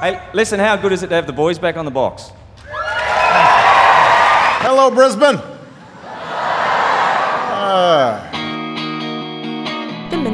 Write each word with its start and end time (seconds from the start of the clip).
Hey, 0.00 0.20
listen, 0.34 0.60
how 0.60 0.76
good 0.76 0.92
is 0.92 1.02
it 1.02 1.08
to 1.08 1.14
have 1.14 1.26
the 1.26 1.32
boys 1.32 1.58
back 1.58 1.78
on 1.78 1.86
the 1.86 1.90
box? 1.90 2.30
Hello, 4.60 4.90
Brisbane. 4.90 5.36
The 7.48 8.25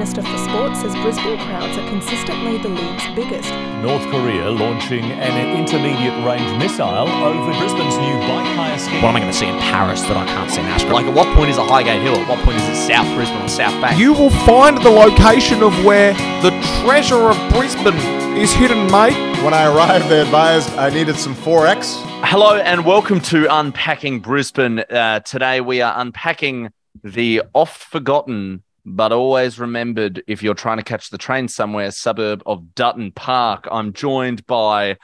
Minister 0.02 0.22
for 0.22 0.38
Sport 0.38 0.76
says 0.76 0.92
Brisbane 0.96 1.38
crowds 1.46 1.78
are 1.78 1.88
consistently 1.88 2.58
the 2.58 2.70
league's 2.70 3.06
biggest. 3.14 3.48
North 3.86 4.02
Korea 4.10 4.50
launching 4.50 5.04
an 5.04 5.56
intermediate 5.56 6.26
range 6.26 6.58
missile 6.58 6.88
over 6.88 7.52
Brisbane's 7.56 7.96
new 7.98 8.18
bike 8.26 8.44
hire 8.56 8.76
scheme. 8.80 9.00
What 9.00 9.10
am 9.10 9.16
I 9.16 9.20
going 9.20 9.30
to 9.30 9.38
see 9.38 9.46
in 9.46 9.56
Paris 9.60 10.02
that 10.02 10.16
I 10.16 10.26
can't 10.26 10.50
see 10.50 10.58
in 10.58 10.66
Ashgrove? 10.66 10.90
Like, 10.90 11.06
at 11.06 11.14
what 11.14 11.32
point 11.36 11.50
is 11.50 11.56
it 11.56 11.68
Highgate 11.68 12.02
Hill? 12.02 12.16
At 12.16 12.28
what 12.28 12.40
point 12.44 12.56
is 12.56 12.68
it 12.70 12.84
South 12.84 13.06
Brisbane 13.14 13.42
or 13.42 13.46
South 13.46 13.80
Bank? 13.80 13.96
You 13.96 14.12
will 14.12 14.30
find 14.44 14.76
the 14.78 14.90
location 14.90 15.62
of 15.62 15.72
where 15.84 16.14
the 16.42 16.50
treasure 16.82 17.30
of 17.30 17.36
Brisbane 17.52 17.94
is 18.36 18.52
hidden, 18.52 18.90
mate. 18.90 19.14
when 19.44 19.54
I 19.54 19.72
arrived, 19.72 20.08
they 20.08 20.20
advised 20.20 20.68
I 20.70 20.90
needed 20.90 21.14
some 21.14 21.36
4X. 21.36 22.02
Hello 22.24 22.56
and 22.56 22.84
welcome 22.84 23.20
to 23.20 23.46
Unpacking 23.48 24.18
Brisbane. 24.18 24.80
Uh, 24.80 25.20
today 25.20 25.60
we 25.60 25.80
are 25.80 25.94
unpacking 25.96 26.72
the 27.04 27.42
oft 27.54 27.80
forgotten 27.80 28.64
but 28.84 29.12
always 29.12 29.58
remembered 29.58 30.22
if 30.26 30.42
you're 30.42 30.54
trying 30.54 30.78
to 30.78 30.82
catch 30.82 31.10
the 31.10 31.18
train 31.18 31.48
somewhere 31.48 31.90
suburb 31.90 32.42
of 32.46 32.74
Dutton 32.74 33.12
Park. 33.12 33.68
I'm 33.70 33.92
joined 33.92 34.46
by 34.46 34.96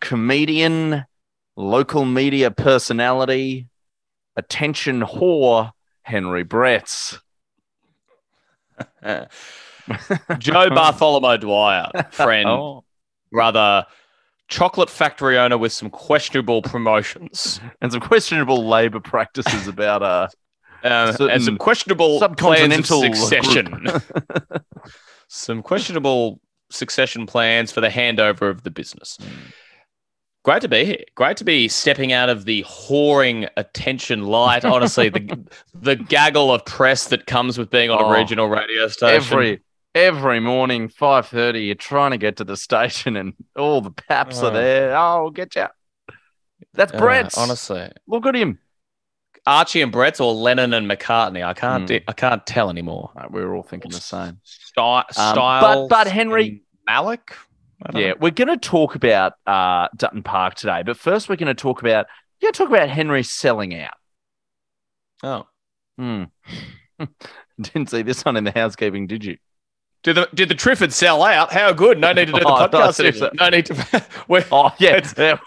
comedian, 0.00 1.04
local 1.56 2.04
media 2.04 2.50
personality, 2.50 3.68
attention 4.36 5.00
whore, 5.02 5.72
Henry 6.02 6.44
Bretts. 6.44 7.18
Joe 10.38 10.70
Bartholomew 10.70 11.38
Dwyer, 11.38 11.90
friend, 12.10 12.48
Oh, 12.48 12.84
brother, 13.30 13.86
chocolate 14.48 14.90
factory 14.90 15.38
owner 15.38 15.58
with 15.58 15.72
some 15.72 15.90
questionable 15.90 16.62
promotions, 16.62 17.60
and 17.80 17.92
some 17.92 18.00
questionable 18.00 18.66
labour 18.66 19.00
practices 19.00 19.66
about 19.66 20.02
uh 20.02 20.28
uh, 20.84 21.16
and 21.30 21.42
some 21.42 21.56
questionable 21.58 22.20
subcontinental 22.20 22.86
plans 22.86 22.90
of 22.92 23.16
succession. 23.16 23.86
some 25.28 25.62
questionable 25.62 26.40
succession 26.70 27.26
plans 27.26 27.72
for 27.72 27.80
the 27.80 27.88
handover 27.88 28.50
of 28.50 28.62
the 28.62 28.70
business. 28.70 29.18
Great 30.44 30.60
to 30.60 30.68
be 30.68 30.84
here. 30.84 31.04
Great 31.14 31.38
to 31.38 31.44
be 31.44 31.68
stepping 31.68 32.12
out 32.12 32.28
of 32.28 32.44
the 32.44 32.62
whoring 32.64 33.48
attention 33.56 34.24
light. 34.26 34.64
Honestly, 34.64 35.08
the 35.08 35.42
the 35.74 35.96
gaggle 35.96 36.52
of 36.52 36.64
press 36.66 37.08
that 37.08 37.26
comes 37.26 37.56
with 37.56 37.70
being 37.70 37.90
on 37.90 38.02
Oh, 38.02 38.10
a 38.12 38.18
regional 38.18 38.48
radio 38.48 38.86
station. 38.88 39.16
every 39.16 39.62
every 39.94 40.40
morning, 40.40 40.88
five 40.88 41.26
thirty, 41.26 41.60
you're 41.64 41.74
trying 41.74 42.10
to 42.10 42.18
get 42.18 42.36
to 42.36 42.44
the 42.44 42.58
station, 42.58 43.16
and 43.16 43.32
all 43.56 43.80
the 43.80 43.90
paps 43.90 44.42
Oh. 44.42 44.48
are 44.48 44.52
there. 44.52 44.94
Oh, 44.96 45.30
get 45.30 45.56
you. 45.56 45.66
That's 46.74 46.92
Uh, 46.92 46.98
Brett's. 46.98 47.38
honestly, 47.38 47.88
look 48.06 48.26
at 48.26 48.34
him. 48.34 48.58
Archie 49.46 49.82
and 49.82 49.92
Brett's 49.92 50.20
or 50.20 50.32
Lennon 50.32 50.72
and 50.72 50.90
McCartney. 50.90 51.44
I 51.44 51.52
can't. 51.54 51.86
Di- 51.86 52.02
I 52.08 52.12
can't 52.12 52.46
tell 52.46 52.70
anymore. 52.70 53.10
Right, 53.14 53.30
we 53.30 53.44
were 53.44 53.54
all 53.54 53.62
thinking 53.62 53.90
the 53.90 54.00
same. 54.00 54.40
Sty- 54.44 55.04
Um, 55.16 55.34
but- 55.34 55.88
but 55.88 56.06
Henry- 56.06 56.62
Malik. 56.86 57.34
Yeah, 57.92 58.08
know. 58.10 58.14
we're 58.20 58.30
going 58.30 58.48
to 58.48 58.56
talk 58.56 58.94
about 58.94 59.34
uh, 59.46 59.88
Dutton 59.96 60.22
Park 60.22 60.54
today, 60.54 60.82
but 60.86 60.96
first 60.96 61.28
we're 61.28 61.36
going 61.36 61.54
to 61.54 61.60
talk 61.60 61.80
about 61.82 62.06
we're 62.40 62.46
going 62.46 62.52
to 62.54 62.58
talk 62.58 62.68
about 62.68 62.88
Henry 62.88 63.22
selling 63.22 63.74
out. 63.78 63.92
Oh. 65.22 65.46
Hmm. 65.98 66.24
Didn't 67.60 67.90
see 67.90 68.02
this 68.02 68.24
one 68.24 68.36
in 68.36 68.44
the 68.44 68.50
housekeeping, 68.52 69.06
did 69.06 69.24
you? 69.24 69.36
Did 70.02 70.16
the 70.16 70.28
did 70.34 70.48
the 70.48 70.54
Triffid 70.54 70.92
sell 70.92 71.22
out? 71.22 71.52
How 71.52 71.72
good? 71.72 71.98
No 71.98 72.12
need 72.12 72.26
to 72.26 72.32
do 72.32 72.40
the 72.40 72.46
Oh, 72.48 72.68
podcast 72.68 72.94
seriously. 72.94 73.30
No 73.34 73.48
need 73.48 73.66
to. 73.66 74.04
Oh 74.52 74.70
yeah, 74.78 74.96
It's- 74.96 75.14
yeah. 75.16 75.38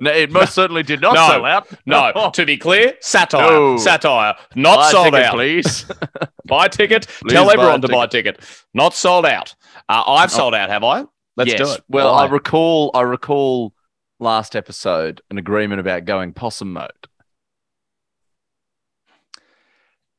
No, 0.00 0.10
it 0.10 0.30
most 0.30 0.54
certainly 0.54 0.82
did 0.82 1.00
not 1.00 1.14
No. 1.14 1.26
sell 1.28 1.44
out. 1.44 1.68
no, 1.86 2.30
to 2.34 2.46
be 2.46 2.56
clear, 2.56 2.94
satire, 3.00 3.50
No. 3.50 3.76
satire, 3.76 4.34
not 4.54 4.76
Buy 4.76 4.90
sold 4.90 5.04
ticket, 5.12 5.22
out. 5.26 5.34
please. 5.34 5.84
Buy 6.46 6.68
ticket. 6.68 7.06
Please 7.06 7.32
tell 7.32 7.46
buy 7.46 7.52
everyone 7.52 7.80
to 7.82 7.88
buy 7.88 8.06
ticket. 8.06 8.40
Not 8.74 8.94
sold 8.94 9.26
out. 9.26 9.54
Uh, 9.88 10.02
I've 10.06 10.30
sold 10.30 10.54
out, 10.54 10.70
have 10.70 10.82
I? 10.82 11.04
Let's 11.36 11.50
yes. 11.52 11.58
do 11.58 11.72
it. 11.74 11.84
Well, 11.88 12.12
Why? 12.12 12.24
I 12.24 12.26
recall 12.28 12.90
I 12.94 13.02
recall 13.02 13.72
last 14.18 14.56
episode 14.56 15.20
an 15.30 15.38
agreement 15.38 15.80
about 15.80 16.04
going 16.04 16.32
possum 16.32 16.72
mode. 16.72 16.90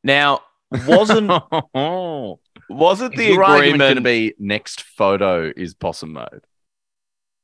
now 0.03 0.41
wasn't 0.87 1.29
oh, 1.75 2.39
wasn't 2.69 3.15
the 3.15 3.25
your 3.25 3.43
agreement? 3.43 3.79
going 3.79 3.95
to 3.95 4.01
be 4.01 4.33
next 4.39 4.81
photo 4.83 5.51
is 5.55 5.73
possum 5.73 6.13
mode? 6.13 6.45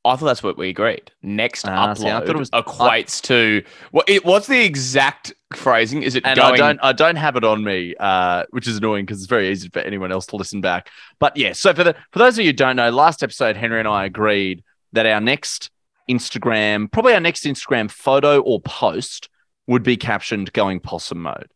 I 0.08 0.16
thought 0.16 0.26
that's 0.26 0.42
what 0.42 0.56
we 0.58 0.68
agreed. 0.70 1.10
Next 1.22 1.66
Ah, 1.66 1.88
upload 1.94 1.98
see, 1.98 2.08
I 2.08 2.18
thought 2.20 2.28
it 2.30 2.36
was- 2.36 2.50
equates 2.50 3.20
to 3.22 3.62
what? 3.90 4.08
It, 4.08 4.24
what's 4.24 4.46
the 4.46 4.64
exact 4.64 5.32
phrasing? 5.54 6.02
Is 6.02 6.14
it 6.14 6.24
And 6.26 6.36
going? 6.38 6.54
I 6.54 6.56
don't 6.56 6.78
I 6.82 6.92
don't 6.92 7.16
have 7.16 7.36
it 7.36 7.44
on 7.44 7.62
me, 7.64 7.94
uh, 8.00 8.44
which 8.50 8.66
is 8.66 8.76
annoying 8.78 9.04
because 9.06 9.18
it's 9.18 9.28
very 9.28 9.48
easy 9.50 9.68
for 9.68 9.80
anyone 9.80 10.10
else 10.12 10.26
to 10.26 10.36
listen 10.36 10.60
back. 10.60 10.88
But 11.18 11.36
yeah, 11.36 11.52
so 11.52 11.72
for 11.74 11.84
the 11.84 11.94
for 12.12 12.18
those 12.18 12.38
of 12.38 12.44
you 12.44 12.50
who 12.50 12.54
don't 12.54 12.76
know, 12.76 12.90
last 12.90 13.22
episode 13.22 13.56
Henry 13.56 13.78
and 13.78 13.88
I 13.88 14.04
agreed 14.04 14.64
that 14.92 15.06
our 15.06 15.20
next 15.20 15.70
Instagram, 16.10 16.90
probably 16.90 17.14
our 17.14 17.20
next 17.20 17.44
Instagram 17.44 17.90
photo 17.90 18.40
or 18.40 18.60
post 18.60 19.28
would 19.66 19.82
be 19.82 19.96
captioned 19.96 20.52
going 20.54 20.80
possum 20.80 21.20
mode. 21.22 21.48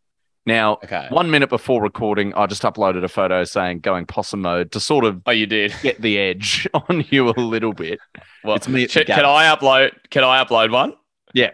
Now, 0.44 0.78
Okay. 0.84 1.06
one 1.10 1.30
minute 1.30 1.48
before 1.50 1.80
recording, 1.82 2.34
I 2.34 2.46
just 2.46 2.62
uploaded 2.62 3.04
a 3.04 3.08
photo 3.08 3.44
saying 3.44 3.80
going 3.80 4.06
possum 4.06 4.40
mode 4.42 4.72
to 4.72 4.80
sort 4.80 5.04
of 5.04 5.22
Oh, 5.26 5.30
you 5.30 5.46
did. 5.46 5.72
get 5.82 6.00
the 6.00 6.18
edge 6.18 6.66
on 6.74 7.04
you 7.10 7.28
a 7.28 7.38
little 7.38 7.72
bit. 7.72 8.00
Well, 8.42 8.56
It's 8.56 8.66
me 8.68 8.86
can. 8.86 9.24
I 9.24 9.54
upload? 9.54 9.92
Can 10.10 10.24
I 10.24 10.42
upload 10.44 10.72
one? 10.72 10.94
Yeah, 11.32 11.50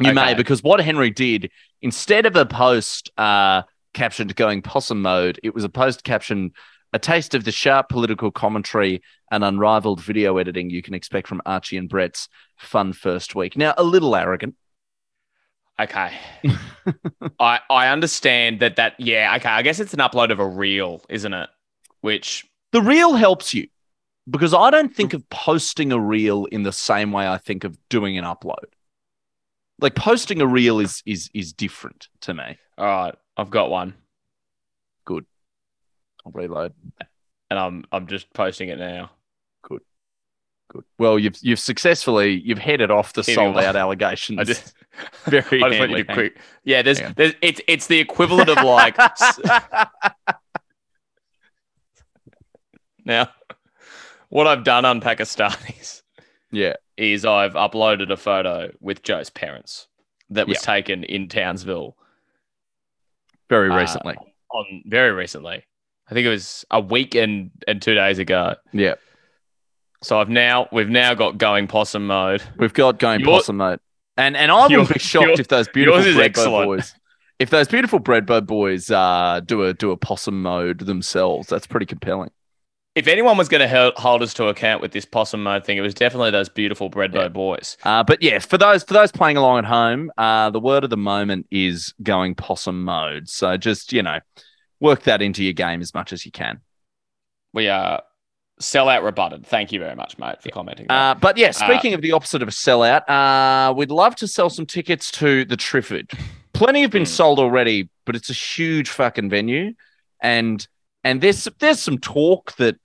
you 0.00 0.08
Okay. 0.10 0.14
may, 0.14 0.34
because 0.34 0.62
what 0.62 0.80
Henry 0.80 1.10
did, 1.10 1.50
instead 1.80 2.26
of 2.26 2.34
a 2.34 2.44
post 2.44 3.10
uh, 3.16 3.62
captioned 3.94 4.34
going 4.34 4.62
possum 4.62 5.00
mode, 5.00 5.38
it 5.44 5.54
was 5.54 5.62
a 5.64 5.68
post 5.68 6.02
captioned 6.02 6.52
a 6.94 6.98
taste 6.98 7.34
of 7.34 7.44
the 7.44 7.52
sharp 7.52 7.88
political 7.88 8.30
commentary 8.30 9.00
and 9.30 9.42
unrivaled 9.44 9.98
video 10.02 10.36
editing 10.36 10.68
you 10.68 10.82
can 10.82 10.92
expect 10.92 11.26
from 11.26 11.40
Archie 11.46 11.78
and 11.78 11.88
Brett's 11.88 12.28
fun 12.58 12.92
first 12.92 13.34
week. 13.34 13.56
Now, 13.56 13.72
a 13.78 13.82
little 13.82 14.14
arrogant. 14.14 14.56
Okay. 15.80 16.12
I 17.40 17.60
I 17.70 17.88
understand 17.88 18.60
that 18.60 18.76
that 18.76 18.94
yeah, 18.98 19.34
okay. 19.36 19.48
I 19.48 19.62
guess 19.62 19.80
it's 19.80 19.94
an 19.94 20.00
upload 20.00 20.30
of 20.30 20.38
a 20.38 20.46
reel, 20.46 21.02
isn't 21.08 21.32
it? 21.32 21.48
Which 22.00 22.46
The 22.72 22.82
reel 22.82 23.14
helps 23.14 23.54
you 23.54 23.68
because 24.30 24.54
I 24.54 24.70
don't 24.70 24.94
think 24.94 25.14
of 25.14 25.28
posting 25.30 25.92
a 25.92 25.98
reel 25.98 26.44
in 26.46 26.62
the 26.62 26.72
same 26.72 27.12
way 27.12 27.26
I 27.28 27.38
think 27.38 27.64
of 27.64 27.76
doing 27.88 28.18
an 28.18 28.24
upload. 28.24 28.64
Like 29.80 29.94
posting 29.94 30.40
a 30.40 30.46
reel 30.46 30.78
is 30.78 31.02
is 31.06 31.30
is 31.34 31.52
different 31.52 32.08
to 32.22 32.34
me. 32.34 32.58
all 32.78 32.84
right, 32.86 33.14
I've 33.36 33.50
got 33.50 33.70
one 33.70 33.94
Good. 35.04 35.26
I'll 36.24 36.32
reload. 36.32 36.74
and 37.50 37.58
I'm 37.58 37.84
I'm 37.90 38.06
just 38.06 38.32
posting 38.32 38.68
it 38.68 38.78
now. 38.78 39.10
Good. 39.62 39.82
Well, 40.98 41.18
you've 41.18 41.36
you've 41.42 41.58
successfully 41.60 42.40
you've 42.44 42.58
headed 42.58 42.90
off 42.90 43.12
the 43.12 43.22
sold 43.24 43.58
out 43.58 43.76
allegations. 43.76 44.38
I 44.38 44.44
just 44.44 44.74
Very 45.24 45.62
I 45.62 45.68
just 45.68 45.80
want 45.80 45.90
you 45.92 46.04
to 46.04 46.12
quick. 46.12 46.38
Yeah, 46.64 46.82
there's, 46.82 47.00
there's 47.16 47.34
it's 47.40 47.60
it's 47.66 47.86
the 47.86 47.98
equivalent 47.98 48.48
of 48.50 48.62
like 48.62 48.96
now 53.04 53.28
what 54.28 54.46
I've 54.46 54.64
done 54.64 54.84
on 54.84 55.00
Pakistanis 55.00 56.02
yeah. 56.50 56.74
is 56.96 57.24
I've 57.24 57.54
uploaded 57.54 58.10
a 58.10 58.16
photo 58.16 58.70
with 58.80 59.02
Joe's 59.02 59.30
parents 59.30 59.88
that 60.30 60.46
was 60.48 60.56
Yep. 60.56 60.62
taken 60.62 61.04
in 61.04 61.28
Townsville 61.28 61.96
Very 63.50 63.70
Uh, 63.70 63.76
recently. 63.76 64.14
on 64.50 64.82
very 64.86 65.12
recently. 65.12 65.64
I 66.08 66.14
think 66.14 66.26
it 66.26 66.30
was 66.30 66.64
a 66.70 66.80
week 66.80 67.14
and, 67.14 67.50
and 67.68 67.80
two 67.80 67.94
days 67.94 68.18
ago. 68.18 68.56
yeah. 68.72 68.94
So 70.02 70.20
I've 70.20 70.28
now 70.28 70.68
we've 70.72 70.88
now 70.88 71.14
got 71.14 71.38
going 71.38 71.66
possum 71.68 72.06
mode. 72.06 72.42
We've 72.58 72.72
got 72.74 72.98
going 72.98 73.20
Your- 73.20 73.38
possum 73.38 73.56
mode. 73.58 73.80
And 74.16 74.36
and 74.36 74.50
I 74.52 74.66
wouldn't 74.66 74.92
be 74.92 74.98
shocked 74.98 75.26
your- 75.26 75.40
if 75.40 75.48
those 75.48 75.68
beautiful 75.68 76.00
yours 76.00 76.06
is 76.06 76.16
Breadboat 76.16 76.24
excellent. 76.24 76.66
boys 76.66 76.94
if 77.38 77.50
those 77.50 77.66
beautiful 77.66 77.98
Breadboat 77.98 78.46
boys 78.46 78.90
uh 78.90 79.40
do 79.44 79.62
a 79.64 79.72
do 79.74 79.90
a 79.90 79.96
possum 79.96 80.42
mode 80.42 80.80
themselves. 80.80 81.48
That's 81.48 81.66
pretty 81.66 81.86
compelling. 81.86 82.30
If 82.94 83.08
anyone 83.08 83.38
was 83.38 83.48
going 83.48 83.66
to 83.66 83.92
hold 83.96 84.22
us 84.22 84.34
to 84.34 84.48
account 84.48 84.82
with 84.82 84.92
this 84.92 85.06
possum 85.06 85.42
mode 85.42 85.64
thing, 85.64 85.78
it 85.78 85.80
was 85.80 85.94
definitely 85.94 86.30
those 86.30 86.50
beautiful 86.50 86.90
breadboat 86.90 87.14
Yeah. 87.14 87.28
boys. 87.28 87.78
Uh, 87.84 88.04
but 88.04 88.22
yeah, 88.22 88.38
for 88.38 88.58
those 88.58 88.84
for 88.84 88.92
those 88.92 89.10
playing 89.10 89.38
along 89.38 89.60
at 89.60 89.64
home, 89.64 90.12
uh, 90.18 90.50
the 90.50 90.60
word 90.60 90.84
of 90.84 90.90
the 90.90 90.98
moment 90.98 91.46
is 91.50 91.94
going 92.02 92.34
possum 92.34 92.84
mode. 92.84 93.30
So 93.30 93.56
just 93.56 93.94
you 93.94 94.02
know, 94.02 94.18
work 94.78 95.04
that 95.04 95.22
into 95.22 95.42
your 95.42 95.54
game 95.54 95.80
as 95.80 95.94
much 95.94 96.12
as 96.12 96.26
you 96.26 96.32
can. 96.32 96.60
We 97.54 97.68
are 97.68 98.02
sellout 98.62 99.02
rebutted. 99.04 99.46
Thank 99.46 99.72
you 99.72 99.78
very 99.80 99.94
much, 99.94 100.18
mate, 100.18 100.40
for 100.42 100.48
commenting. 100.50 100.86
Uh, 100.90 101.14
but 101.14 101.36
yeah, 101.36 101.50
speaking 101.50 101.94
of 101.94 102.00
the 102.00 102.12
opposite 102.12 102.42
of 102.42 102.48
a 102.48 102.52
sellout, 102.52 103.08
uh, 103.08 103.72
we'd 103.74 103.90
love 103.90 104.14
to 104.16 104.26
sell 104.28 104.48
some 104.50 104.66
tickets 104.66 105.10
to 105.12 105.44
the 105.44 105.56
Triffid. 105.56 106.18
Plenty 106.52 106.82
have 106.82 106.90
been 106.90 107.02
Mm. 107.02 107.08
sold 107.08 107.38
already, 107.38 107.88
but 108.04 108.14
it's 108.14 108.30
a 108.30 108.34
huge 108.34 108.88
fucking 108.88 109.28
venue, 109.30 109.74
and 110.20 110.66
and 111.04 111.20
there's 111.20 111.48
there's 111.58 111.80
some 111.80 111.98
talk 111.98 112.54
that 112.56 112.76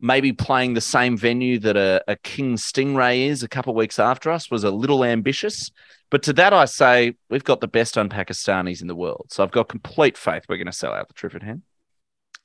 maybe 0.00 0.32
playing 0.32 0.72
the 0.74 0.80
same 0.80 1.16
venue 1.16 1.58
that 1.58 1.76
a, 1.76 2.02
a 2.08 2.16
King 2.16 2.56
Stingray 2.56 3.26
is 3.28 3.42
a 3.42 3.48
couple 3.48 3.70
of 3.70 3.76
weeks 3.76 3.98
after 3.98 4.30
us 4.30 4.50
was 4.50 4.64
a 4.64 4.70
little 4.70 5.04
ambitious. 5.04 5.70
But 6.10 6.22
to 6.24 6.32
that, 6.32 6.52
I 6.54 6.64
say 6.64 7.14
we've 7.28 7.44
got 7.44 7.60
the 7.60 7.68
best 7.68 7.98
un-Pakistanis 7.98 8.80
in 8.80 8.88
the 8.88 8.94
world. 8.96 9.26
So 9.28 9.42
I've 9.44 9.50
got 9.50 9.68
complete 9.68 10.16
faith 10.16 10.44
we're 10.48 10.56
going 10.56 10.66
to 10.66 10.72
sell 10.72 10.92
out 10.94 11.06
the 11.08 11.14
Triffid 11.14 11.42
Hen. 11.42 11.62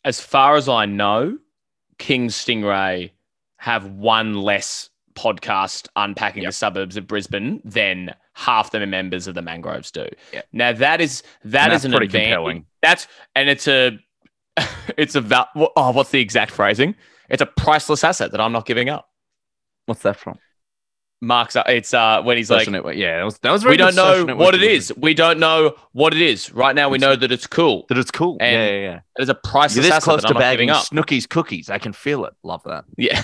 As 0.03 0.19
far 0.19 0.57
as 0.57 0.67
I 0.69 0.85
know, 0.85 1.37
King 1.97 2.27
Stingray 2.27 3.11
have 3.57 3.87
one 3.87 4.35
less 4.41 4.89
podcast 5.15 5.87
unpacking 5.95 6.43
the 6.43 6.51
suburbs 6.51 6.97
of 6.97 7.07
Brisbane 7.07 7.61
than 7.63 8.13
half 8.33 8.71
the 8.71 8.85
members 8.85 9.27
of 9.27 9.35
the 9.35 9.41
Mangroves 9.41 9.91
do. 9.91 10.07
Yep. 10.33 10.47
Now 10.51 10.73
that 10.73 11.01
is 11.01 11.23
that 11.45 11.71
is 11.71 11.85
an 11.85 11.91
pretty 11.91 12.05
advantage. 12.07 12.27
compelling. 12.27 12.65
That's 12.81 13.07
and 13.33 13.49
it's 13.49 13.67
a 13.67 13.97
it's 14.97 15.15
a 15.15 15.21
val- 15.21 15.49
oh 15.55 15.91
what's 15.91 16.11
the 16.11 16.19
exact 16.19 16.51
phrasing? 16.51 16.95
It's 17.29 17.41
a 17.41 17.45
priceless 17.45 18.03
asset 18.03 18.31
that 18.31 18.41
I'm 18.41 18.51
not 18.51 18.65
giving 18.65 18.89
up. 18.89 19.09
What's 19.85 20.01
that 20.01 20.17
from? 20.17 20.37
Mark's 21.25 21.57
it's 21.67 21.93
uh 21.93 22.21
when 22.21 22.37
he's 22.37 22.47
Social 22.47 22.65
like 22.65 22.71
Network. 22.71 22.95
Yeah, 22.95 23.17
that 23.17 23.23
was, 23.23 23.39
that 23.39 23.51
was 23.51 23.65
we 23.65 23.77
don't 23.77 23.95
know 23.95 24.35
what 24.35 24.55
it 24.55 24.63
is 24.63 24.93
We 24.95 25.13
don't 25.13 25.39
know 25.39 25.75
what 25.91 26.13
it 26.13 26.21
is. 26.21 26.51
Right 26.53 26.75
now 26.75 26.89
we 26.89 26.97
know 26.97 27.15
that 27.15 27.31
it's 27.31 27.47
cool. 27.47 27.85
That 27.89 27.97
it's 27.97 28.11
cool. 28.11 28.37
And 28.39 28.53
yeah, 28.53 28.67
yeah, 28.69 28.81
yeah. 28.81 28.99
It's 29.17 29.29
a 29.29 29.39
You're 29.75 29.83
this 29.83 30.03
close 30.03 30.23
to 30.23 30.33
bagging 30.33 30.69
up. 30.69 30.85
Snookies 30.85 31.27
cookies. 31.27 31.69
I 31.69 31.79
can 31.79 31.93
feel 31.93 32.25
it. 32.25 32.33
Love 32.43 32.61
that. 32.65 32.85
Yeah. 32.97 33.23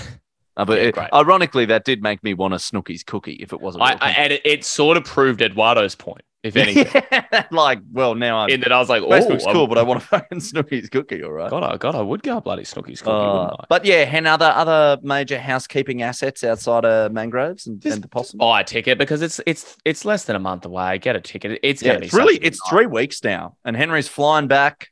Uh, 0.57 0.65
but 0.65 0.77
Yeah, 0.79 0.87
it- 0.87 1.13
ironically, 1.13 1.65
that 1.65 1.85
did 1.85 2.03
make 2.03 2.21
me 2.23 2.33
want 2.33 2.53
a 2.53 2.57
Snookies 2.57 3.05
cookie 3.05 3.35
if 3.35 3.53
it 3.53 3.61
wasn't. 3.61 3.83
I, 3.83 3.97
I 4.01 4.11
and 4.11 4.33
it, 4.33 4.41
it 4.43 4.65
sort 4.65 4.97
of 4.97 5.05
proved 5.05 5.41
Eduardo's 5.41 5.95
point, 5.95 6.23
if 6.43 6.55
anything. 6.55 7.03
like, 7.51 7.79
well, 7.91 8.15
now 8.15 8.39
I'm. 8.39 8.49
in 8.49 8.61
that 8.61 8.71
I 8.71 8.79
was 8.79 8.89
like, 8.89 9.01
oh, 9.03 9.09
Facebook's 9.09 9.45
I'm- 9.45 9.53
cool, 9.53 9.67
but 9.67 9.77
I 9.77 9.83
want 9.83 10.01
a 10.01 10.05
fucking 10.05 10.39
Snookies 10.39 10.89
cookie. 10.89 11.23
All 11.23 11.31
right. 11.31 11.49
God, 11.49 11.63
I, 11.63 11.77
God, 11.77 11.95
I 11.95 12.01
would 12.01 12.23
go 12.23 12.39
bloody 12.41 12.63
Snookies 12.63 12.99
cookie, 12.99 13.11
Uh, 13.11 13.33
wouldn't 13.43 13.61
I? 13.61 13.65
but 13.69 13.85
yeah, 13.85 14.09
and 14.11 14.27
other 14.27 14.51
other 14.55 14.99
major 15.03 15.39
housekeeping 15.39 16.01
assets 16.01 16.43
outside 16.43 16.85
of 16.85 17.11
mangroves 17.11 17.67
and, 17.67 17.81
Just 17.81 17.95
and 17.95 18.03
the 18.03 18.07
possum. 18.07 18.37
buy 18.37 18.61
a 18.61 18.63
ticket 18.63 18.97
because 18.97 19.21
it's 19.21 19.39
it's 19.45 19.77
it's 19.85 20.05
less 20.05 20.25
than 20.25 20.35
a 20.35 20.39
month 20.39 20.65
away. 20.65 20.97
Get 20.99 21.15
a 21.15 21.21
ticket. 21.21 21.59
It's 21.63 21.81
yeah, 21.81 21.89
gonna 21.89 21.99
be 22.01 22.05
it's 22.07 22.13
really 22.15 22.37
it's 22.37 22.59
night. 22.65 22.69
three 22.69 22.85
weeks 22.85 23.23
now, 23.23 23.57
and 23.65 23.75
Henry's 23.75 24.07
flying 24.07 24.47
back. 24.47 24.90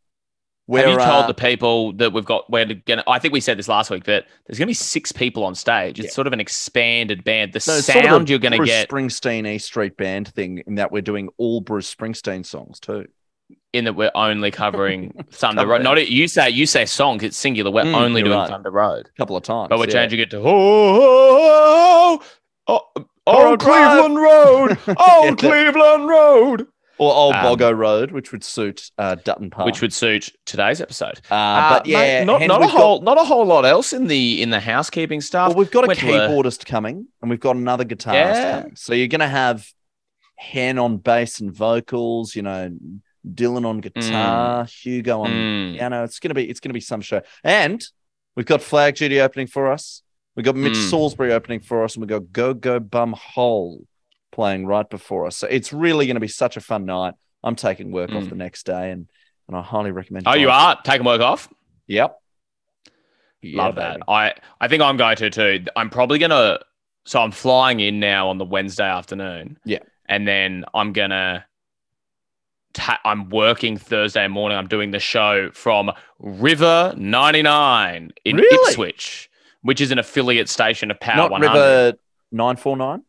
We're, 0.69 0.81
Have 0.81 0.89
you 0.92 0.98
told 0.98 1.24
uh, 1.24 1.27
the 1.27 1.33
people 1.33 1.94
that 1.94 2.13
we've 2.13 2.24
got? 2.25 2.48
We're 2.51 2.66
gonna. 2.86 3.04
I 3.07 3.18
think 3.18 3.33
we 3.33 3.39
said 3.42 3.57
this 3.57 3.68
last 3.68 3.89
week 3.89 4.04
that 4.04 4.25
there's 4.45 4.60
gonna 4.60 4.68
be 4.68 4.75
six 4.75 5.12
people 5.12 5.44
on 5.44 5.56
stage. 5.56 5.98
It's 6.00 6.10
Yeah. 6.10 6.12
sort 6.12 6.27
of 6.27 6.33
an 6.33 6.39
expanded 6.39 7.24
band. 7.24 7.54
The 7.54 7.60
so 7.60 7.80
sound 7.81 8.06
sort 8.06 8.21
of 8.21 8.30
you're 8.30 8.38
gonna 8.38 8.57
Bruce 8.57 8.69
get 8.69 8.88
Springsteen 8.88 9.48
E 9.48 9.57
Street 9.57 9.98
Band 9.98 10.27
thing 10.27 10.62
in 10.68 10.75
that 10.75 10.92
we're 10.92 11.01
doing 11.01 11.30
all 11.39 11.60
Bruce 11.60 11.92
Springsteen 11.94 12.45
songs 12.45 12.80
too. 12.80 13.07
in 13.74 13.86
that 13.86 13.94
we're 13.95 14.12
only 14.13 14.51
covering 14.51 15.12
Thunder 15.31 15.66
Road. 15.66 15.81
it. 15.81 15.83
Not 15.83 16.07
you 16.07 16.27
say 16.27 16.51
you 16.51 16.68
say 16.68 16.86
songs. 16.86 17.24
It's 17.24 17.36
singular. 17.36 17.72
We're 17.72 17.86
Mm, 17.86 17.95
only 17.95 18.22
doing 18.22 18.38
right. 18.38 18.48
Thunder 18.50 18.69
Road, 18.69 19.07
A 19.07 19.18
couple 19.18 19.36
of 19.36 19.42
times, 19.42 19.69
but 19.69 19.80
we're 19.80 19.86
yeah. 19.88 19.92
changing 19.94 20.19
it 20.19 20.30
to 20.30 20.38
oh, 20.38 22.22
oh, 22.68 22.81
oh, 22.95 23.06
Old 23.25 23.60
Drive. 23.60 23.92
Cleveland 24.01 24.18
Road, 24.18 24.77
Yeah. 24.88 24.95
Old 25.00 25.39
Cleveland 25.39 26.07
Road, 26.07 26.68
or 27.00 27.13
Old 27.13 27.34
Um, 27.36 27.46
Boggo 27.46 27.75
Road, 27.75 28.12
which 28.12 28.31
would 28.31 28.44
suit 28.44 28.92
uh, 28.98 29.16
Dutton 29.16 29.50
Park. 29.50 29.66
which 29.66 29.81
would 29.81 29.94
suit 29.94 30.30
today's 30.46 30.80
episode. 30.81 31.19
uh, 31.31 31.34
Uh, 31.36 31.69
but 31.78 31.86
yeah, 31.88 32.19
mate, 32.19 32.25
not, 32.25 32.42
not 32.42 32.57
a 32.57 32.66
we've 32.66 32.72
got- 32.72 32.78
whole 32.80 33.01
not 33.01 33.19
a 33.19 33.24
whole 33.24 33.46
lot 33.46 33.66
else 33.66 33.94
in 33.94 34.07
the 34.07 34.42
in 34.42 34.50
the 34.51 34.60
housekeeping 34.60 35.22
stuff. 35.22 35.50
Well, 35.50 35.57
we've 35.57 35.72
got 35.72 35.86
a 35.86 35.88
Went 35.88 36.00
keyboardist 36.00 36.66
coming, 36.66 37.07
and 37.22 37.30
we've 37.30 37.40
got 37.40 37.56
another 37.56 37.86
guitarist 37.86 38.13
Yeah. 38.13 38.60
coming. 38.62 38.75
So 38.75 38.94
you're 38.94 39.07
going 39.07 39.19
to 39.22 39.28
have 39.28 39.66
Hen 40.38 40.78
on 40.78 40.98
bass 40.98 41.40
and 41.42 41.51
vocals. 41.54 42.36
You 42.36 42.44
know, 42.44 42.72
Dylan 43.28 43.66
on 43.66 43.80
guitar, 43.81 44.66
Hugo 44.66 45.22
on 45.22 45.30
Mm. 45.31 45.74
piano. 45.75 46.04
It's 46.04 46.19
going 46.19 46.30
to 46.30 46.36
be 46.36 46.50
it's 46.50 46.60
going 46.60 46.69
to 46.69 46.74
be 46.74 46.80
some 46.81 47.01
show. 47.01 47.22
And 47.44 47.84
we've 48.36 48.46
got 48.46 48.62
Flag 48.62 48.96
Duty 48.96 49.19
opening 49.19 49.48
for 49.48 49.72
us. 49.72 50.01
We've 50.36 50.46
got 50.46 50.56
Mitch 50.56 50.74
Mm. 50.74 50.90
Salisbury 50.90 51.34
opening 51.34 51.60
for 51.60 51.84
us, 51.84 51.96
and 51.96 52.01
we've 52.01 52.10
got 52.10 52.31
Go 52.31 52.54
Go 52.54 52.80
Bum 52.80 53.13
Hole 53.18 53.81
playing 54.31 54.65
right 54.65 54.89
before 54.89 55.25
us. 55.27 55.37
So 55.37 55.47
it's 55.47 55.71
really 55.73 56.05
going 56.05 56.15
to 56.15 56.19
be 56.21 56.27
such 56.27 56.57
a 56.57 56.61
fun 56.61 56.85
night. 56.85 57.13
I'm 57.43 57.55
taking 57.55 57.91
work 57.91 58.11
off 58.11 58.23
Mm. 58.25 58.29
the 58.29 58.35
next 58.35 58.65
day, 58.65 58.91
and 58.91 59.07
and 59.47 59.55
I 59.57 59.61
highly 59.61 59.91
recommend. 59.91 60.27
Oh, 60.27 60.35
you 60.35 60.49
are 60.49 60.77
taking 60.83 61.05
work 61.05 61.21
off. 61.21 61.47
Yep. 61.87 62.15
Yeah, 63.41 63.63
Love 63.63 63.75
that. 63.75 64.01
I 64.07 64.33
I 64.59 64.67
think 64.67 64.83
I'm 64.83 64.97
going 64.97 65.15
to 65.17 65.29
too. 65.29 65.65
I'm 65.75 65.89
probably 65.89 66.19
gonna. 66.19 66.59
So 67.05 67.21
I'm 67.21 67.31
flying 67.31 67.79
in 67.79 67.99
now 67.99 68.29
on 68.29 68.37
the 68.37 68.45
Wednesday 68.45 68.87
afternoon. 68.87 69.57
Yeah. 69.65 69.79
and 70.07 70.27
then 70.27 70.65
I'm 70.73 70.91
gonna. 70.93 71.45
Ta- 72.73 72.99
I'm 73.03 73.29
working 73.29 73.77
Thursday 73.77 74.27
morning. 74.27 74.57
I'm 74.57 74.67
doing 74.67 74.91
the 74.91 74.99
show 74.99 75.49
from 75.53 75.91
River 76.19 76.93
99 76.97 78.11
in 78.25 78.35
Really? 78.35 78.67
Ipswich, 78.69 79.29
which 79.63 79.81
is 79.81 79.89
an 79.91 79.97
affiliate 79.97 80.49
station 80.49 80.91
of 80.91 80.99
Power 80.99 81.15
Not 81.17 81.31
100. 81.31 81.53
River 81.53 81.97
nine 82.31 82.55
four 82.57 82.77
nine. 82.77 83.03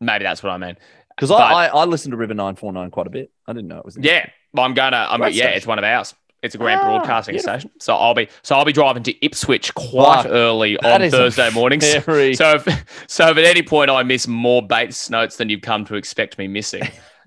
Maybe 0.00 0.24
that's 0.24 0.42
what 0.42 0.50
I 0.50 0.58
mean. 0.58 0.76
Because 1.16 1.30
I, 1.30 1.36
I 1.36 1.66
I 1.66 1.84
listened 1.84 2.12
to 2.12 2.16
River 2.16 2.34
nine 2.34 2.56
four 2.56 2.72
nine 2.72 2.90
quite 2.90 3.06
a 3.06 3.10
bit. 3.10 3.30
I 3.46 3.52
didn't 3.52 3.68
know 3.68 3.78
it 3.78 3.84
was. 3.84 3.98
Yeah, 4.00 4.28
I'm 4.56 4.74
gonna. 4.74 5.06
I'm 5.10 5.20
yeah, 5.20 5.28
station. 5.30 5.52
it's 5.52 5.66
one 5.66 5.78
of 5.78 5.84
ours. 5.84 6.14
It's 6.42 6.54
a 6.54 6.58
grand 6.58 6.80
Ah, 6.82 6.84
broadcasting 6.86 7.34
beautiful. 7.34 7.52
station. 7.60 7.70
So 7.80 7.94
I'll 7.94 8.14
be 8.14 8.28
so 8.42 8.56
I'll 8.56 8.64
be 8.64 8.72
driving 8.72 9.02
to 9.02 9.24
Ipswich 9.24 9.74
quite 9.74 10.22
Fuck, 10.22 10.32
early 10.32 10.78
on 10.78 11.10
Thursday 11.10 11.50
mornings. 11.54 11.94
Very, 11.96 12.34
So 12.34 12.52
if 12.54 12.64
so 13.08 13.28
if 13.28 13.36
at 13.36 13.44
any 13.44 13.62
point 13.62 13.90
I 13.90 14.02
miss 14.02 14.26
more 14.26 14.62
Bates 14.66 15.10
notes 15.10 15.36
than 15.36 15.50
you've 15.50 15.60
come 15.60 15.84
to 15.84 15.96
expect 15.96 16.38
me 16.38 16.48
missing, 16.48 16.82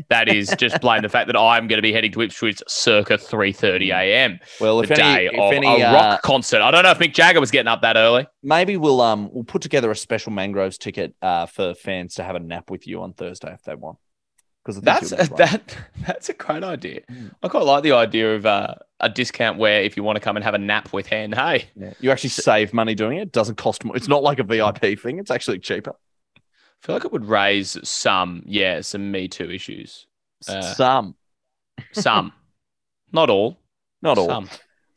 that 0.09 0.27
is 0.29 0.53
just 0.57 0.79
blame 0.81 1.01
the 1.01 1.09
fact 1.09 1.27
that 1.27 1.37
I'm 1.37 1.67
going 1.67 1.77
to 1.77 1.81
be 1.81 1.93
heading 1.93 2.11
to 2.13 2.21
Ipswich 2.21 2.61
circa 2.67 3.17
3:30 3.17 3.93
a.m. 3.93 4.39
well, 4.59 4.77
the 4.77 4.83
if 4.83 4.91
any, 4.91 5.01
day 5.01 5.25
if 5.31 5.39
of 5.39 5.53
any, 5.53 5.81
a 5.81 5.87
uh, 5.87 5.93
rock 5.93 6.21
concert. 6.21 6.61
I 6.61 6.71
don't 6.71 6.83
know 6.83 6.91
if 6.91 6.99
Mick 6.99 7.13
Jagger 7.13 7.39
was 7.39 7.51
getting 7.51 7.67
up 7.67 7.81
that 7.81 7.95
early. 7.95 8.27
maybe 8.41 8.77
we'll 8.77 9.01
um 9.01 9.29
we'll 9.31 9.43
put 9.43 9.61
together 9.61 9.89
a 9.91 9.95
special 9.95 10.31
mangroves 10.31 10.77
ticket 10.77 11.15
uh 11.21 11.45
for 11.45 11.73
fans 11.73 12.15
to 12.15 12.23
have 12.23 12.35
a 12.35 12.39
nap 12.39 12.69
with 12.69 12.87
you 12.87 13.01
on 13.01 13.13
Thursday 13.13 13.53
if 13.53 13.63
they 13.63 13.75
want. 13.75 13.97
Because 14.63 14.79
That's 14.81 15.09
that. 15.37 15.75
That's 16.07 16.29
a 16.29 16.33
great 16.33 16.63
idea. 16.63 17.01
I 17.41 17.47
quite 17.49 17.65
like 17.65 17.83
the 17.83 17.91
idea 17.91 18.35
of 18.35 18.45
uh, 18.45 18.75
a 19.01 19.09
discount 19.09 19.57
where 19.57 19.81
if 19.81 19.97
you 19.97 20.03
want 20.03 20.15
to 20.15 20.21
come 20.21 20.37
and 20.37 20.43
have 20.45 20.53
a 20.53 20.57
nap 20.57 20.93
with 20.93 21.07
Hen, 21.07 21.33
hey, 21.33 21.65
Yeah. 21.75 21.93
You 21.99 22.11
actually 22.11 22.29
save 22.29 22.73
money 22.73 22.95
doing 22.95 23.17
it. 23.17 23.23
it. 23.23 23.31
Doesn't 23.33 23.55
cost 23.57 23.83
more. 23.83 23.95
It's 23.97 24.07
not 24.07 24.23
like 24.23 24.39
a 24.39 24.43
VIP 24.43 24.97
thing. 24.99 25.19
It's 25.19 25.31
actually 25.31 25.59
cheaper. 25.59 25.95
I 26.83 26.85
feel 26.85 26.95
like 26.95 27.05
it 27.05 27.13
would 27.13 27.25
raise 27.25 27.77
some, 27.87 28.43
yeah, 28.45 28.81
some 28.81 29.09
Me 29.09 29.29
Too 29.29 29.49
issues. 29.49 30.05
Uh, 30.49 30.61
Some, 30.61 31.15
Some, 31.93 32.33
not 33.13 33.29
all, 33.29 33.57
not 34.01 34.17
all. 34.17 34.27
Some. 34.27 34.49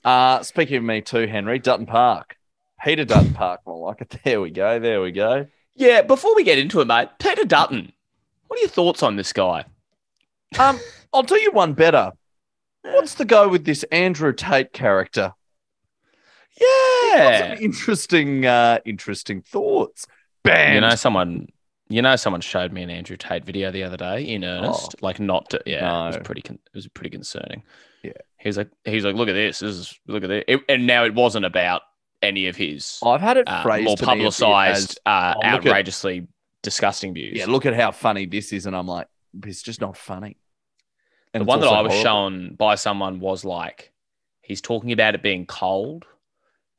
Uh, 0.05 0.43
speaking 0.43 0.79
of 0.79 0.83
me 0.83 1.01
too, 1.01 1.29
Henry 1.29 1.61
Dutton 1.61 1.87
Park, 1.87 2.37
Peter 2.85 3.05
Dutton 3.05 3.35
Park, 3.35 3.61
more 3.67 3.87
like 3.87 4.01
it. 4.01 4.17
There 4.25 4.41
we 4.41 4.51
go. 4.51 4.81
There 4.81 5.01
we 5.01 5.13
go. 5.13 5.47
Yeah, 5.77 6.03
before 6.03 6.35
we 6.35 6.43
get 6.43 6.59
into 6.59 6.81
it, 6.81 6.87
mate, 6.89 7.09
Peter 7.21 7.45
Dutton, 7.45 7.93
what 8.49 8.59
are 8.59 8.63
your 8.63 8.69
thoughts 8.69 9.05
on 9.05 9.15
this 9.15 9.33
guy? 9.33 9.65
Um, 10.59 10.81
I'll 11.13 11.23
do 11.23 11.37
you 11.37 11.53
one 11.53 11.75
better. 11.75 12.11
What's 12.83 13.15
the 13.15 13.25
go 13.25 13.49
with 13.49 13.65
this 13.65 13.85
Andrew 13.93 14.33
Tate 14.33 14.73
character? 14.73 15.35
Yeah, 16.61 17.55
Some 17.55 17.63
interesting, 17.63 18.45
uh, 18.45 18.79
interesting 18.85 19.43
thoughts. 19.43 20.09
Banned. 20.43 20.75
you 20.75 20.81
know, 20.81 20.95
someone, 20.95 21.49
you 21.89 22.03
know, 22.03 22.17
someone 22.17 22.41
showed 22.41 22.73
me 22.73 22.83
an 22.83 22.91
Andrew 22.91 23.17
Tate 23.17 23.45
video 23.45 23.71
the 23.71 23.85
other 23.85 23.97
day 23.97 24.23
in 24.23 24.45
earnest, 24.45 25.01
like 25.03 25.21
not 25.21 25.51
to, 25.51 25.61
yeah, 25.67 26.05
it 26.05 26.07
was 26.09 26.17
pretty, 26.25 26.43
con- 26.43 26.59
it 26.67 26.75
was 26.75 26.89
pretty 26.89 27.11
concerning. 27.11 27.63
Yeah. 28.03 28.13
he's 28.39 28.57
like, 28.57 28.69
he's 28.85 29.05
like, 29.05 29.15
look 29.15 29.29
at 29.29 29.33
this, 29.35 29.59
this 29.61 29.75
is, 29.77 30.01
look 30.07 30.23
at 30.25 30.29
this, 30.29 30.45
It- 30.49 30.63
and 30.69 30.87
now 30.87 31.05
it 31.05 31.15
wasn't 31.15 31.45
about 31.45 31.83
any 32.23 32.47
of 32.49 32.57
his 32.57 32.99
I've 33.05 33.21
had 33.21 33.37
it 33.37 33.45
uh, 33.49 33.63
more 33.65 33.75
to 33.75 33.81
me 33.83 33.85
a 33.93 33.95
bit 33.95 34.01
publicized, 34.07 34.91
as, 34.91 34.99
uh, 35.07 35.35
oh, 35.37 35.39
look 35.39 35.45
at- 35.47 35.55
outrageously 35.67 36.27
disgusting 36.63 37.15
views. 37.15 37.37
yeah, 37.39 37.47
look 37.47 37.67
at 37.67 37.75
how 37.75 37.93
funny 37.93 38.27
this 38.27 38.53
is, 38.53 38.67
and 38.67 38.75
I'm 38.75 38.87
like, 38.89 39.07
it's 39.45 39.63
just 39.63 39.81
not 39.81 39.97
funny. 39.97 40.37
And 41.35 41.43
the 41.43 41.45
one 41.45 41.61
that 41.61 41.67
I 41.69 41.83
was 41.83 41.93
horrible. 41.93 42.03
shown 42.03 42.55
by 42.55 42.77
someone 42.77 43.21
was 43.21 43.45
like 43.45 43.93
he's 44.41 44.61
talking 44.63 44.93
about 44.93 45.15
it 45.15 45.23
being 45.23 45.45
cold, 45.47 46.07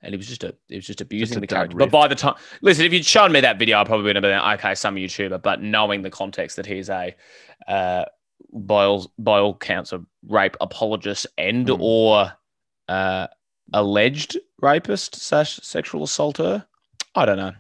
and 0.02 0.14
he 0.14 0.18
was 0.18 0.28
just 0.28 0.44
a 0.44 0.56
he 0.68 0.76
was 0.76 0.86
just 0.88 1.02
abusing 1.02 1.38
a 1.38 1.42
the 1.42 1.48
character. 1.48 1.76
riff. 1.78 1.90
But 1.90 2.00
by 2.02 2.08
the 2.08 2.16
time, 2.16 2.36
listen, 2.62 2.86
if 2.86 2.94
you'd 2.94 3.06
shown 3.06 3.32
me 3.32 3.42
that 3.42 3.58
video, 3.60 3.80
I 3.80 3.84
probably 3.84 4.06
would 4.06 4.16
have 4.16 4.22
been 4.24 4.38
like, 4.38 4.60
okay, 4.60 4.76
some 4.76 4.96
YouTuber. 4.96 5.42
But 5.42 5.62
knowing 5.62 6.02
the 6.04 6.10
context 6.10 6.56
that 6.58 6.66
he's 6.66 6.90
a 6.90 7.16
uh, 7.68 8.06
by 8.54 8.84
all 8.86 9.12
by 9.18 9.40
all 9.40 9.56
counts 9.56 9.94
a 9.94 10.04
rape 10.28 10.56
apologist 10.62 11.28
and 11.38 11.68
Mm. 11.68 11.80
or 11.82 12.32
uh, 12.88 13.28
alleged 13.74 14.38
rapist 14.62 15.16
slash 15.16 15.58
sexual 15.64 16.04
assaulter, 16.04 16.66
I 17.16 17.26
don't 17.26 17.38
know. 17.38 17.54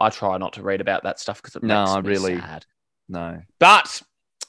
I 0.00 0.10
try 0.10 0.36
not 0.38 0.52
to 0.54 0.62
read 0.62 0.80
about 0.80 1.04
that 1.04 1.20
stuff 1.20 1.40
because 1.40 1.56
it 1.56 1.62
No, 1.62 1.80
makes 1.82 1.90
I 1.92 2.00
me 2.00 2.08
really- 2.08 2.38
sad. 2.38 2.66
No. 3.08 3.42
But 3.58 4.02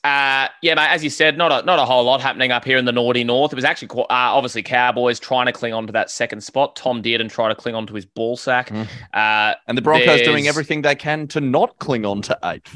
uh, 0.05 0.49
yeah, 0.61 0.75
mate, 0.75 0.89
as 0.91 1.03
you 1.03 1.09
said, 1.09 1.37
not 1.37 1.51
a 1.51 1.65
not 1.65 1.79
a 1.79 1.85
whole 1.85 2.03
lot 2.03 2.21
happening 2.21 2.51
up 2.51 2.63
here 2.63 2.77
in 2.77 2.85
the 2.85 2.91
naughty 2.91 3.23
north. 3.23 3.51
It 3.51 3.55
was 3.55 3.65
actually 3.65 3.89
uh, 3.99 4.05
obviously 4.09 4.61
Cowboys 4.61 5.19
trying 5.19 5.47
to 5.47 5.51
cling 5.51 5.73
on 5.73 5.87
to 5.87 5.93
that 5.93 6.11
second 6.11 6.41
spot. 6.41 6.75
Tom 6.75 7.01
Dearden 7.01 7.29
trying 7.29 7.49
to 7.49 7.55
cling 7.55 7.73
on 7.73 7.87
to 7.87 7.93
his 7.95 8.05
ball 8.05 8.37
sack. 8.37 8.69
Mm. 8.69 8.87
Uh, 9.13 9.55
And 9.67 9.77
the 9.77 9.81
Broncos 9.81 10.21
doing 10.21 10.47
everything 10.47 10.83
they 10.83 10.95
can 10.95 11.27
to 11.29 11.41
not 11.41 11.79
cling 11.79 12.05
on 12.05 12.21
to 12.23 12.37
eighth. 12.43 12.75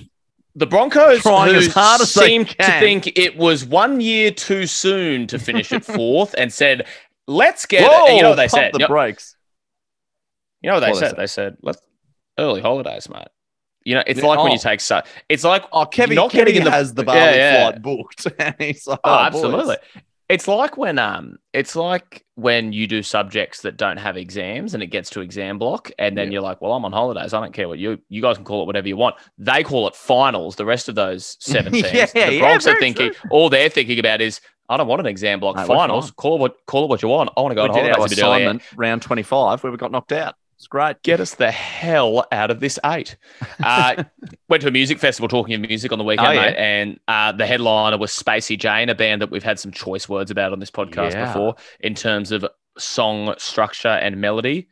the 0.55 0.65
Broncos 0.65 1.21
Trying 1.21 1.55
as 1.55 1.71
hard 1.71 2.01
as 2.01 2.13
they 2.15 2.25
seemed 2.27 2.49
to 2.49 2.79
think 2.79 3.05
it 3.17 3.37
was 3.37 3.63
one 3.63 4.01
year 4.01 4.31
too 4.31 4.65
soon 4.65 5.27
to 5.27 5.37
finish 5.37 5.71
at 5.71 5.85
fourth 5.95 6.33
and 6.37 6.51
said, 6.51 6.87
"Let's 7.27 7.65
get." 7.67 7.89
Whoa, 7.89 8.07
and 8.07 8.17
you 8.17 8.23
know 8.23 8.29
what 8.29 8.35
they 8.35 8.47
said? 8.47 8.73
the 8.73 8.79
Yep. 8.79 8.89
brakes. 8.89 9.35
You 10.61 10.69
know 10.69 10.75
what 10.75 10.79
they 10.81 10.91
What 10.91 10.99
they 10.99 11.07
said? 11.07 11.15
They 11.17 11.27
said, 11.27 11.57
"Let's 11.61 11.79
early 12.39 12.61
holidays, 12.61 13.07
mate." 13.07 13.27
You 13.85 13.95
know, 13.95 14.03
it's 14.05 14.19
Yeah, 14.19 14.25
like 14.27 14.39
when 14.39 14.49
oh. 14.49 14.53
you 14.53 14.59
take 14.59 14.81
so. 14.81 15.01
It's 15.29 15.43
like 15.43 15.63
Oh, 15.71 15.85
Kevin, 15.85 16.15
not 16.15 16.31
Kevin 16.31 16.45
getting 16.53 16.61
in 16.61 16.65
the 16.65 16.71
has 16.71 16.93
the 16.93 17.03
Yeah, 17.03 17.05
Bali 17.05 17.37
yeah. 17.37 17.69
flight 17.69 17.81
booked. 17.81 18.27
and 18.39 18.55
he's 18.59 18.85
like, 18.87 18.99
Oh, 19.03 19.09
oh, 19.11 19.17
boys. 19.17 19.25
absolutely. 19.43 19.75
It's 20.27 20.47
like 20.47 20.77
when 20.77 20.99
um, 20.99 21.37
it's 21.53 21.75
like 21.75 22.23
when 22.35 22.71
you 22.71 22.85
do 22.85 23.01
subjects 23.01 23.61
that 23.63 23.77
don't 23.77 23.97
have 23.97 24.15
exams, 24.15 24.75
and 24.75 24.83
it 24.83 24.87
gets 24.87 25.09
to 25.11 25.21
exam 25.21 25.57
block, 25.57 25.89
and 25.97 26.15
then 26.15 26.27
Yeah. 26.27 26.33
you're 26.33 26.41
like, 26.43 26.61
"Well, 26.61 26.71
I'm 26.73 26.85
on 26.85 26.91
holidays. 26.91 27.33
I 27.33 27.41
don't 27.41 27.51
care 27.51 27.67
what 27.67 27.79
you 27.79 27.97
you 28.09 28.21
guys 28.21 28.35
can 28.35 28.45
call 28.45 28.61
it 28.61 28.65
whatever 28.67 28.87
you 28.87 28.95
want." 28.95 29.15
They 29.39 29.63
call 29.63 29.87
it 29.87 29.95
finals. 29.95 30.55
The 30.55 30.65
rest 30.65 30.87
of 30.87 30.93
those 30.93 31.35
seven 31.41 31.73
teams, 31.73 31.91
Yeah, 31.91 32.05
the 32.05 32.33
yeah, 32.33 32.39
Bronx 32.41 32.67
are 32.67 32.77
thinking 32.79 33.11
all 33.31 33.49
they're 33.49 33.69
thinking 33.69 33.97
about 33.97 34.21
is, 34.21 34.39
"I 34.69 34.77
don't 34.77 34.85
want 34.87 34.99
an 34.99 35.07
exam 35.07 35.39
block. 35.39 35.55
We're 35.55 35.65
finals. 35.65 36.11
Call 36.11 36.35
it 36.35 36.41
what 36.41 36.57
call 36.67 36.83
it 36.83 36.89
what 36.89 37.01
you 37.01 37.09
want. 37.09 37.31
I 37.35 37.41
want 37.41 37.49
to 37.53 37.55
go 37.55 37.63
We 37.63 37.69
on 37.69 37.75
holidays 37.75 37.95
a 38.11 38.15
bit 38.15 38.23
earlier. 38.23 38.35
assignment 38.49 38.61
round 38.77 39.01
25 39.01 39.63
where 39.63 39.71
we 39.71 39.79
got 39.79 39.91
knocked 39.91 40.11
out. 40.11 40.35
It's 40.59 40.67
great. 40.67 41.01
Get 41.03 41.21
us 41.21 41.35
the 41.35 41.51
hell 41.51 42.27
out 42.33 42.51
of 42.51 42.59
this 42.59 42.77
eight. 42.85 43.15
Uh, 43.61 44.03
went 44.47 44.61
to 44.61 44.69
a 44.69 44.71
music 44.71 44.99
festival 44.99 45.27
talking 45.27 45.53
of 45.53 45.61
music 45.61 45.91
on 45.91 45.97
the 45.97 46.03
weekend, 46.03 46.29
oh, 46.29 46.31
yeah. 46.31 46.41
mate, 46.41 46.55
and 46.55 46.99
uh, 47.09 47.31
the 47.31 47.45
headliner 47.45 47.97
was 47.97 48.09
Spacey 48.09 48.57
Jane, 48.57 48.87
a 48.87 48.95
band 48.95 49.21
that 49.21 49.29
we've 49.29 49.43
had 49.43 49.59
some 49.59 49.71
choice 49.71 50.07
words 50.07 50.31
about 50.31 50.53
on 50.53 50.59
this 50.59 50.71
podcast 50.71 51.11
yeah. 51.11 51.25
before 51.25 51.55
in 51.81 51.93
terms 51.93 52.31
of 52.31 52.45
song 52.77 53.35
structure 53.37 53.89
and 53.89 54.21
melody. 54.21 54.69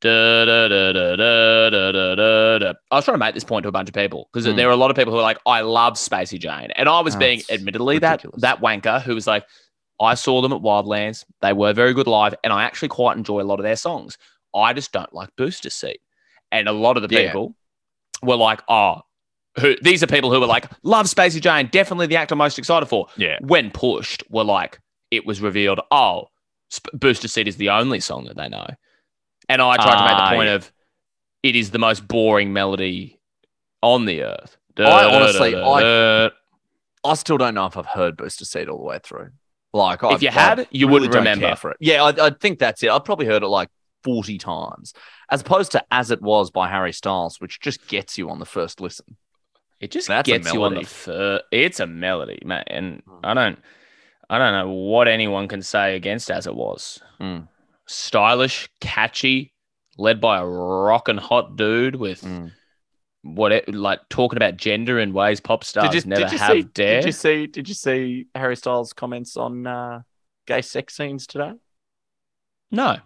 Da, 0.00 0.46
da, 0.46 0.68
da, 0.68 2.72
I 2.90 2.96
was 2.96 3.04
trying 3.04 3.14
to 3.14 3.18
make 3.18 3.34
this 3.34 3.44
point 3.44 3.64
to 3.64 3.68
a 3.68 3.72
bunch 3.72 3.90
of 3.90 3.94
people 3.94 4.30
because 4.32 4.46
mm. 4.46 4.56
there 4.56 4.68
are 4.68 4.72
a 4.72 4.76
lot 4.76 4.90
of 4.90 4.96
people 4.96 5.12
who 5.12 5.18
are 5.18 5.22
like, 5.22 5.38
I 5.44 5.60
love 5.60 5.94
Spacey 5.94 6.38
Jane. 6.38 6.70
And 6.76 6.88
I 6.88 7.00
was 7.00 7.14
oh, 7.14 7.18
being 7.18 7.42
admittedly 7.50 7.98
that 7.98 8.24
that 8.38 8.62
wanker 8.62 9.02
who 9.02 9.14
was 9.14 9.26
like, 9.26 9.44
I 10.00 10.14
saw 10.14 10.40
them 10.40 10.54
at 10.54 10.62
Wildlands. 10.62 11.26
They 11.42 11.52
were 11.52 11.74
very 11.74 11.92
good 11.92 12.06
live, 12.06 12.34
and 12.42 12.54
I 12.54 12.64
actually 12.64 12.88
quite 12.88 13.18
enjoy 13.18 13.42
a 13.42 13.44
lot 13.44 13.60
of 13.60 13.64
their 13.64 13.76
songs. 13.76 14.16
I 14.54 14.72
just 14.72 14.92
don't 14.92 15.12
like 15.12 15.30
Booster 15.36 15.70
Seat. 15.70 16.00
And 16.52 16.68
a 16.68 16.72
lot 16.72 16.96
of 16.96 17.08
the 17.08 17.14
Yeah. 17.14 17.26
people 17.28 17.54
were 18.22 18.36
like, 18.36 18.60
oh, 18.68 19.02
who, 19.58 19.74
these 19.82 20.02
are 20.02 20.06
people 20.06 20.32
who 20.32 20.40
were 20.40 20.46
like, 20.46 20.66
love 20.82 21.06
Spacey 21.06 21.40
Jane, 21.40 21.68
definitely 21.72 22.06
the 22.06 22.16
act 22.16 22.32
I'm 22.32 22.38
most 22.38 22.58
excited 22.58 22.86
for. 22.86 23.06
Yeah. 23.16 23.38
When 23.40 23.70
pushed, 23.70 24.22
were 24.30 24.44
like, 24.44 24.80
it 25.10 25.26
was 25.26 25.40
revealed, 25.40 25.80
oh, 25.90 26.28
Sp- 26.70 26.92
Booster 26.94 27.28
Seat 27.28 27.48
is 27.48 27.56
the 27.56 27.70
only 27.70 28.00
song 28.00 28.24
that 28.26 28.36
they 28.36 28.48
know. 28.48 28.66
And 29.48 29.60
I 29.60 29.76
tried 29.76 29.96
to 29.96 30.04
make 30.04 30.12
Ah, 30.12 30.30
the 30.30 30.36
point 30.36 30.48
yeah. 30.48 30.54
of 30.54 30.72
it 31.42 31.56
is 31.56 31.70
the 31.70 31.78
most 31.78 32.06
boring 32.06 32.52
melody 32.52 33.18
on 33.82 34.04
the 34.04 34.22
earth. 34.22 34.56
I 34.78 35.04
honestly- 35.04 35.54
I- 35.56 35.80
da. 35.80 36.30
I 37.02 37.14
still 37.14 37.38
don't 37.38 37.54
know 37.54 37.64
if 37.66 37.76
I've 37.78 37.86
heard 37.86 38.16
Booster 38.18 38.44
Seat 38.44 38.68
all 38.68 38.76
the 38.78 38.84
way 38.84 38.98
through. 39.02 39.30
Like, 39.72 40.04
I, 40.04 40.14
If 40.14 40.22
you 40.22 40.28
had, 40.28 40.66
you 40.70 40.86
wouldn't 40.86 41.14
remember. 41.14 41.54
for 41.56 41.70
it. 41.70 41.76
Yeah, 41.80 42.02
I, 42.04 42.26
I 42.26 42.30
think 42.30 42.58
that's 42.58 42.82
it. 42.82 42.90
I've 42.90 43.04
probably 43.04 43.24
heard 43.26 43.42
it 43.42 43.46
like 43.46 43.68
40 44.04 44.38
times, 44.38 44.94
as 45.30 45.40
opposed 45.40 45.72
to 45.72 45.84
As 45.90 46.10
It 46.10 46.22
Was 46.22 46.50
by 46.50 46.68
Harry 46.68 46.92
Styles, 46.92 47.40
which 47.40 47.60
just 47.60 47.86
gets 47.88 48.16
you 48.18 48.30
on 48.30 48.38
the 48.38 48.46
first 48.46 48.80
listen. 48.80 49.16
It 49.80 49.90
just 49.90 50.08
That's 50.08 50.26
gets 50.26 50.52
you 50.52 50.62
on 50.64 50.74
the 50.74 50.84
first. 50.84 51.44
It's 51.50 51.80
a 51.80 51.86
melody, 51.86 52.40
man, 52.44 52.64
and 52.66 53.02
I 53.24 53.34
don't, 53.34 53.58
I 54.28 54.38
don't 54.38 54.52
know 54.52 54.70
what 54.70 55.08
anyone 55.08 55.48
can 55.48 55.62
say 55.62 55.96
against 55.96 56.30
as 56.30 56.46
it 56.46 56.54
was. 56.54 57.00
Mm. 57.20 57.48
Stylish, 57.86 58.68
catchy, 58.80 59.52
led 59.96 60.20
by 60.20 60.38
a 60.38 60.46
rockin' 60.46 61.16
hot 61.18 61.56
dude 61.56 61.96
with 61.96 62.22
Mm. 62.22 62.52
what 63.22 63.52
it, 63.52 63.74
like 63.74 64.00
talking 64.08 64.36
about 64.36 64.56
gender 64.56 64.98
in 64.98 65.12
ways 65.12 65.40
pop 65.40 65.64
stars 65.64 66.06
never 66.06 66.26
have 66.28 66.52
see, 66.52 66.62
dared. 66.62 67.02
Did 67.02 67.06
you 67.06 67.12
see? 67.12 67.46
Did 67.46 67.68
you 67.68 67.74
see 67.74 68.26
Harry 68.34 68.56
Styles' 68.56 68.92
comments 68.92 69.36
on 69.36 69.66
uh, 69.66 70.02
gay 70.46 70.62
sex 70.62 70.96
scenes 70.96 71.26
today? 71.26 71.52
no, 72.70 72.98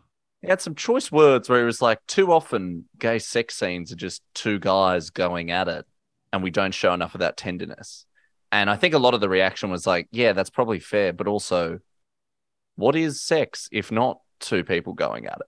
He 0.45 0.51
had 0.51 0.61
some 0.61 0.75
choice 0.75 1.11
words 1.11 1.49
where 1.49 1.59
he 1.59 1.65
was 1.65 1.81
like, 1.83 2.05
"Too 2.07 2.33
often, 2.33 2.89
gay 2.99 3.19
sex 3.19 3.57
scenes 3.57 3.91
are 3.93 3.97
just 3.97 4.23
two 4.35 4.59
guys 4.59 5.11
going 5.11 5.51
at 5.51 5.69
it, 5.69 5.87
and 6.33 6.43
we 6.43 6.51
don't 6.51 6.75
show 6.75 6.93
enough 6.95 7.15
of 7.15 7.21
that 7.21 7.37
tenderness." 7.37 8.07
And 8.53 8.71
I 8.71 8.77
think 8.77 8.95
a 8.95 8.99
lot 8.99 9.15
of 9.15 9.21
the 9.21 9.29
reaction 9.29 9.71
was 9.71 9.87
like, 9.87 10.09
"Yeah, 10.13 10.33
that's 10.33 10.51
probably 10.51 10.79
fair, 10.81 11.13
but 11.13 11.27
also, 11.27 11.81
what 12.77 12.95
is 12.95 13.21
sex 13.21 13.69
if 13.73 13.91
not 13.91 14.21
two 14.41 14.65
people 14.65 14.93
going 14.93 15.27
at 15.27 15.39
it?" 15.41 15.47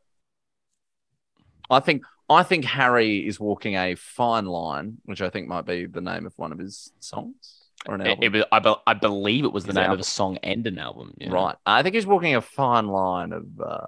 I 1.71 1.81
think 1.81 2.05
I 2.29 2.43
think 2.43 2.65
Harry 2.65 3.27
is 3.27 3.39
walking 3.39 3.75
a 3.77 3.95
fine 3.95 4.47
line, 4.47 4.99
which 5.05 5.23
I 5.23 5.31
think 5.31 5.47
might 5.47 5.65
be 5.67 5.87
the 5.87 6.01
name 6.01 6.27
of 6.27 6.33
one 6.37 6.53
of 6.53 6.59
his 6.59 6.93
songs 6.99 7.63
or 7.87 7.95
an 7.95 8.01
album. 8.01 8.23
it 8.25 8.33
was, 8.33 8.45
I, 8.51 8.59
be- 8.59 8.75
I 8.87 8.95
believe 8.95 9.45
it 9.45 9.53
was 9.53 9.65
the 9.65 9.69
His 9.69 9.77
name 9.77 9.91
of 9.93 10.01
a 10.01 10.05
song 10.05 10.39
and 10.39 10.67
an 10.67 10.79
album. 10.79 11.15
yeah. 11.19 11.31
Right. 11.31 11.55
I 11.65 11.83
think 11.83 11.95
he's 11.95 12.07
walking 12.07 12.35
a 12.35 12.41
fine 12.41 12.89
line 12.89 13.33
of 13.33 13.45
uh, 13.61 13.87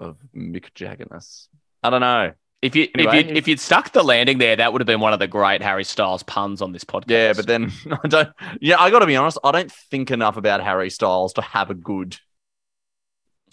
of 0.00 0.18
Mick 0.34 0.70
Jaggerness. 0.74 1.48
I 1.82 1.90
don't 1.90 2.00
know. 2.00 2.32
If 2.62 2.74
you 2.74 2.88
Anyway. 2.94 3.18
if 3.18 3.26
you 3.28 3.34
if 3.36 3.48
you'd 3.48 3.60
stuck 3.60 3.92
the 3.92 4.02
landing 4.02 4.38
there, 4.38 4.56
that 4.56 4.72
would 4.72 4.80
have 4.80 4.86
been 4.86 5.00
one 5.00 5.12
of 5.12 5.18
the 5.18 5.26
great 5.28 5.60
Harry 5.62 5.84
Styles 5.84 6.22
puns 6.22 6.62
on 6.62 6.72
this 6.72 6.82
podcast. 6.84 7.04
Yeah, 7.08 7.32
but 7.34 7.46
then 7.46 7.70
I 8.04 8.08
don't. 8.08 8.28
Yeah, 8.60 8.80
I 8.80 8.90
got 8.90 9.00
to 9.00 9.06
be 9.06 9.16
honest. 9.16 9.38
I 9.44 9.52
don't 9.52 9.70
think 9.70 10.10
enough 10.10 10.36
about 10.38 10.62
Harry 10.62 10.88
Styles 10.88 11.34
to 11.34 11.42
have 11.42 11.68
a 11.70 11.74
good 11.74 12.16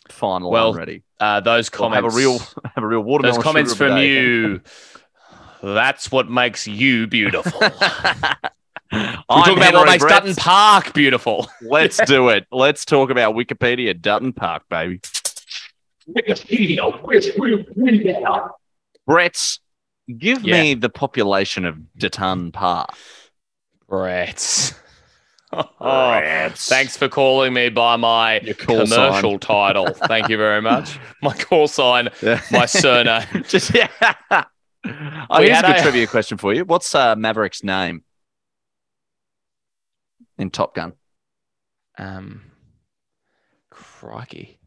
final 0.09 0.49
Well, 0.51 0.73
ready. 0.73 1.03
uh, 1.19 1.41
those 1.41 1.67
Or 1.69 1.71
comments 1.71 1.95
have 2.05 2.13
a 2.13 2.17
real 2.17 2.39
have 2.39 2.83
a 2.83 2.87
real 2.87 3.01
watermelon. 3.01 3.35
those 3.35 3.43
comments 3.43 3.75
from 3.75 3.97
you. 3.97 4.61
That's 5.61 6.11
what 6.11 6.29
makes 6.29 6.65
you 6.67 7.05
beautiful. 7.07 7.59
We're 8.93 8.99
I'm 9.29 9.43
talking 9.45 9.57
about 9.57 9.73
what 9.73 9.87
makes. 9.87 10.03
Dutton 10.05 10.35
Park 10.35 10.93
beautiful. 10.93 11.49
Let's 11.61 11.97
do 12.05 12.29
it. 12.29 12.45
Let's 12.51 12.83
talk 12.83 13.09
about 13.09 13.35
Wikipedia 13.35 13.99
Dutton 13.99 14.33
Park, 14.33 14.63
baby. 14.69 14.99
Brett's, 19.05 19.59
give 20.17 20.43
Yeah. 20.43 20.61
me 20.61 20.73
the 20.73 20.89
population 20.89 21.65
of 21.65 21.77
Dutton 21.97 22.51
Park. 22.51 22.89
Brett. 23.87 24.73
Oh, 25.53 26.49
thanks 26.55 26.95
for 26.95 27.09
calling 27.09 27.51
me 27.51 27.67
by 27.67 27.97
my 27.97 28.39
Your 28.39 28.53
call 28.55 28.85
commercial 28.87 29.37
title. 29.37 29.87
Thank 29.93 30.29
you 30.29 30.37
very 30.37 30.61
much. 30.61 30.97
My 31.21 31.33
call 31.33 31.67
sign, 31.67 32.07
my 32.51 32.65
surname. 32.67 33.25
Just 33.49 33.75
yeah. 33.75 33.89
Oh, 34.31 34.43
We 35.41 35.47
here's 35.47 35.59
a 35.59 35.63
good 35.63 35.75
a- 35.75 35.81
trivia 35.81 36.07
question 36.07 36.37
for 36.37 36.53
you. 36.53 36.63
What's 36.63 36.95
uh, 36.95 37.17
Maverick's 37.17 37.65
name 37.65 38.05
in 40.37 40.51
Top 40.51 40.73
Gun? 40.73 40.93
Um, 41.97 42.43
crikey. 43.69 44.60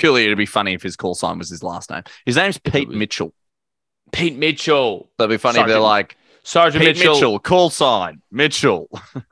Purely, 0.00 0.24
it'd 0.24 0.38
be 0.38 0.46
funny 0.46 0.72
if 0.72 0.82
his 0.82 0.96
call 0.96 1.14
sign 1.14 1.36
was 1.36 1.50
his 1.50 1.62
last 1.62 1.90
name. 1.90 2.02
His 2.24 2.36
name's 2.36 2.56
Pete 2.56 2.88
Mitchell. 2.88 3.34
Pete 4.12 4.34
Mitchell. 4.34 5.10
That'd 5.18 5.28
be 5.30 5.36
funny 5.36 5.60
if 5.60 5.66
they're 5.66 5.78
like 5.78 6.16
Sergeant 6.42 6.82
Pete 6.82 6.96
Mitchell. 6.96 7.14
Mitchell. 7.16 7.38
call 7.38 7.68
sign 7.68 8.22
Mitchell. 8.30 8.88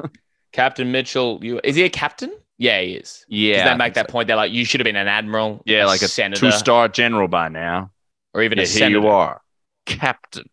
Captain 0.53 0.93
Mitchell. 0.93 1.39
You 1.43 1.59
is 1.65 1.75
he 1.75 1.85
a 1.85 1.89
captain? 1.89 2.31
Yeah, 2.59 2.83
he 2.83 2.97
is. 2.97 3.25
Yeah, 3.29 3.71
they 3.71 3.77
make 3.79 3.95
that 3.95 4.09
so. 4.09 4.13
point. 4.13 4.27
They're 4.27 4.37
like, 4.37 4.53
you 4.53 4.67
should 4.67 4.81
have 4.81 4.85
been 4.85 4.97
an 4.97 5.09
admiral, 5.09 5.63
Yeah, 5.65 5.87
like 5.87 6.03
a 6.03 6.09
senator, 6.09 6.41
two-star 6.41 6.89
general 6.89 7.29
by 7.29 7.49
now. 7.49 7.93
or 8.35 8.43
even 8.43 8.59
Yeah, 8.59 8.65
a 8.65 8.67
here 8.67 8.79
senator. 8.79 9.01
you 9.01 9.09
are, 9.09 9.41
captain. 9.87 10.51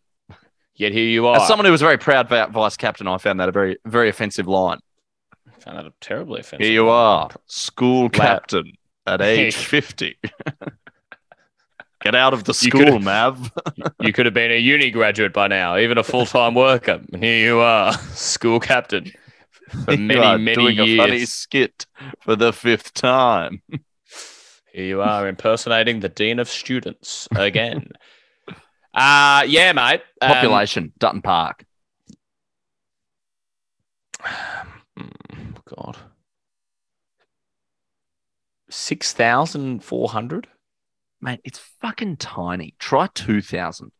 Yet 0.76 0.92
here 0.92 1.04
you 1.04 1.26
are. 1.26 1.36
As 1.42 1.46
someone 1.46 1.66
who 1.66 1.72
was 1.72 1.82
very 1.82 1.98
proud 1.98 2.28
vice 2.28 2.76
captain, 2.78 3.06
I 3.06 3.18
found 3.18 3.40
that 3.40 3.50
a 3.50 3.52
very, 3.52 3.76
very 3.84 4.08
offensive 4.08 4.46
line. 4.48 4.78
found 5.60 5.76
that 5.76 5.84
a 5.84 5.92
terribly 6.00 6.40
offensive. 6.40 6.64
Here 6.64 6.72
you 6.72 6.88
are, 6.88 7.28
school 7.46 8.08
captain 8.08 8.72
at 9.06 9.20
age 9.22 9.54
fifty. 9.56 10.16
Get 12.02 12.14
out 12.14 12.34
of 12.34 12.44
the 12.44 12.54
school, 12.54 12.80
could've- 12.84 13.02
Mav. 13.02 13.50
You 14.00 14.12
could 14.12 14.26
have 14.26 14.34
been 14.34 14.52
a 14.52 14.58
uni 14.58 14.90
graduate 14.90 15.32
by 15.32 15.48
now, 15.48 15.76
even 15.78 15.98
a 15.98 16.04
full 16.04 16.26
time 16.26 16.54
worker. 16.54 17.00
And 17.12 17.22
here 17.22 17.44
you 17.44 17.58
are, 17.60 17.92
school 18.12 18.60
captain 18.60 19.10
for 19.84 19.92
you 19.92 19.98
many, 19.98 20.44
many 20.44 20.54
doing 20.54 20.78
a 20.78 20.96
funny 20.96 21.16
years. 21.18 21.32
skit 21.32 21.86
for 22.20 22.36
the 22.36 22.52
fifth 22.52 22.94
time. 22.94 23.62
Here 24.72 24.84
you 24.84 25.00
are, 25.02 25.26
impersonating 25.26 26.00
the 26.00 26.08
dean 26.10 26.38
of 26.38 26.48
students 26.48 27.26
again. 27.34 27.88
uh 28.94 29.44
yeah, 29.48 29.72
mate. 29.72 30.02
Um, 30.20 30.30
Population, 30.32 30.92
Dutton 30.98 31.22
Park. 31.22 31.64
mm, 34.98 35.56
God, 35.76 35.96
six 38.76 39.12
thousand 39.12 39.82
four 39.82 40.08
hundred. 40.10 40.48
Mate, 41.20 41.40
it's 41.44 41.58
fucking 41.58 42.18
tiny. 42.18 42.74
Try 42.78 43.08
2,000. 43.14 43.90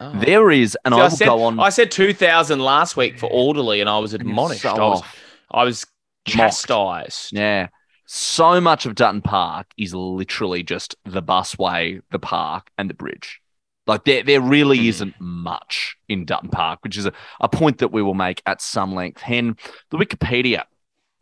Oh. 0.00 0.12
There 0.20 0.50
is, 0.50 0.76
and 0.84 0.94
See, 0.94 1.00
I 1.00 1.02
will 1.04 1.10
said, 1.10 1.24
go 1.26 1.42
on. 1.44 1.58
I 1.58 1.70
said 1.70 1.90
two 1.90 2.12
thousand 2.12 2.60
last 2.60 2.96
week 2.96 3.18
for 3.18 3.26
orderly, 3.30 3.80
and 3.80 3.88
I 3.90 3.98
was 3.98 4.14
admonished. 4.14 4.62
so 4.62 4.70
I 4.76 4.78
was. 4.88 5.02
I 5.50 5.64
was 5.64 5.86
chastised. 6.26 7.32
Yeah. 7.32 7.68
So 8.06 8.60
much 8.60 8.86
of 8.86 8.94
Dutton 8.94 9.20
Park 9.22 9.66
is 9.76 9.94
literally 9.94 10.62
just 10.62 10.94
the 11.04 11.22
busway, 11.22 12.00
the 12.10 12.18
park, 12.18 12.70
and 12.78 12.88
the 12.88 12.94
bridge. 12.94 13.40
Like 13.86 14.04
there, 14.04 14.22
there 14.22 14.40
really 14.40 14.78
Hmm. 14.78 14.84
isn't 14.88 15.14
much 15.20 15.96
in 16.08 16.24
Dutton 16.26 16.50
Park, 16.50 16.80
which 16.84 16.96
is 16.96 17.06
a, 17.06 17.12
a 17.40 17.48
point 17.48 17.78
that 17.78 17.88
we 17.92 18.02
will 18.02 18.14
make 18.14 18.42
at 18.46 18.60
some 18.62 18.94
length. 18.94 19.20
Hen, 19.22 19.56
the 19.90 19.96
Wikipedia, 19.98 20.64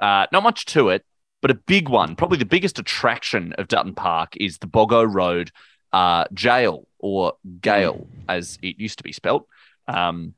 uh, 0.00 0.26
not 0.32 0.42
much 0.42 0.66
to 0.66 0.88
it, 0.90 1.04
but 1.42 1.50
a 1.50 1.54
big 1.54 1.88
one, 1.88 2.16
probably 2.16 2.38
the 2.38 2.44
biggest 2.44 2.78
attraction 2.78 3.52
of 3.54 3.68
Dutton 3.68 3.94
Park 3.94 4.34
is 4.38 4.58
the 4.58 4.66
Boggo 4.66 5.04
Road 5.12 5.50
uh, 5.92 6.24
jail 6.34 6.86
or 6.98 7.34
Gaol, 7.60 8.08
as 8.28 8.58
it 8.62 8.78
used 8.78 8.98
to 8.98 9.04
be 9.04 9.12
spelt. 9.12 9.46
Um, 9.88 10.34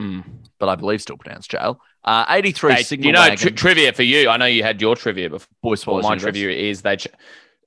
Mm. 0.00 0.24
but 0.58 0.68
I 0.68 0.74
believe 0.74 1.00
still 1.00 1.16
pronounced 1.16 1.48
jail. 1.52 1.80
Uh, 2.02 2.24
83 2.28 2.72
Hey, 2.74 2.82
signal 2.82 3.06
you 3.06 3.12
know, 3.12 3.36
tri- 3.36 3.50
trivia 3.52 3.92
for 3.92 4.02
you. 4.02 4.28
I 4.28 4.36
know 4.36 4.46
you 4.46 4.64
had 4.64 4.80
your 4.80 4.96
trivia 4.96 5.30
before. 5.30 5.46
Boy 5.62 5.76
Well, 5.86 6.02
my 6.02 6.08
University. 6.10 6.40
trivia 6.42 6.68
is 6.70 6.82
they. 6.82 6.96
Ch- 6.96 7.06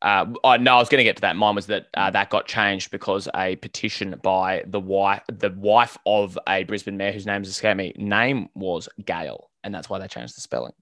uh, 0.02 0.26
I 0.44 0.58
no, 0.58 0.76
I 0.76 0.80
was 0.80 0.90
going 0.90 1.00
to 1.00 1.06
get 1.06 1.16
to 1.16 1.22
that. 1.22 1.38
Mine 1.38 1.56
was 1.56 1.68
that 1.68 1.88
uh, 1.96 2.12
that 2.12 2.30
got 2.30 2.46
changed 2.46 2.92
because 2.92 3.30
a 3.34 3.56
petition 3.56 4.20
by 4.22 4.64
the 4.68 4.80
wife, 4.80 5.22
the 5.32 5.52
wife 5.52 5.98
of 6.06 6.38
a 6.50 6.66
Brisbane 6.66 6.98
mayor 6.98 7.14
whose 7.14 7.26
name 7.26 7.42
has 7.44 7.48
escaped 7.48 7.78
me, 7.78 7.94
name 7.96 8.50
was 8.56 8.90
Gail, 9.06 9.50
and 9.64 9.74
that's 9.74 9.90
why 9.90 9.98
they 9.98 10.08
changed 10.10 10.36
the 10.36 10.42
spelling 10.42 10.74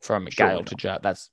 from 0.00 0.28
Surely 0.30 0.54
Gail 0.54 0.64
to 0.64 0.74
Joe. 0.74 0.98
That's 1.02 1.30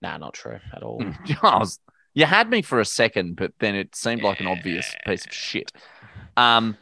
nah, 0.00 0.16
not 0.16 0.34
true 0.34 0.58
at 0.74 0.82
all. 0.82 1.02
Was- 1.42 1.78
you 2.14 2.26
had 2.26 2.50
me 2.50 2.62
for 2.62 2.80
a 2.80 2.84
second, 2.84 3.36
but 3.36 3.52
then 3.60 3.74
it 3.74 3.94
seemed 3.94 4.22
like 4.22 4.40
an 4.40 4.48
obvious 4.48 4.94
piece 5.06 5.24
of 5.24 5.32
shit. 5.32 5.70
Um, 6.36 6.76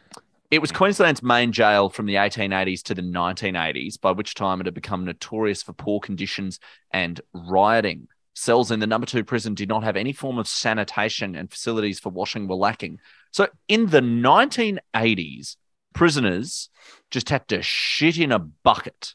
it 0.50 0.60
was 0.60 0.72
Queensland's 0.72 1.22
main 1.22 1.52
jail 1.52 1.90
from 1.90 2.06
the 2.06 2.14
1880s 2.14 2.82
to 2.84 2.94
the 2.94 3.02
1980s, 3.02 4.00
by 4.00 4.12
which 4.12 4.34
time 4.34 4.60
it 4.60 4.66
had 4.66 4.74
become 4.74 5.04
notorious 5.04 5.62
for 5.62 5.74
poor 5.74 6.00
conditions 6.00 6.58
and 6.90 7.20
rioting. 7.34 8.08
Cells 8.34 8.70
in 8.70 8.80
the 8.80 8.86
number 8.86 9.06
two 9.06 9.24
prison 9.24 9.54
did 9.54 9.68
not 9.68 9.84
have 9.84 9.96
any 9.96 10.12
form 10.12 10.38
of 10.38 10.48
sanitation, 10.48 11.34
and 11.34 11.50
facilities 11.50 12.00
for 12.00 12.10
washing 12.10 12.48
were 12.48 12.54
lacking. 12.54 12.98
So, 13.30 13.48
in 13.66 13.88
the 13.88 14.00
1980s, 14.00 15.56
prisoners 15.92 16.70
just 17.10 17.28
had 17.28 17.46
to 17.48 17.60
shit 17.60 18.16
in 18.16 18.32
a 18.32 18.38
bucket, 18.38 19.14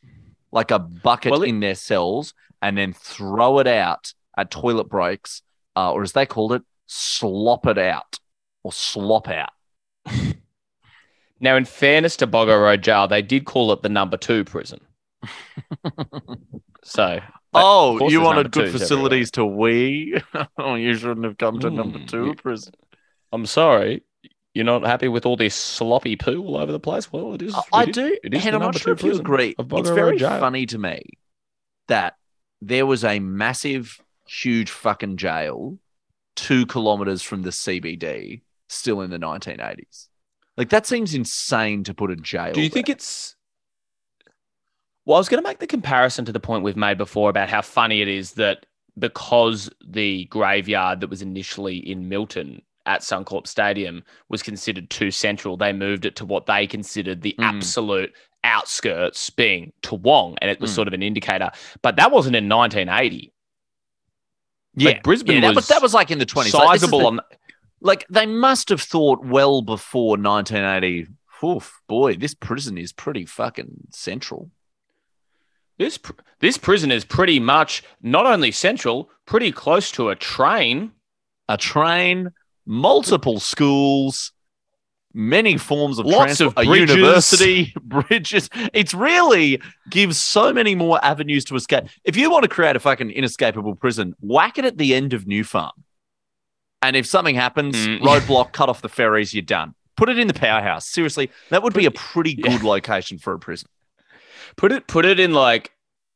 like 0.54 0.72
a 0.72 0.80
bucket 0.80 1.32
Well, 1.32 1.44
it- 1.44 1.50
in 1.50 1.60
their 1.60 1.76
cells, 1.76 2.34
and 2.62 2.78
then 2.78 2.94
throw 2.94 3.60
it 3.60 3.68
out 3.68 4.14
at 4.38 4.50
toilet 4.52 4.88
breaks, 4.88 5.42
uh, 5.76 5.92
or 5.92 6.02
as 6.04 6.14
they 6.14 6.26
called 6.26 6.54
it, 6.54 6.62
slop 6.88 7.68
it 7.68 7.78
out 7.78 8.20
or 8.64 8.72
slop 8.72 9.28
out. 9.28 9.52
Now, 11.40 11.58
in 11.58 11.66
fairness 11.66 12.16
to 12.18 12.28
Boggo 12.28 12.58
Road 12.62 12.84
Jail, 12.84 13.06
they 13.06 13.22
did 13.22 13.44
call 13.44 13.74
it 13.74 13.82
the 13.82 13.90
number 13.90 14.16
two 14.16 14.46
prison. 14.46 14.80
so, 16.86 17.20
oh, 17.54 18.08
you 18.08 18.22
wanted 18.22 18.52
good 18.52 18.72
facilities 18.72 19.32
to 19.32 19.46
wee? 19.46 20.22
oh, 20.58 20.76
you 20.76 20.96
shouldn't 20.96 21.26
have 21.26 21.38
come 21.38 21.60
to 21.60 21.70
number 21.70 22.00
Mm, 22.00 22.08
two 22.08 22.28
yeah. 22.28 22.34
prison. 22.42 22.74
I'm 23.34 23.46
sorry. 23.46 24.04
You're 24.54 24.66
not 24.66 24.86
happy 24.86 25.08
with 25.08 25.26
all 25.26 25.36
this 25.36 25.56
sloppy 25.56 26.16
poo 26.16 26.44
all 26.44 26.58
over 26.58 26.72
the 26.72 26.80
place? 26.80 27.12
Well, 27.12 27.34
it 27.34 27.42
is. 27.42 27.56
I- 27.74 27.84
it 27.84 27.94
do, 27.94 28.18
It 28.24 28.34
is 28.34 28.46
and 28.46 28.56
I'm 28.56 28.62
not 28.62 28.78
sure 28.78 28.94
if 28.94 29.04
you 29.04 29.16
agree. 29.16 29.56
It's 29.58 29.90
very 29.90 30.18
funny 30.20 30.66
to 30.68 30.78
me 30.78 31.02
that 31.88 32.16
there 32.62 32.86
was 32.86 33.04
a 33.04 33.20
massive, 33.20 34.00
huge 34.28 34.70
fucking 34.70 35.18
jail 35.18 35.80
two 36.36 36.66
kilometers 36.66 37.22
from 37.22 37.44
the 37.44 37.52
CBD 37.52 38.42
still 38.68 39.02
in 39.02 39.12
the 39.12 39.20
1980s. 39.20 40.08
Like 40.58 40.70
that 40.70 40.86
seems 40.86 41.14
insane 41.14 41.84
to 41.86 41.94
put 41.94 42.12
a 42.12 42.16
jail. 42.16 42.54
Do 42.54 42.62
you 42.62 42.70
think 42.70 42.90
it's? 42.90 43.36
Well, 45.06 45.18
I 45.18 45.20
was 45.20 45.30
going 45.30 45.44
to 45.44 45.48
make 45.48 45.60
the 45.60 45.68
comparison 45.68 46.26
to 46.26 46.32
the 46.32 46.40
point 46.40 46.64
we've 46.64 46.78
made 46.78 46.98
before 46.98 47.30
about 47.30 47.50
how 47.50 47.62
funny 47.62 48.02
it 48.02 48.08
is 48.08 48.34
that 48.34 48.66
because 48.98 49.70
the 49.86 50.26
graveyard 50.26 51.02
that 51.02 51.10
was 51.10 51.22
initially 51.22 51.78
in 51.78 52.08
Milton 52.08 52.62
at 52.86 53.02
Suncorp 53.02 53.48
Stadium 53.48 54.04
was 54.30 54.44
considered 54.44 54.90
too 54.90 55.10
central, 55.12 55.56
they 55.58 55.72
moved 55.74 56.06
it 56.06 56.16
to 56.18 56.26
what 56.26 56.46
they 56.46 56.68
considered 56.68 57.22
the 57.22 57.36
Mm. 57.40 57.44
absolute 57.46 58.14
outskirts, 58.44 59.30
being 59.30 59.72
Toowong, 59.82 60.36
and 60.42 60.50
it 60.52 60.60
was 60.60 60.72
Mm. 60.72 60.76
sort 60.76 60.88
of 60.90 60.94
an 60.94 61.02
indicator. 61.04 61.50
But 61.82 61.96
that 61.96 62.12
wasn't 62.12 62.36
in 62.36 62.48
1980. 62.48 63.32
Yeah, 64.76 64.90
Like, 64.92 65.04
Brisbane 65.04 65.36
yeah, 65.36 65.42
that 65.42 65.48
was 65.50 65.56
was 65.56 65.68
that 65.68 65.82
was 65.82 65.94
like 65.94 66.12
in 66.12 66.20
the 66.20 66.26
20s. 66.26 66.54
Like, 66.54 66.80
this 66.82 66.90
the- 66.90 66.96
on. 66.98 67.20
like 67.80 68.06
they 68.10 68.26
must 68.26 68.70
have 68.70 68.82
thought 68.82 69.24
well 69.24 69.62
before 69.62 70.18
1980. 70.18 71.08
Oof, 71.44 71.82
boy, 71.88 72.16
this 72.16 72.34
prison 72.34 72.78
is 72.78 72.92
pretty 72.94 73.26
fucking 73.26 73.88
central. 73.92 74.50
This 75.78 75.98
pr- 75.98 76.14
this 76.40 76.58
prison 76.58 76.92
is 76.92 77.04
pretty 77.06 77.40
much 77.40 77.84
not 78.02 78.26
only 78.26 78.52
central, 78.52 79.10
pretty 79.26 79.52
close 79.52 79.92
to 79.92 80.10
a 80.10 80.16
train. 80.16 80.92
A 81.50 81.58
train, 81.58 82.32
multiple 82.66 83.40
schools, 83.40 84.32
many 85.14 85.58
forms 85.58 86.00
of 86.00 86.06
Lots 86.06 86.40
of 86.42 86.54
transport, 86.56 86.66
a 86.66 86.70
bridges. 86.70 86.96
university, 86.96 87.74
bridges. 87.82 88.50
It's 88.74 88.94
really 88.94 89.62
gives 89.90 90.18
so 90.20 90.52
many 90.54 90.76
more 90.76 91.04
avenues 91.04 91.46
to 91.46 91.56
escape. 91.56 91.86
If 92.04 92.16
you 92.18 92.30
want 92.32 92.44
to 92.44 92.50
create 92.50 92.76
a 92.76 92.80
fucking 92.80 93.12
inescapable 93.12 93.76
prison, 93.76 94.16
whack 94.22 94.58
it 94.58 94.66
at 94.66 94.78
the 94.78 94.94
end 94.96 95.14
of 95.14 95.28
New 95.28 95.44
Farm. 95.44 95.72
And 96.82 96.96
if 96.96 97.06
something 97.06 97.36
happens, 97.36 97.76
Mm. 97.76 98.00
roadblock, 98.02 98.52
cut 98.52 98.70
off 98.70 98.82
the 98.82 98.90
ferries, 98.90 99.34
you're 99.34 99.42
done. 99.42 99.74
Put 99.96 100.10
it 100.10 100.18
in 100.18 100.28
the 100.28 100.34
powerhouse. 100.34 100.88
Seriously, 100.88 101.30
that 101.50 101.62
would 101.64 101.74
be 101.74 101.86
a 101.86 101.92
pretty 101.92 102.36
Yeah. 102.44 102.50
good 102.58 102.64
location 102.64 103.20
for 103.20 103.34
a 103.34 103.40
prison. 103.40 103.70
Put 104.56 104.72
it 104.72 104.88
put 104.88 105.06
it 105.06 105.20
in 105.20 105.34
like 105.34 105.72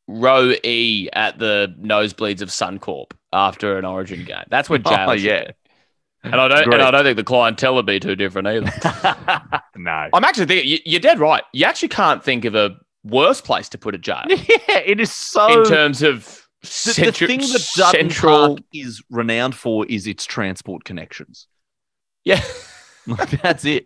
row 0.07 0.53
E 0.63 1.09
at 1.13 1.37
the 1.39 1.73
nosebleeds 1.79 2.41
of 2.41 2.49
Suncorp 2.49 3.11
after 3.31 3.77
an 3.77 3.85
Origin 3.85 4.25
game. 4.25 4.43
That's 4.49 4.69
where 4.69 4.79
jail. 4.79 5.05
Oh, 5.09 5.13
yeah. 5.13 5.51
Be. 6.27 6.33
And 6.33 6.41
I 6.41 6.47
don't 6.47 6.63
Great. 6.65 6.73
and 6.79 6.83
I 6.83 6.91
don't 6.91 7.03
think 7.03 7.17
the 7.17 7.23
clientele 7.23 7.75
would 7.75 7.85
be 7.85 7.99
too 7.99 8.15
different 8.15 8.47
either. 8.47 8.71
no. 9.75 10.09
I'm 10.13 10.23
actually 10.23 10.45
thinking 10.45 10.69
you- 10.71 10.79
you're 10.85 10.99
dead 10.99 11.19
right. 11.19 11.43
You 11.53 11.65
actually 11.65 11.89
can't 11.89 12.23
think 12.23 12.45
of 12.45 12.55
a 12.55 12.75
worse 13.03 13.41
place 13.41 13.69
to 13.69 13.77
put 13.77 13.95
a 13.95 13.97
jail 13.97 14.23
Yeah, 14.27 14.79
it 14.85 14.99
is 14.99 15.11
so. 15.11 15.61
in 15.61 15.67
terms 15.69 16.01
of 16.03 16.25
the, 16.61 17.03
the 17.05 17.11
thing 17.11 17.39
that 17.39 17.71
Dutton 17.75 18.09
central. 18.09 18.47
Park 18.55 18.59
is 18.73 19.01
renowned 19.09 19.55
for 19.55 19.85
is 19.85 20.07
its 20.07 20.25
transport 20.25 20.83
connections. 20.83 21.47
Yeah, 22.25 22.43
That's 23.41 23.63
it. 23.63 23.85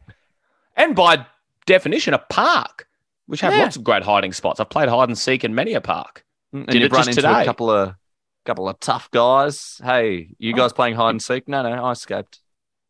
and 0.75 0.95
by 0.95 1.25
definition, 1.67 2.13
a 2.15 2.17
park, 2.17 2.87
which 3.27 3.41
have 3.41 3.53
Yeah. 3.53 3.63
lots 3.63 3.75
of 3.75 3.83
great 3.83 4.01
hiding 4.03 4.33
spots. 4.33 4.59
I've 4.59 4.69
played 4.69 4.89
hide 4.89 5.09
and 5.09 5.17
seek 5.17 5.43
in 5.43 5.53
many 5.53 5.73
a 5.73 5.81
park. 5.81 6.25
Mm, 6.55 6.59
and 6.61 6.67
Did 6.67 6.81
you've 6.81 6.91
it 6.91 6.95
run 6.95 7.05
just 7.05 7.17
into 7.19 7.39
a 7.41 7.45
couple 7.45 7.69
of 7.69 7.93
couple 8.45 8.67
of 8.69 8.79
tough 8.79 9.09
guys. 9.11 9.79
Hey, 9.83 10.29
you 10.39 10.53
Oh. 10.53 10.57
guys 10.57 10.73
playing 10.73 10.95
hide 10.95 11.11
and 11.11 11.21
seek? 11.21 11.47
No, 11.47 11.61
no, 11.63 11.83
I 11.85 11.91
escaped 11.91 12.39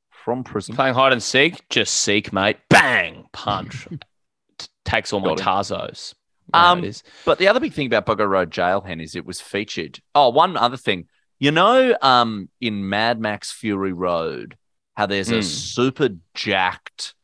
from 0.09 0.43
prison. 0.43 0.75
Playing 0.75 0.93
hide 0.95 1.11
and 1.13 1.21
seek, 1.23 1.67
just 1.69 1.93
seek, 1.95 2.31
mate. 2.31 2.57
Bang, 2.69 3.25
punch. 3.33 3.87
Takes 4.85 5.13
all 5.13 5.19
my. 5.19 5.35
Tarzos. 5.35 6.13
You 6.47 6.59
know 6.59 6.59
how 6.59 6.73
Um. 6.73 6.91
But 7.25 7.37
the 7.37 7.47
other 7.47 7.59
big 7.59 7.73
thing 7.73 7.87
about 7.87 8.05
Boggo 8.05 8.27
Road 8.27 8.51
Jail, 8.51 8.81
Hen, 8.81 8.99
is 8.99 9.15
it 9.15 9.25
was 9.25 9.39
featured. 9.41 9.99
Oh, 10.15 10.29
one 10.29 10.57
other 10.57 10.77
thing. 10.77 11.07
You 11.39 11.51
know, 11.51 11.95
um, 12.01 12.49
in 12.59 12.87
Mad 12.89 13.19
Max 13.19 13.51
Fury 13.51 13.93
Road, 13.93 14.57
how 14.95 15.05
there's 15.05 15.31
a 15.31 15.39
Mm. 15.39 15.43
super 15.43 16.09
jacked 16.35 17.15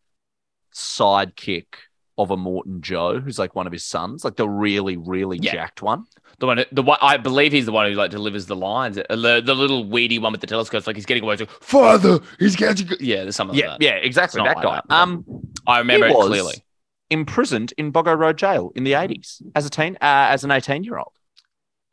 sidekick 0.73 1.65
of 2.17 2.29
Immortan 2.29 2.81
Joe, 2.81 3.19
who's 3.19 3.37
like 3.37 3.55
one 3.55 3.67
of 3.67 3.73
his 3.73 3.83
sons, 3.85 4.23
like 4.25 4.35
the 4.35 4.47
really, 4.49 4.97
really 4.97 5.37
Yeah. 5.41 5.51
jacked 5.51 5.81
one. 5.81 6.05
The 6.39 6.45
one, 6.47 6.65
the 6.71 6.81
one, 6.83 6.97
I 7.01 7.17
believe 7.17 7.51
he's 7.51 7.65
the 7.65 7.71
one 7.71 7.89
who 7.89 7.95
like 7.95 8.11
delivers 8.11 8.45
the 8.47 8.55
lines. 8.55 8.97
Uh, 8.97 9.03
The, 9.15 9.41
the 9.43 9.53
little 9.55 9.85
weedy 9.85 10.19
one 10.19 10.31
with 10.31 10.41
the 10.41 10.47
telescope, 10.47 10.85
like 10.87 10.95
he's 10.95 11.05
getting 11.05 11.23
away. 11.23 11.35
Like, 11.37 11.49
Father, 11.49 12.19
he's 12.39 12.55
getting. 12.55 12.87
Yeah, 12.99 13.23
there's 13.23 13.35
something 13.35 13.57
Yeah, 13.57 13.69
like 13.71 13.79
that. 13.79 13.85
yeah, 13.85 13.91
exactly. 13.95 14.41
That 14.43 14.57
not 14.57 14.63
guy. 14.63 14.81
that. 14.87 14.93
Um, 14.95 15.25
I 15.67 15.79
remember 15.79 16.07
it 16.07 16.15
clearly. 16.15 16.55
imprisoned 17.09 17.73
in 17.77 17.91
Boggo 17.91 18.17
Road 18.17 18.37
Jail 18.37 18.71
in 18.75 18.83
the 18.83 18.93
80s 18.93 19.41
as 19.55 19.65
a 19.65 19.69
teen, 19.69 19.95
uh, 19.95 20.29
as 20.29 20.43
an 20.43 20.51
18 20.51 20.83
year 20.83 20.97
old. 20.97 21.13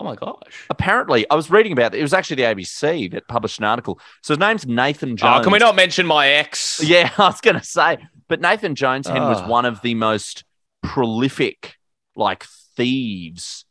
Oh 0.00 0.04
my 0.04 0.16
gosh. 0.16 0.66
Apparently, 0.70 1.24
I 1.30 1.36
was 1.36 1.50
reading 1.50 1.70
about 1.72 1.94
it. 1.94 1.98
It 2.00 2.02
was 2.02 2.12
actually 2.12 2.36
the 2.36 2.42
ABC 2.42 3.12
that 3.12 3.28
published 3.28 3.58
an 3.58 3.64
article. 3.64 4.00
So 4.22 4.34
his 4.34 4.38
name's 4.40 4.66
Nathan 4.66 5.16
Jones. 5.16 5.40
Oh, 5.40 5.42
can 5.42 5.52
we 5.52 5.58
not 5.60 5.76
mention 5.76 6.04
my 6.04 6.28
ex? 6.28 6.82
Yeah, 6.82 7.10
I 7.18 7.26
was 7.28 7.40
going 7.40 7.56
to 7.58 7.64
say. 7.64 7.98
But 8.28 8.40
Nathan 8.40 8.74
Jones 8.74 9.06
Hen 9.06 9.22
was 9.22 9.40
Ah. 9.40 9.46
one 9.48 9.64
of 9.64 9.80
the 9.82 9.94
most 9.94 10.44
prolific, 10.82 11.76
like, 12.16 12.44
thieves 12.76 13.64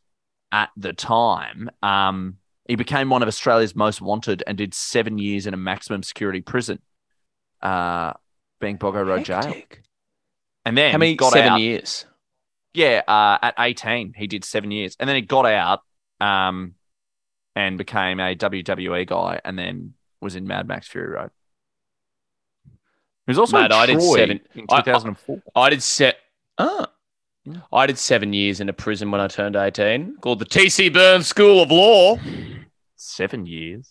at 0.52 0.70
the 0.76 0.92
time. 0.92 1.70
Um, 1.82 2.38
he 2.68 2.76
became 2.76 3.10
one 3.10 3.22
of 3.22 3.28
Australia's 3.28 3.74
most 3.74 4.00
wanted 4.00 4.42
and 4.46 4.56
did 4.56 4.72
seven 4.74 5.18
years 5.18 5.46
in 5.46 5.54
a 5.54 5.56
maximum 5.56 6.02
security 6.02 6.40
prison, 6.40 6.80
uh, 7.62 8.12
being 8.60 8.78
Boggo 8.78 9.04
Road 9.06 9.24
Jail. 9.24 9.52
And 10.64 10.78
then 10.78 10.92
How 10.92 10.98
many? 10.98 11.14
got 11.16 11.32
Seven 11.32 11.52
out. 11.52 11.60
years. 11.60 12.06
Yeah, 12.72 13.02
uh, 13.06 13.38
at 13.42 13.54
18, 13.58 14.14
he 14.16 14.26
did 14.26 14.44
seven 14.44 14.70
years. 14.70 14.96
And 14.98 15.08
then 15.08 15.16
he 15.16 15.22
got 15.22 15.44
out 15.46 15.80
um, 16.20 16.74
and 17.54 17.76
became 17.78 18.18
a 18.18 18.34
WWE 18.34 19.06
guy 19.06 19.40
and 19.44 19.58
then 19.58 19.94
was 20.20 20.34
in 20.36 20.46
Mad 20.46 20.66
Max 20.66 20.88
Fury 20.88 21.08
Road. 21.12 21.30
He 23.26 23.30
was 23.30 23.38
also 23.38 23.58
Mate, 23.58 23.66
in 23.66 23.72
I 23.72 23.86
did 23.86 24.02
seven- 24.02 24.40
in 24.54 24.66
I- 24.68 24.76
I- 24.76 24.82
2004. 24.82 25.42
I 25.56 25.70
did 25.70 25.82
set. 25.82 26.16
Ah. 26.58 26.90
Yeah. 27.44 27.60
I 27.72 27.86
did 27.86 27.98
seven 27.98 28.32
years 28.32 28.60
in 28.60 28.68
a 28.68 28.72
prison 28.72 29.10
when 29.10 29.20
I 29.20 29.28
turned 29.28 29.54
18, 29.56 30.16
called 30.20 30.38
the 30.38 30.46
TC 30.46 30.90
Beirne 30.90 31.22
School 31.22 31.62
of 31.62 31.70
Law. 31.70 32.18
Seven 32.96 33.44
years? 33.46 33.90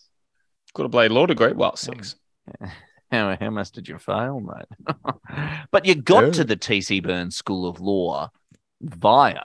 Got 0.74 0.86
a 0.86 0.88
blade 0.88 1.12
law 1.12 1.26
degree. 1.26 1.52
Well, 1.52 1.76
six. 1.76 2.16
How, 3.12 3.36
how 3.38 3.50
much 3.50 3.70
did 3.70 3.86
you 3.86 3.96
fail, 3.98 4.40
mate? 4.40 4.96
but 5.70 5.84
you 5.86 5.94
got 5.94 6.32
to 6.34 6.42
the 6.42 6.56
TC 6.56 7.00
Beirne 7.04 7.32
School 7.32 7.68
of 7.68 7.80
Law 7.80 8.30
via 8.80 9.42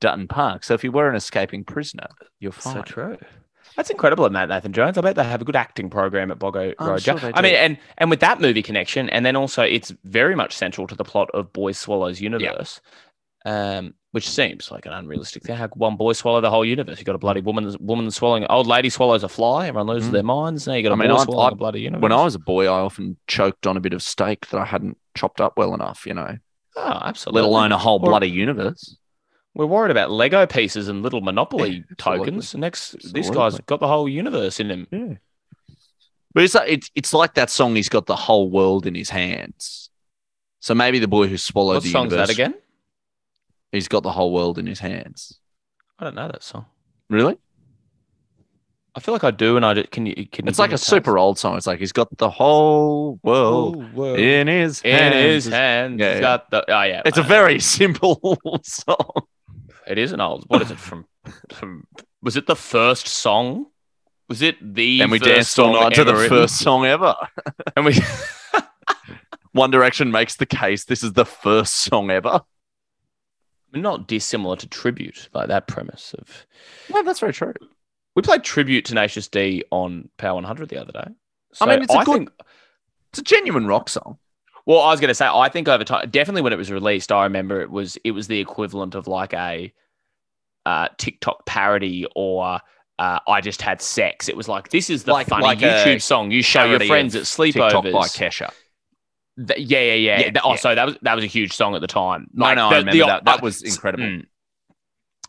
Dutton 0.00 0.26
Park. 0.26 0.64
So 0.64 0.72
if 0.72 0.82
you 0.82 0.90
were 0.90 1.10
an 1.10 1.14
escaping 1.16 1.64
prisoner, 1.64 2.06
you're 2.40 2.52
fine. 2.52 2.74
So 2.76 2.82
true. 2.82 3.18
That's 3.78 3.90
incredible 3.90 4.26
at 4.26 4.32
Matt 4.32 4.48
Nathan 4.48 4.72
Jones. 4.72 4.98
I 4.98 5.02
bet 5.02 5.14
they 5.14 5.22
have 5.22 5.40
a 5.40 5.44
good 5.44 5.54
acting 5.54 5.88
program 5.88 6.32
at 6.32 6.38
Boggo 6.40 6.74
I'm 6.80 6.88
Road. 6.88 7.00
sure 7.02 7.16
I 7.32 7.40
mean, 7.40 7.54
and 7.54 7.78
and 7.96 8.10
with 8.10 8.18
that 8.20 8.40
movie 8.40 8.60
connection, 8.60 9.08
and 9.08 9.24
then 9.24 9.36
also 9.36 9.62
it's 9.62 9.94
very 10.02 10.34
much 10.34 10.52
central 10.56 10.88
to 10.88 10.96
the 10.96 11.04
plot 11.04 11.30
of 11.32 11.52
Boy 11.52 11.70
Swallows 11.70 12.20
universe, 12.20 12.80
um, 13.46 13.94
which 14.10 14.28
seems 14.28 14.72
like 14.72 14.84
an 14.86 14.92
unrealistic 14.92 15.44
thing. 15.44 15.54
How 15.54 15.68
one 15.68 15.94
boy 15.96 16.12
swallow 16.14 16.40
the 16.40 16.50
whole 16.50 16.64
universe? 16.64 16.98
You 16.98 17.04
got 17.04 17.14
a 17.14 17.18
bloody 17.18 17.40
woman, 17.40 17.72
woman 17.78 18.10
swallowing 18.10 18.46
old 18.50 18.66
lady 18.66 18.90
swallows 18.90 19.22
a 19.22 19.28
fly. 19.28 19.68
Everyone 19.68 19.86
loses 19.86 20.08
Mm. 20.08 20.12
their 20.12 20.22
minds. 20.24 20.66
Now 20.66 20.74
you 20.74 20.82
got 20.82 20.90
a 20.90 20.92
I 20.94 20.96
mean, 20.96 21.10
boy 21.10 21.14
I- 21.16 21.24
swallowing 21.24 21.50
I- 21.50 21.52
a 21.52 21.54
bloody 21.54 21.80
universe. 21.82 22.02
When 22.02 22.12
I 22.12 22.24
was 22.24 22.34
a 22.34 22.38
boy, 22.40 22.64
I 22.66 22.80
often 22.80 23.16
choked 23.28 23.64
on 23.66 23.76
a 23.76 23.80
bit 23.80 23.92
of 23.92 24.02
steak 24.02 24.48
that 24.48 24.60
I 24.60 24.64
hadn't 24.64 24.98
chopped 25.16 25.40
up 25.40 25.52
well 25.56 25.72
enough, 25.72 26.04
you 26.04 26.14
know, 26.14 26.36
oh, 26.76 27.00
absolutely. 27.04 27.42
let 27.42 27.46
alone 27.48 27.70
a 27.70 27.78
whole 27.78 28.00
Or- 28.00 28.08
bloody 28.10 28.28
universe. 28.30 28.96
We're 29.54 29.66
worried 29.66 29.90
about 29.90 30.10
Lego 30.10 30.46
pieces 30.46 30.88
and 30.88 31.02
little 31.02 31.20
Monopoly 31.20 31.70
Yeah, 31.78 31.82
tokens. 31.96 32.54
Next, 32.54 33.12
this 33.12 33.28
guy's 33.30 33.58
got 33.60 33.80
the 33.80 33.88
whole 33.88 34.08
universe 34.08 34.60
in 34.60 34.70
him. 34.70 34.86
Yeah. 34.90 35.14
But 36.34 36.44
it's 36.44 36.54
like, 36.54 36.68
it's, 36.70 36.90
it's 36.94 37.12
like 37.14 37.34
that 37.34 37.50
song, 37.50 37.74
he's 37.74 37.88
got 37.88 38.06
the 38.06 38.14
whole 38.14 38.50
world 38.50 38.86
in 38.86 38.94
his 38.94 39.10
hands. 39.10 39.90
So 40.60 40.74
maybe 40.74 40.98
the 40.98 41.08
boy 41.08 41.26
who 41.26 41.36
swallowed 41.38 41.74
What 41.74 41.82
the 41.82 41.90
song's 41.90 42.12
universe, 42.12 42.28
that 42.28 42.32
again? 42.32 42.54
he's 43.72 43.88
got 43.88 44.02
the 44.02 44.12
whole 44.12 44.32
world 44.32 44.58
in 44.58 44.66
his 44.66 44.78
hands. 44.80 45.40
I 45.98 46.04
don't 46.04 46.14
know 46.14 46.28
that 46.28 46.42
song. 46.44 46.66
Really? 47.10 47.38
I 48.94 49.00
feel 49.00 49.14
like 49.14 49.24
I 49.24 49.30
do, 49.30 49.56
and 49.56 49.64
I 49.64 49.74
just, 49.74 49.90
can 49.92 50.06
you 50.06 50.14
can 50.14 50.46
you 50.46 50.50
It's 50.50 50.58
like 50.58 50.70
a 50.70 50.72
me 50.72 50.78
taste? 50.78 50.86
super 50.88 51.18
old 51.18 51.38
song. 51.38 51.56
It's 51.56 51.66
like 51.68 51.78
he's 51.78 51.92
got 51.92 52.08
the 52.18 52.28
whole 52.30 53.20
world 53.22 53.76
Oh, 53.76 53.90
world 53.94 54.18
in 54.18 54.48
his 54.48 54.80
in 54.82 55.12
hands. 55.12 55.44
his 55.44 55.52
hands. 55.52 56.00
Yeah, 56.00 56.10
He's 56.10 56.16
yeah. 56.16 56.20
got 56.20 56.50
the 56.50 56.64
oh 56.72 56.82
yeah. 56.82 57.02
It's 57.04 57.16
a 57.18 57.20
I 57.20 57.22
know. 57.22 57.28
very 57.28 57.60
simple 57.60 58.38
song. 58.64 59.26
It 59.88 59.98
is 59.98 60.12
an 60.12 60.20
old. 60.20 60.44
What 60.48 60.62
is 60.62 60.70
it 60.70 60.78
from? 60.78 61.06
from 61.52 61.86
was 62.22 62.36
it 62.36 62.46
the 62.46 62.56
first 62.56 63.06
song? 63.08 63.66
Was 64.28 64.42
it 64.42 64.56
the? 64.74 65.00
and 65.00 65.10
we 65.10 65.18
first 65.18 65.30
danced 65.30 65.58
all 65.58 65.72
night 65.72 65.94
to 65.94 66.04
the 66.04 66.14
written? 66.14 66.28
first 66.28 66.58
song 66.58 66.84
ever. 66.84 67.14
And 67.76 67.84
we. 67.86 67.94
One 69.52 69.70
Direction 69.70 70.10
makes 70.10 70.36
the 70.36 70.46
case 70.46 70.84
this 70.84 71.02
is 71.02 71.14
the 71.14 71.24
first 71.24 71.74
song 71.76 72.10
ever. 72.10 72.42
not 73.72 74.06
dissimilar 74.06 74.56
to 74.56 74.68
tribute, 74.68 75.28
like 75.32 75.48
that 75.48 75.66
premise 75.66 76.14
of. 76.18 76.46
No, 76.92 77.02
that's 77.02 77.20
very 77.20 77.32
true. 77.32 77.54
We 78.14 78.22
played 78.22 78.44
tribute 78.44 78.84
to 78.86 78.90
Tenacious 78.90 79.28
D 79.28 79.64
on 79.70 80.10
Power 80.18 80.34
100 80.34 80.68
the 80.68 80.80
other 80.80 80.92
day. 80.92 81.08
I 81.60 81.66
mean, 81.66 81.82
it's 81.82 81.94
a 81.94 81.98
I 81.98 82.04
good- 82.04 82.14
think- 82.18 82.30
It's 83.10 83.20
a 83.20 83.22
genuine 83.22 83.66
rock 83.66 83.88
song. 83.88 84.18
Well, 84.68 84.80
I 84.82 84.90
was 84.90 85.00
going 85.00 85.08
to 85.08 85.14
say, 85.14 85.26
I 85.26 85.48
think 85.48 85.66
over 85.66 85.82
time, 85.82 86.10
definitely 86.10 86.42
when 86.42 86.52
it 86.52 86.56
was 86.56 86.70
released, 86.70 87.10
I 87.10 87.24
remember 87.24 87.62
it 87.62 87.70
was 87.70 87.96
it 88.04 88.10
was 88.10 88.28
the 88.28 88.38
equivalent 88.38 88.94
of 88.94 89.08
like 89.08 89.32
a 89.32 89.72
uh, 90.66 90.88
TikTok 90.98 91.46
parody 91.46 92.06
or 92.14 92.60
uh, 92.98 93.18
I 93.26 93.40
just 93.40 93.62
had 93.62 93.80
sex. 93.80 94.28
It 94.28 94.36
was 94.36 94.46
like 94.46 94.68
this 94.68 94.90
is 94.90 95.04
the 95.04 95.12
Like- 95.12 95.26
funny 95.26 95.44
like 95.44 95.58
YouTube 95.60 96.02
song 96.02 96.30
you 96.30 96.42
show 96.42 96.64
your 96.64 96.80
friends 96.80 97.16
at 97.16 97.24
TikTok 97.24 97.82
by 97.84 98.08
Kesha. 98.08 98.50
Th- 99.38 99.58
yeah, 99.58 99.78
yeah, 99.80 99.94
yeah. 99.94 100.18
Yeah, 100.18 100.22
Th- 100.24 100.36
oh, 100.44 100.50
yeah. 100.50 100.56
so 100.56 100.74
that 100.74 100.84
was 100.84 100.98
that 101.00 101.14
was 101.14 101.24
a 101.24 101.28
huge 101.28 101.54
song 101.54 101.74
at 101.74 101.80
the 101.80 101.86
time. 101.86 102.26
No, 102.34 102.52
no, 102.52 102.66
I 102.66 102.70
the- 102.70 102.78
remember 102.80 102.92
the- 102.92 103.06
that. 103.06 103.24
That 103.24 103.40
was 103.42 103.62
incredible. 103.62 104.04
mm. 104.04 104.26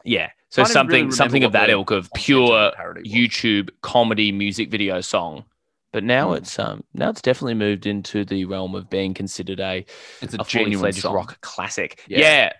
yeah. 0.04 0.32
So 0.50 0.64
I 0.64 0.66
don't 0.66 0.88
really 0.88 1.12
something 1.12 1.12
something 1.12 1.44
of 1.46 1.52
that 1.54 1.70
ilk 1.70 1.92
of 1.92 2.10
pure 2.14 2.72
the. 2.72 3.04
YouTube 3.08 3.70
comedy 3.84 4.34
music 4.34 4.70
video 4.70 5.00
song. 5.00 5.46
But 5.92 6.04
now 6.04 6.30
Mm. 6.30 6.38
it's 6.38 6.60
um 6.60 6.84
now 6.94 7.10
it's 7.10 7.22
definitely 7.22 7.56
moved 7.56 7.86
into 7.88 8.24
the 8.24 8.46
realm 8.46 8.76
of 8.76 8.90
being 8.90 9.14
considered 9.14 9.60
a 9.60 9.86
It's 10.22 10.34
a, 10.36 10.42
a 10.42 10.44
genuine 10.46 10.94
rock 11.06 11.42
classic. 11.42 12.04
Yeah. 12.08 12.20
Yeah. 12.20 12.54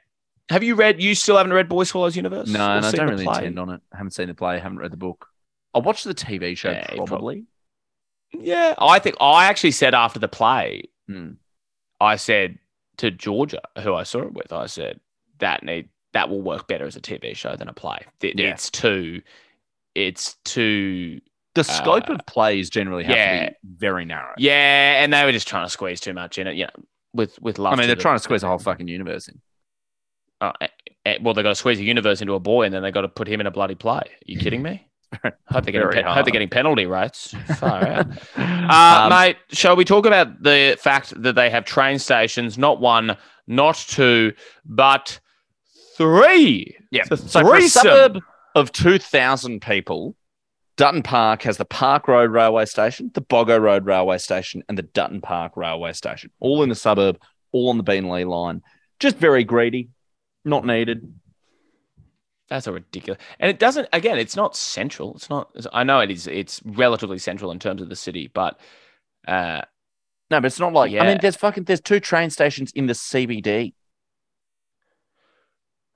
Have 0.50 0.64
you 0.64 0.74
read? 0.74 1.00
You 1.02 1.14
still 1.14 1.38
haven't 1.38 1.54
read 1.54 1.70
Boy 1.70 1.84
Swallows 1.84 2.16
Universe? 2.16 2.48
No, 2.50 2.60
and 2.78 2.84
I 2.86 2.92
don't 2.92 3.08
really 3.10 3.24
play? 3.26 3.38
intend 3.38 3.60
on 3.60 3.70
it. 3.70 3.82
I 3.94 3.98
haven't 3.98 4.12
seen 4.14 4.30
the 4.30 4.34
play. 4.34 4.56
I 4.56 4.60
haven't 4.60 4.80
read 4.80 4.92
the 4.92 4.98
book. 4.98 5.28
I 5.76 5.80
watched 5.80 6.06
the 6.06 6.16
TV 6.16 6.58
show 6.58 6.72
Yeah, 6.72 6.92
you 6.96 7.04
probably. 7.06 7.46
Yeah, 8.34 8.74
I 8.80 8.98
think 9.00 9.16
I 9.22 9.46
actually 9.46 9.72
said 9.72 9.94
after 9.94 10.20
the 10.20 10.28
play, 10.28 10.84
Hmm. 11.08 11.34
I 12.02 12.16
said 12.16 12.58
to 12.98 13.12
Georgia, 13.12 13.62
who 13.84 13.94
I 13.94 14.04
saw 14.04 14.22
it 14.24 14.34
with, 14.34 14.52
I 14.52 14.66
said 14.66 15.00
that 15.38 15.64
need 15.64 15.90
that 16.14 16.30
will 16.30 16.42
work 16.42 16.68
better 16.68 16.86
as 16.88 16.96
a 16.96 17.02
TV 17.02 17.36
show 17.36 17.56
than 17.56 17.70
a 17.70 17.74
play. 17.74 18.00
It- 18.22 18.40
Yeah. 18.40 18.50
It's 18.52 18.72
too, 18.72 19.22
it's 19.94 20.34
too. 20.46 21.22
The 21.56 21.64
scope 21.64 22.10
Uh, 22.10 22.14
of 22.14 22.26
plays 22.26 22.70
generally 22.70 23.04
have 23.04 23.16
yeah. 23.16 23.46
to 23.46 23.52
be 23.52 23.58
very 23.78 24.06
narrow. 24.06 24.34
Yeah, 24.38 25.04
and 25.04 25.12
they 25.12 25.24
were 25.26 25.32
just 25.32 25.48
trying 25.48 25.66
to 25.66 25.70
squeeze 25.70 26.00
too 26.00 26.14
much 26.14 26.38
in 26.38 26.48
it. 26.48 26.56
You 26.56 26.66
know, 26.66 26.84
with 27.14 27.40
with 27.42 27.58
love. 27.60 27.74
I 27.74 27.76
mean, 27.76 27.88
they're 27.88 27.96
the- 27.96 28.02
trying 28.02 28.18
to 28.18 28.24
squeeze 28.24 28.44
a 28.44 28.48
whole 28.48 28.60
fucking 28.60 28.88
universe 28.88 29.28
in. 29.28 29.42
Uh, 30.42 30.52
well, 31.22 31.34
they 31.34 31.44
got 31.44 31.50
to 31.50 31.56
squeeze 31.56 31.80
a 31.80 31.84
universe 31.84 32.22
into 32.22 32.34
a 32.34 32.40
boy, 32.40 32.64
and 32.64 32.74
then 32.74 32.82
they 32.84 32.92
got 32.92 33.02
to 33.02 33.10
put 33.10 33.28
him 33.28 33.42
in 33.42 33.48
a 33.48 33.52
bloody 33.52 33.76
play. 33.76 33.98
Are 33.98 34.08
you 34.26 34.40
kidding 34.40 34.62
me? 34.62 34.86
hope 35.24 35.34
they're 35.66 35.72
getting 35.74 35.90
pe- 35.90 36.04
hope 36.04 36.24
they're 36.24 36.32
getting 36.32 36.50
penalty 36.50 36.86
rates. 36.86 37.34
Far 37.58 37.86
out. 37.88 38.08
Uh, 38.38 39.02
Um, 39.06 39.10
mate, 39.10 39.38
shall 39.52 39.76
we 39.76 39.84
talk 39.84 40.06
about 40.06 40.44
the 40.44 40.78
fact 40.80 41.20
that 41.24 41.34
they 41.34 41.50
have 41.50 41.66
train 41.66 41.98
stations, 41.98 42.58
not 42.60 42.80
one, 42.80 43.18
not 43.48 43.76
two, 43.76 44.32
but 44.64 45.20
three? 45.98 46.78
Yeah. 46.92 47.04
So 47.06 47.16
for 47.18 47.56
a 47.56 47.62
suburb 47.64 48.20
of 48.56 48.72
2,000 48.72 49.62
people, 49.62 50.16
Dutton 50.80 51.04
Park 51.04 51.42
has 51.42 51.58
the 51.58 51.66
Park 51.66 52.08
Road 52.08 52.32
Railway 52.32 52.64
Station, 52.64 53.12
the 53.14 53.22
Boggo 53.22 53.60
Road 53.60 53.86
Railway 53.86 54.18
Station, 54.18 54.64
and 54.70 54.78
the 54.78 54.84
Dutton 54.84 55.20
Park 55.20 55.58
Railway 55.58 55.92
Station. 55.92 56.32
All 56.40 56.64
in 56.64 56.70
the 56.70 56.76
suburb, 56.76 57.20
all 57.52 57.68
on 57.68 57.78
the 57.78 57.84
Beenleigh 57.84 58.26
line. 58.26 58.62
Just 58.98 59.18
very 59.18 59.44
greedy, 59.44 59.90
not 60.46 60.66
needed. 60.66 61.14
That's 62.48 62.66
a 62.66 62.72
ridiculous. 62.72 63.22
And 63.42 63.50
it 63.50 63.60
doesn't. 63.60 63.90
Again, 63.92 64.18
it's 64.18 64.38
not 64.38 64.56
central. 64.56 65.16
It's 65.16 65.30
not. 65.30 65.54
I 65.74 65.84
know 65.84 66.00
it 66.00 66.12
is. 66.12 66.28
It's 66.28 66.62
relatively 66.64 67.20
central 67.20 67.52
in 67.52 67.60
terms 67.60 67.82
of 67.82 67.90
the 67.90 67.98
city, 67.98 68.32
but 68.34 68.58
uh, 69.28 69.64
No, 70.32 70.40
but 70.40 70.46
it's 70.46 70.62
not 70.62 70.72
like 70.72 70.94
I 70.94 71.06
mean, 71.06 71.18
there's 71.22 71.36
fucking 71.36 71.66
there's 71.66 71.82
two 71.82 72.00
train 72.00 72.30
stations 72.30 72.72
in 72.72 72.86
the 72.86 72.94
CBD. 72.94 73.74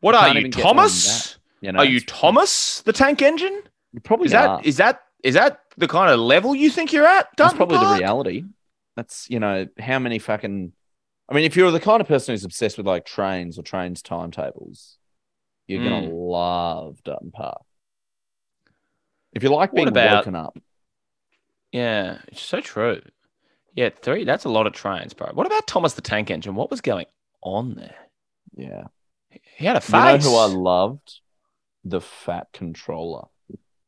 what 0.01 0.11
You 0.11 0.19
are 0.19 0.27
you, 0.33 0.39
even 0.39 0.51
get 0.51 0.61
more 0.61 0.73
than 0.73 0.75
Thomas? 0.75 1.37
You 1.61 1.71
know, 1.71 1.79
Are 1.79 1.85
you 1.85 2.01
Thomas, 2.01 2.81
the 2.81 2.91
tank 2.91 3.21
engine? 3.21 3.63
Probably 4.03 4.25
Is 4.25 4.31
that 4.31 4.65
is 4.65 4.77
that 4.77 5.01
is 5.23 5.35
that 5.35 5.59
the 5.77 5.87
kind 5.87 6.11
of 6.11 6.19
level 6.19 6.55
you 6.55 6.69
think 6.69 6.91
you're 6.93 7.05
at? 7.05 7.27
That's 7.37 7.53
probably 7.53 7.77
Park? 7.77 7.97
the 7.97 7.99
reality. 8.03 8.43
That's 8.95 9.29
you 9.29 9.39
know 9.39 9.67
how 9.79 9.99
many 9.99 10.19
fucking. 10.19 10.71
I 11.29 11.33
mean, 11.33 11.45
if 11.45 11.55
you're 11.55 11.71
the 11.71 11.79
kind 11.79 12.01
of 12.01 12.07
person 12.07 12.33
who's 12.33 12.43
obsessed 12.43 12.77
with 12.77 12.85
like 12.87 13.05
trains 13.05 13.57
or 13.57 13.63
trains 13.63 14.01
timetables, 14.01 14.97
you're 15.67 15.83
gonna 15.83 16.07
Mm. 16.07 16.11
love 16.31 17.01
Dutton 17.03 17.31
Park. 17.31 17.61
If 19.33 19.41
you 19.43 19.49
like 19.49 19.71
What 19.71 19.75
being 19.75 19.87
about- 19.87 20.17
woken 20.17 20.35
up, 20.35 20.57
Yeah, 21.71 22.19
it's 22.27 22.41
so 22.41 22.61
true. 22.61 23.01
Yeah, 23.75 23.89
three. 23.89 24.23
That's 24.25 24.45
a 24.45 24.49
lot 24.49 24.67
of 24.67 24.73
trains, 24.73 25.13
bro. 25.15 25.31
What 25.33 25.47
about 25.47 25.65
Thomas 25.65 25.93
the 25.93 26.01
Tank 26.03 26.29
Engine? 26.29 26.53
What 26.53 26.69
was 26.69 26.81
going 26.81 27.07
on 27.41 27.73
there? 27.75 27.95
yeah. 28.55 28.83
He 29.57 29.65
had 29.65 29.75
a 29.77 29.81
face. 29.81 30.23
You 30.23 30.29
know 30.31 30.35
who 30.35 30.37
I 30.37 30.45
loved? 30.55 31.19
The 31.83 31.99
Fat 32.01 32.49
Controller. 32.53 33.27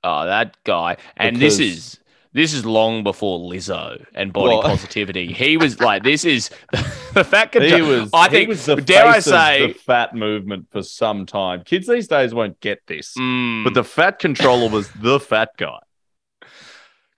Oh, 0.05 0.25
that 0.25 0.55
guy. 0.63 0.97
And 1.17 1.37
this 1.37 1.59
is 1.59 1.99
this 2.33 2.53
is 2.53 2.65
long 2.65 3.03
before 3.03 3.39
Lizzo 3.39 4.05
and 4.13 4.31
body 4.33 4.49
Well- 4.55 4.61
positivity. 4.73 5.31
He 5.33 5.55
was 5.57 5.79
like, 5.79 6.03
this 6.03 6.25
is 6.25 6.49
the 7.13 7.23
fat 7.23 7.53
He 7.53 7.81
was. 7.81 8.09
I 8.13 8.27
think. 8.29 8.49
was 8.49 8.65
the 8.65 8.75
dare 8.75 9.05
I 9.07 9.19
say? 9.19 9.67
the 9.67 9.73
fat 9.73 10.13
movement 10.15 10.67
for 10.71 10.83
some 10.83 11.25
time. 11.25 11.63
Kids 11.63 11.87
these 11.87 12.07
days 12.07 12.33
won't 12.33 12.59
get 12.59 12.81
this, 12.87 13.13
mm, 13.17 13.63
but 13.63 13.73
the 13.73 13.83
Fat 13.85 14.19
Controller 14.19 14.69
was 14.69 14.89
the 15.01 15.19
fat 15.19 15.51
guy. 15.57 15.79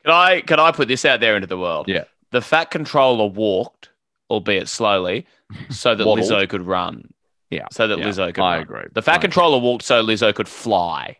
Can 0.04 0.14
I 0.14 0.42
can 0.42 0.60
I 0.60 0.72
put 0.72 0.88
this 0.88 1.04
out 1.06 1.20
there 1.20 1.36
into 1.36 1.48
the 1.48 1.58
world? 1.58 1.88
Yeah. 1.88 2.06
The 2.32 2.42
fat 2.42 2.72
controller 2.72 3.26
walked, 3.28 3.90
albeit 4.30 4.68
slowly, 4.68 5.26
so 5.70 5.96
that 5.96 6.06
Waddled. 6.06 6.30
Lizzo 6.30 6.48
could 6.50 6.62
run. 6.62 7.14
Yeah, 7.50 7.68
So 7.72 7.88
that 7.88 7.98
yeah, 8.00 8.06
Lizzo 8.10 8.34
could 8.34 8.44
I 8.44 8.56
run. 8.56 8.64
agree. 8.64 8.84
The 8.94 9.02
fat 9.02 9.14
I 9.14 9.16
agree. 9.16 9.22
controller 9.28 9.60
walked 9.60 9.84
so 9.86 10.04
Lizzo 10.04 10.36
could 10.36 10.50
fly. 10.50 11.18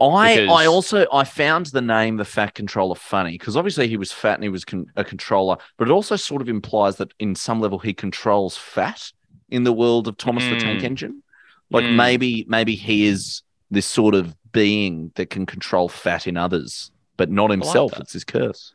I 0.00 0.36
Because- 0.36 0.50
I 0.60 0.66
also 0.66 1.06
I 1.12 1.24
found 1.24 1.66
the 1.66 1.80
name 1.80 2.16
the 2.16 2.24
Fat 2.24 2.54
Controller 2.54 2.94
funny 2.94 3.32
because 3.38 3.56
obviously 3.56 3.88
he 3.88 3.96
was 3.96 4.12
fat 4.12 4.34
and 4.34 4.42
he 4.42 4.48
was 4.50 4.64
con- 4.64 4.86
a 4.96 5.04
controller, 5.04 5.56
but 5.78 5.88
it 5.88 5.90
also 5.90 6.16
sort 6.16 6.42
of 6.42 6.48
implies 6.48 6.96
that 6.96 7.12
in 7.18 7.34
some 7.34 7.60
level 7.60 7.78
he 7.78 7.94
controls 7.94 8.56
fat 8.56 9.10
in 9.48 9.64
the 9.64 9.72
world 9.72 10.06
of 10.08 10.16
Thomas 10.18 10.44
the 10.44 10.58
Tank 10.58 10.80
Mm. 10.80 10.84
Engine. 10.84 11.22
Like 11.70 11.84
Mm. 11.84 11.96
maybe 11.96 12.44
maybe 12.48 12.74
he 12.74 13.06
is 13.06 13.42
this 13.70 13.86
sort 13.86 14.14
of 14.14 14.34
being 14.52 15.12
that 15.16 15.30
can 15.30 15.46
control 15.46 15.88
fat 15.88 16.26
in 16.26 16.36
others, 16.36 16.90
but 17.16 17.30
not 17.30 17.50
himself. 17.50 17.92
that. 17.92 18.00
it's 18.02 18.12
his 18.12 18.24
curse. 18.24 18.74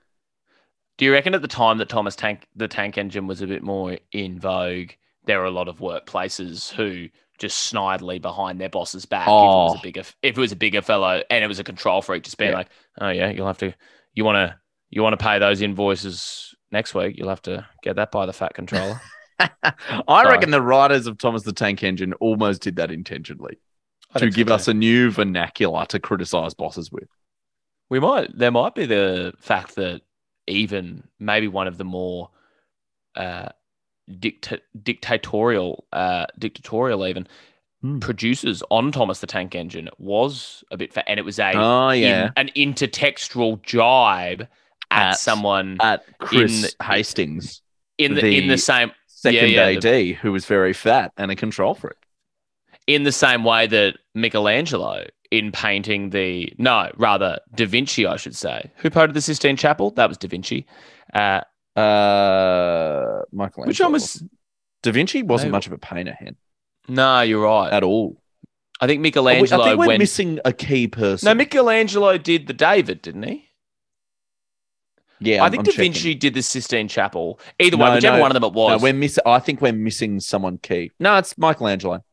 Do 0.97 1.05
you 1.05 1.11
reckon 1.13 1.33
at 1.35 1.41
the 1.41 1.47
time 1.47 1.77
that 1.77 1.89
Thomas 1.89 2.15
Tank 2.15 2.47
the 2.55 2.67
Tank 2.67 2.97
Engine 2.97 3.27
was 3.27 3.41
a 3.41 3.47
bit 3.47 3.63
more 3.63 3.97
in 4.11 4.39
vogue, 4.39 4.91
there 5.25 5.39
were 5.39 5.45
a 5.45 5.51
lot 5.51 5.67
of 5.67 5.77
workplaces 5.79 6.71
who 6.73 7.09
just 7.41 7.73
snidely 7.73 8.21
behind 8.21 8.61
their 8.61 8.69
boss's 8.69 9.05
back 9.05 9.23
if 9.27 9.29
it 9.29 9.33
was 9.33 9.73
Oh. 9.75 9.79
a 9.79 9.81
bigger 9.81 10.01
if 10.21 10.37
it 10.37 10.37
was 10.37 10.51
a 10.51 10.55
bigger 10.55 10.81
fellow 10.81 11.21
and 11.29 11.43
it 11.43 11.47
was 11.47 11.59
a 11.59 11.63
control 11.63 12.01
freak 12.01 12.23
just 12.23 12.37
being 12.37 12.51
Yeah. 12.51 12.57
like, 12.57 12.69
Oh 13.01 13.09
yeah, 13.09 13.29
you'll 13.31 13.47
have 13.47 13.57
to 13.57 13.73
you 14.13 14.23
wanna 14.23 14.59
you 14.89 15.01
wanna 15.03 15.17
pay 15.17 15.39
those 15.39 15.61
invoices 15.61 16.53
next 16.71 16.93
week, 16.95 17.17
you'll 17.17 17.29
have 17.29 17.41
to 17.43 17.67
get 17.83 17.95
that 17.97 18.11
by 18.11 18.25
the 18.25 18.33
fat 18.33 18.53
controller. 18.53 19.01
I 19.39 19.51
Sorry. 20.07 20.29
reckon 20.29 20.51
the 20.51 20.61
writers 20.61 21.07
of 21.07 21.17
Thomas 21.17 21.43
the 21.43 21.51
Tank 21.53 21.83
Engine 21.83 22.13
almost 22.13 22.61
did 22.61 22.75
that 22.77 22.91
intentionally 22.91 23.59
I 24.13 24.19
to 24.19 24.25
think 24.25 24.33
so 24.33 24.35
give 24.35 24.51
us 24.51 24.67
a 24.67 24.73
new 24.73 25.09
vernacular 25.11 25.85
to 25.87 25.99
criticize 25.99 26.53
bosses 26.53 26.91
with. 26.91 27.07
We 27.89 27.99
might 27.99 28.37
there 28.37 28.51
might 28.51 28.75
be 28.75 28.85
the 28.85 29.33
fact 29.39 29.75
that 29.75 30.01
even 30.47 31.03
maybe 31.19 31.47
one 31.47 31.67
of 31.67 31.77
the 31.77 31.83
more 31.85 32.29
uh, 33.15 33.49
dicta- 34.09 34.61
dictatorial, 34.81 35.85
uh, 35.93 36.25
dictatorial 36.39 37.05
even 37.07 37.27
Hmm. 37.81 37.97
producers 37.99 38.61
on 38.69 38.91
Thomas 38.91 39.21
the 39.21 39.27
Tank 39.27 39.55
Engine 39.55 39.89
was 39.97 40.63
a 40.71 40.77
bit 40.77 40.93
fat, 40.93 41.05
and 41.07 41.19
it 41.19 41.23
was 41.23 41.39
a 41.39 41.51
Oh 41.55 41.89
yeah, 41.89 42.25
in- 42.37 42.47
an 42.47 42.49
intertextual 42.55 43.61
jibe 43.63 44.47
at, 44.91 45.09
At- 45.11 45.17
someone 45.17 45.77
at 45.81 46.03
Chris 46.19 46.63
in- 46.79 46.85
Hastings, 46.85 47.61
in 47.97 48.13
the, 48.13 48.25
in 48.25 48.43
the 48.47 48.49
the 48.55 48.57
same 48.59 48.91
second 49.07 49.49
yeah, 49.49 49.63
AD, 49.69 49.81
the- 49.81 50.13
who 50.13 50.31
was 50.31 50.45
very 50.45 50.73
fat 50.73 51.11
and 51.17 51.31
a 51.31 51.35
control 51.35 51.73
freak. 51.73 51.93
in 52.87 53.03
the 53.03 53.11
same 53.11 53.43
way 53.43 53.65
that 53.67 53.95
Michelangelo 54.15 55.05
in 55.31 55.51
painting 55.51 56.09
the 56.09 56.51
no 56.57 56.91
rather 56.97 57.39
Da 57.55 57.65
Vinci 57.65 58.05
I 58.05 58.17
should 58.17 58.35
say 58.35 58.69
who 58.77 58.89
painted 58.89 59.13
the 59.13 59.21
Sistine 59.21 59.55
Chapel 59.55 59.91
that 59.91 60.09
was 60.09 60.17
Da 60.17 60.27
Vinci. 60.27 60.65
Uh, 61.13 61.41
Uh, 61.75 63.21
Michael. 63.31 63.65
which 63.65 63.79
one 63.79 63.91
was 63.93 64.23
Da 64.83 64.91
Vinci? 64.91 65.23
Wasn't 65.23 65.47
Maybe- 65.49 65.51
much 65.53 65.67
of 65.67 65.73
a 65.73 65.77
painter 65.77 66.13
hand 66.13 66.35
no 66.87 67.21
you're 67.21 67.43
right. 67.43 67.71
at 67.71 67.83
all. 67.83 68.21
I 68.81 68.87
think 68.87 68.99
I 68.99 69.03
Michelangelo 69.03 69.63
think 69.63 69.79
we're 69.79 69.87
went 69.87 69.99
missing 69.99 70.39
a 70.43 70.51
key 70.51 70.87
person. 70.87 71.27
no 71.27 71.33
Michelangelo 71.35 72.17
did 72.17 72.47
the 72.47 72.53
David 72.53 73.01
didn't 73.01 73.23
he? 73.23 73.45
yeah, 75.19 75.37
I 75.37 75.43
I'm- 75.43 75.51
think 75.51 75.59
I'm 75.59 75.63
Da 75.65 75.71
checking. 75.71 75.93
Vinci 75.93 76.15
did 76.15 76.33
the 76.33 76.41
Sistine 76.41 76.87
Chapel. 76.87 77.39
Either 77.59 77.77
No, 77.77 77.85
way, 77.85 77.95
whichever 77.95 78.17
no, 78.17 78.21
one 78.21 78.31
of 78.31 78.33
them 78.33 78.43
it 78.43 78.53
No, 78.53 78.59
was. 78.59 78.81
we're 78.81 78.93
miss- 78.93 79.19
I 79.25 79.39
think 79.39 79.61
we're 79.61 79.71
missing 79.71 80.19
someone 80.19 80.57
key. 80.57 80.91
No, 80.99 81.17
it's 81.17 81.37
Michelangelo. 81.37 82.03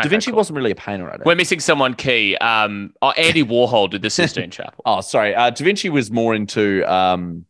Da 0.00 0.08
Vinci 0.08 0.30
cool. 0.30 0.36
wasn't 0.36 0.56
really 0.56 0.70
a 0.70 0.76
painter. 0.76 1.08
I 1.08 1.16
don't 1.16 1.26
We're 1.26 1.34
missing 1.34 1.58
someone 1.58 1.94
key. 1.94 2.36
Um, 2.36 2.94
oh, 3.02 3.10
Andy 3.10 3.42
Warhol 3.42 3.90
did 3.90 4.02
the 4.02 4.10
Sistine 4.10 4.50
Chapel. 4.52 4.80
Oh, 4.86 5.00
sorry. 5.00 5.34
Uh, 5.34 5.50
da 5.50 5.64
Vinci 5.64 5.88
was 5.88 6.12
more 6.12 6.36
into 6.36 6.84
um, 6.84 7.44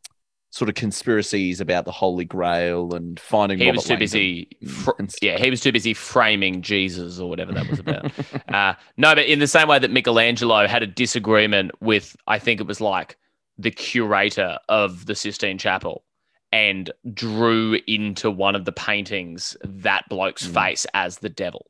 sort 0.51 0.69
of 0.69 0.75
conspiracies 0.75 1.61
about 1.61 1.85
the 1.85 1.93
Holy 1.93 2.25
Grail 2.25 2.95
and 2.95 3.21
finding. 3.21 3.59
He 3.59 3.67
Robert 3.67 3.77
was 3.77 3.85
too 3.85 3.91
Langdon. 3.91 3.99
busy. 4.05 4.49
Fr- 4.67 4.91
yeah, 5.21 5.39
he 5.39 5.51
was 5.51 5.61
too 5.61 5.73
busy 5.73 5.93
framing 5.95 6.63
Jesus 6.63 7.19
or 7.19 7.29
whatever 7.29 7.53
that 7.53 7.69
was 7.69 7.79
about. 7.79 8.11
uh, 8.49 8.75
no, 8.97 9.15
but 9.15 9.27
in 9.27 9.39
the 9.41 9.47
same 9.47 9.69
way 9.69 9.79
that 9.79 9.91
Michelangelo 9.91 10.67
had 10.67 10.83
a 10.83 10.87
disagreement 10.87 11.73
with, 11.83 12.17
I 12.27 12.39
think 12.39 12.61
it 12.61 12.67
was 12.67 12.81
like 12.81 13.17
the 13.59 13.71
curator 13.71 14.59
of 14.69 15.07
the 15.07 15.15
Sistine 15.15 15.59
Chapel, 15.59 16.03
and 16.51 16.91
drew 17.13 17.79
into 17.87 18.31
one 18.31 18.55
of 18.55 18.65
the 18.65 18.73
paintings 18.73 19.55
that 19.65 20.09
bloke's 20.09 20.47
Mm. 20.47 20.55
face 20.55 20.87
as 20.95 21.19
the 21.19 21.29
devil. 21.29 21.67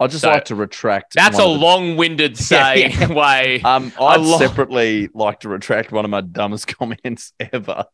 I'd 0.00 0.10
just 0.10 0.22
So, 0.22 0.30
like 0.30 0.46
to 0.46 0.54
retract. 0.54 1.12
That's 1.14 1.36
a 1.38 1.42
the- 1.42 1.46
long-winded 1.46 2.32
Yeah, 2.40 2.44
saying 2.44 2.90
yeah. 2.98 3.12
way. 3.12 3.60
Um, 3.60 3.92
I 4.00 4.04
I'd 4.14 4.20
lo- 4.22 4.38
separately 4.38 5.10
like 5.14 5.40
to 5.40 5.48
retract 5.50 5.92
one 5.92 6.04
of 6.06 6.10
my 6.10 6.22
dumbest 6.22 6.66
comments 6.78 7.32
ever 7.38 7.84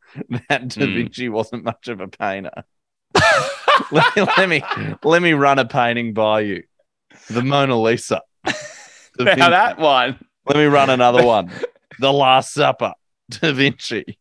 that 0.48 0.68
Da 0.68 0.86
Hmm. 0.86 0.94
Vinci 0.94 1.28
wasn't 1.28 1.64
much 1.64 1.88
of 1.88 2.00
a 2.00 2.06
painter. 2.08 2.64
let, 3.90 4.16
let 4.38 4.48
me 4.48 4.62
let 5.02 5.22
me 5.22 5.32
run 5.32 5.58
a 5.58 5.64
painting 5.64 6.12
by 6.12 6.40
you, 6.40 6.62
the 7.28 7.42
Mona 7.42 7.80
Lisa. 7.80 8.20
Now 9.18 9.50
that 9.50 9.78
one. 9.78 10.18
Let 10.46 10.56
me 10.56 10.64
run 10.66 10.90
another 10.90 11.24
one, 11.26 11.50
the 11.98 12.12
Last 12.12 12.52
Supper, 12.52 12.92
Da 13.30 13.52
Vinci. 13.52 14.18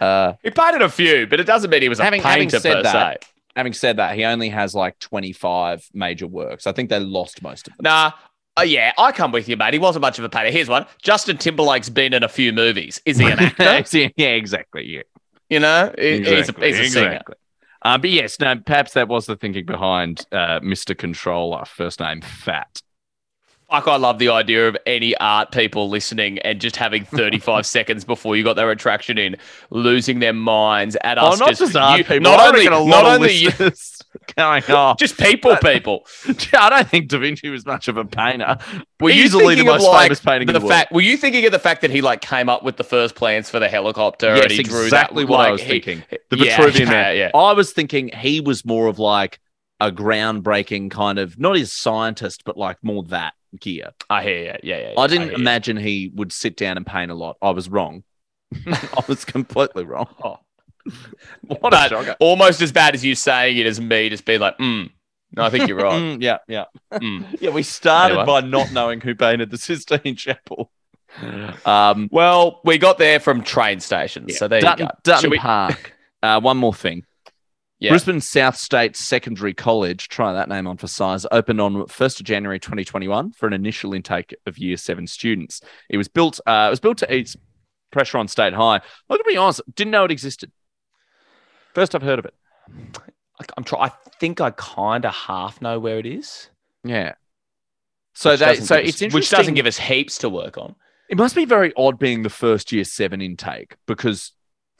Uh, 0.00 0.32
He 0.42 0.50
painted 0.50 0.80
a 0.82 0.88
few, 0.88 1.26
but 1.26 1.40
it 1.40 1.44
doesn't 1.44 1.68
mean 1.68 1.82
he 1.82 1.88
was 1.90 2.00
a 2.00 2.04
Having- 2.04 2.22
having 2.22 2.48
painter 2.48 2.60
per 2.60 2.82
that, 2.82 3.22
se. 3.22 3.28
Having 3.60 3.72
said 3.74 3.98
that, 3.98 4.16
he 4.16 4.24
only 4.24 4.48
has 4.48 4.74
like 4.74 4.98
twenty 4.98 5.32
five 5.32 5.86
major 5.94 6.26
works. 6.26 6.66
I 6.66 6.72
think 6.72 6.88
they 6.90 6.98
lost 6.98 7.42
most 7.42 7.68
of 7.68 7.72
them. 7.76 7.84
Nah. 7.84 8.12
Oh 8.56 8.62
yeah, 8.62 8.92
I 8.98 9.12
come 9.12 9.30
with 9.32 9.48
you, 9.48 9.56
mate. 9.56 9.74
He 9.74 9.78
wasn't 9.78 10.00
much 10.02 10.18
of 10.18 10.24
a 10.24 10.28
painter. 10.28 10.50
Here's 10.50 10.68
one. 10.68 10.84
Justin 11.02 11.36
Timberlake's 11.38 11.88
been 11.88 12.12
in 12.12 12.22
a 12.24 12.28
few 12.28 12.52
movies. 12.52 13.00
Is 13.06 13.18
he 13.18 13.30
an 13.30 13.38
actor? 13.58 14.10
yeah, 14.16 14.28
exactly. 14.30 14.84
Yeah. 14.86 15.02
you 15.48 15.60
know, 15.60 15.92
He- 15.96 16.18
he's 16.18 16.26
a, 16.28 16.38
Exactly, 16.38 16.68
he's 16.74 16.78
a 16.80 16.90
singer. 16.90 17.20
Uh, 17.82 17.96
but 17.96 18.10
yes, 18.10 18.38
no, 18.40 18.56
perhaps 18.56 18.92
that 18.94 19.08
was 19.08 19.26
the 19.26 19.36
thinking 19.36 19.64
behind 19.64 20.26
uh, 20.32 20.58
Mr. 20.60 20.98
Controller, 20.98 21.64
first 21.64 22.00
name 22.00 22.20
Fat. 22.22 22.82
Fuck, 23.70 23.86
I 23.86 23.96
love 23.96 24.18
the 24.18 24.30
idea 24.30 24.66
of 24.68 24.76
any 24.84 25.16
art 25.18 25.52
people 25.52 25.88
listening 25.88 26.38
and 26.40 26.60
just 26.60 26.74
having 26.76 27.04
35 27.04 27.64
seconds 27.66 28.04
before 28.04 28.36
you 28.36 28.42
got 28.42 28.56
their 28.56 28.70
attraction 28.70 29.16
in, 29.16 29.36
losing 29.70 30.18
their 30.18 30.32
minds 30.32 30.96
at 31.04 31.18
Oh, 31.18 31.28
us. 31.28 31.38
not 31.38 31.54
just 31.56 31.76
art 31.76 31.98
you- 31.98 32.04
people. 32.04 32.20
Not 32.22 32.40
I 32.40 32.48
only, 32.48 32.66
a 32.66 32.70
lot 32.78 32.86
not 32.86 33.04
of 33.06 33.12
only 33.20 33.32
you, 33.34 33.46
listeners 33.50 34.02
going 34.36 34.64
off. 34.64 34.98
just 34.98 35.16
people, 35.18 35.56
people. 35.58 36.04
I 36.52 36.68
don't 36.70 36.88
think 36.88 37.08
Da 37.08 37.18
Vinci 37.18 37.48
was 37.48 37.64
much 37.64 37.86
of 37.86 37.96
a 37.96 38.04
painter. 38.04 38.58
Were 39.00 39.10
you 39.10 39.22
Easily 39.24 39.54
the 39.54 39.62
thinking 39.62 39.68
of, 39.68 39.74
most 39.80 39.86
like, 39.88 40.02
famous 40.06 40.20
painting 40.20 40.46
the 40.48 40.58
the 40.58 40.66
fact? 40.66 40.92
Were 40.92 41.00
you 41.00 41.16
thinking 41.16 41.46
of 41.46 41.52
the 41.52 41.58
fact 41.60 41.82
that 41.82 41.90
he 41.92 42.00
like 42.00 42.20
came 42.22 42.48
up 42.48 42.64
with 42.64 42.76
the 42.76 42.84
first 42.84 43.14
plans 43.14 43.48
for 43.48 43.60
the 43.60 43.68
helicopter 43.68 44.34
Yes, 44.34 44.44
and 44.44 44.52
he 44.52 44.62
drew 44.64 44.82
exactly 44.84 45.24
what 45.24 45.40
I 45.40 45.52
was 45.52 45.62
he- 45.62 45.68
thinking. 45.80 46.02
The 46.30 46.38
yeah, 46.38 46.56
Vitruvian 46.58 46.78
yeah, 46.86 46.90
Man. 46.90 47.16
yeah. 47.16 47.30
I 47.34 47.52
was 47.52 47.72
thinking 47.72 48.08
he 48.08 48.40
was 48.40 48.64
more 48.64 48.88
of 48.88 48.98
like 48.98 49.38
a 49.78 49.90
groundbreaking 49.92 50.90
kind 50.90 51.18
of 51.18 51.38
not 51.38 51.56
as 51.56 51.72
scientist, 51.72 52.42
but 52.44 52.56
like 52.56 52.76
more 52.82 53.04
that 53.04 53.32
gear. 53.58 53.90
I 54.08 54.22
hear 54.22 54.38
you. 54.38 54.44
Yeah, 54.44 54.78
yeah. 54.78 54.88
yeah 54.92 55.00
I 55.00 55.06
didn't 55.06 55.28
you. 55.30 55.34
imagine 55.34 55.76
he 55.76 56.10
would 56.14 56.32
sit 56.32 56.56
down 56.56 56.76
and 56.76 56.86
paint 56.86 57.10
a 57.10 57.14
lot. 57.14 57.36
I 57.42 57.50
was 57.50 57.68
wrong. 57.68 58.04
I 58.66 59.02
was 59.08 59.24
completely 59.24 59.84
wrong. 59.84 60.08
Oh. 60.24 60.38
What 61.46 61.58
a 61.58 61.76
But 61.76 61.88
shocker. 61.90 62.16
almost 62.20 62.62
as 62.62 62.72
bad 62.72 62.94
as 62.94 63.04
you 63.04 63.14
saying 63.14 63.58
it 63.58 63.66
as 63.66 63.78
me 63.80 64.08
just 64.08 64.24
being 64.24 64.40
like, 64.40 64.56
mm. 64.58 64.90
No, 65.36 65.44
I 65.44 65.50
think 65.50 65.68
you're 65.68 65.76
right. 65.76 65.92
Mm, 66.00 66.22
yeah, 66.22 66.38
yeah. 66.48 66.64
Mm. 66.92 67.36
Yeah, 67.38 67.50
we 67.50 67.62
started 67.62 68.14
Anyway. 68.18 68.26
by 68.26 68.40
not 68.40 68.72
knowing 68.72 69.00
who 69.02 69.14
painted 69.14 69.50
the 69.50 69.58
Sistine 69.58 70.16
Chapel. 70.16 70.70
Um, 71.66 72.08
Well, 72.10 72.60
we 72.64 72.78
got 72.78 72.96
there 72.98 73.20
from 73.20 73.42
train 73.44 73.80
stations, 73.80 74.38
so 74.38 74.48
there 74.48 74.60
Dutton, 74.62 74.86
you 74.86 74.88
go. 74.90 74.98
Dutton 75.04 75.20
Should 75.22 75.30
we- 75.32 75.38
Park. 75.38 75.94
Uh, 76.22 76.40
one 76.40 76.56
more 76.56 76.74
thing. 76.74 77.04
Yeah. 77.80 77.90
Brisbane 77.90 78.20
South 78.20 78.56
State 78.56 78.94
Secondary 78.94 79.54
College, 79.54 80.08
try 80.08 80.32
that 80.34 80.48
name 80.50 80.66
on 80.66 80.76
for 80.76 80.86
size, 80.86 81.24
opened 81.32 81.60
on 81.62 81.74
1st 81.86 82.20
of 82.20 82.26
January 82.26 82.60
2021 82.60 83.32
for 83.32 83.46
an 83.46 83.54
initial 83.54 83.94
intake 83.94 84.34
of 84.46 84.58
year 84.58 84.76
seven 84.76 85.06
students. 85.06 85.62
It 85.88 85.96
was 85.96 86.06
built, 86.06 86.40
uh, 86.46 86.66
it 86.66 86.70
was 86.70 86.80
built 86.80 86.98
to 86.98 87.12
ease 87.14 87.36
pressure 87.90 88.18
on 88.18 88.28
State 88.28 88.52
High. 88.52 88.76
I'm 88.76 88.82
going 89.08 89.18
to 89.20 89.24
be 89.24 89.36
honest, 89.38 89.62
didn't 89.74 89.92
know 89.92 90.04
it 90.04 90.10
existed. 90.10 90.52
First 91.74 91.94
I've 91.94 92.02
heard 92.02 92.18
of 92.18 92.26
it. 92.26 92.34
I- 93.40 93.44
I'm 93.56 93.64
trying. 93.64 93.90
I 93.90 93.92
think 94.18 94.40
I 94.42 94.50
kind 94.50 95.04
of 95.06 95.14
half 95.14 95.62
know 95.62 95.78
where 95.78 95.98
it 95.98 96.04
is. 96.06 96.50
Yeah. 96.84 97.14
So 98.14 98.32
which 98.32 98.40
they, 98.40 98.54
so 98.56 98.74
us- 98.76 98.80
it's 98.88 99.02
interesting. 99.02 99.12
which 99.12 99.30
doesn't 99.30 99.54
give 99.54 99.66
us 99.66 99.78
heaps 99.78 100.18
to 100.18 100.28
work 100.28 100.58
on. 100.58 100.74
It 101.08 101.16
must 101.16 101.34
be 101.34 101.46
very 101.46 101.72
odd 101.76 101.98
being 101.98 102.22
the 102.22 102.28
first 102.30 102.70
year 102.72 102.84
seven 102.84 103.22
intake 103.22 103.76
because 103.86 104.32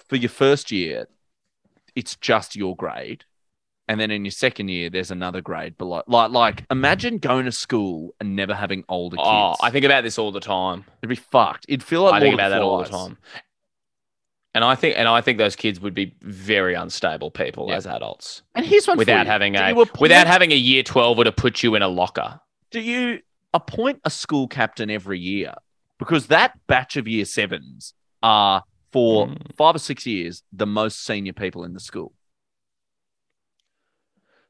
for 0.09 0.17
your 0.17 0.29
first 0.29 0.71
year, 0.71 1.09
it's 2.01 2.17
just 2.17 2.57
your 2.57 2.75
grade. 2.75 3.25
And 3.87 4.01
then 4.01 4.11
in 4.11 4.25
your 4.25 4.31
second 4.33 4.69
year, 4.69 4.89
there's 4.89 5.11
another 5.11 5.41
grade 5.41 5.77
below. 5.77 6.03
Like, 6.07 6.31
like 6.31 6.65
imagine 6.71 7.19
going 7.19 7.45
to 7.47 7.53
school 7.53 8.15
and 8.21 8.37
never 8.37 8.55
having 8.55 8.85
older 8.89 9.17
oh, 9.19 9.23
kids. 9.51 9.59
Oh, 9.61 9.67
I 9.67 9.71
think 9.71 9.85
about 9.85 10.05
this 10.05 10.17
all 10.19 10.31
the 10.33 10.41
time. 10.41 10.85
it'd 11.03 11.11
be 11.11 11.17
fucked. 11.17 11.67
It'd 11.69 11.83
feel 11.83 12.03
like 12.05 12.15
I 12.15 12.21
think 12.21 12.35
about 12.35 12.53
of 12.53 12.57
that 12.59 12.63
all 12.63 12.79
the 12.83 12.89
time. 12.89 13.19
And 14.55 14.65
I 14.65 14.75
think, 14.75 14.97
and 14.99 15.07
I 15.09 15.21
think 15.21 15.39
those 15.39 15.55
kids 15.57 15.81
would 15.81 15.95
be 15.95 16.15
very 16.23 16.75
unstable 16.75 17.31
people 17.31 17.67
Yeah. 17.69 17.77
as 17.77 17.87
adults 17.87 18.43
And 18.55 18.65
here's 18.67 18.87
one 18.89 18.97
for 18.97 19.01
without 19.01 19.27
you. 19.27 19.31
having 19.33 19.53
Do 19.55 19.61
a 19.61 19.69
you 19.69 19.81
appoint- 19.83 20.01
without 20.01 20.27
having 20.27 20.51
a 20.53 20.57
year 20.57 20.83
twelve 20.83 21.17
would 21.19 21.27
have 21.27 21.37
put 21.37 21.63
you 21.63 21.75
in 21.75 21.83
a 21.83 21.89
locker. 21.89 22.41
Do 22.71 22.81
you 22.81 23.21
appoint 23.53 24.01
a 24.05 24.11
school 24.11 24.49
captain 24.49 24.91
every 24.91 25.19
year? 25.19 25.55
Because 25.99 26.29
that 26.29 26.53
batch 26.67 26.97
of 26.97 27.07
year 27.07 27.25
sevens 27.25 27.93
are 28.23 28.63
for 28.93 29.27
Hmm. 29.29 29.35
five 29.57 29.75
or 29.75 29.79
six 29.79 30.07
years 30.07 30.43
the 30.53 30.67
most 30.67 31.05
senior 31.05 31.33
people 31.33 31.65
in 31.65 31.73
the 31.75 31.81
school. 31.81 32.13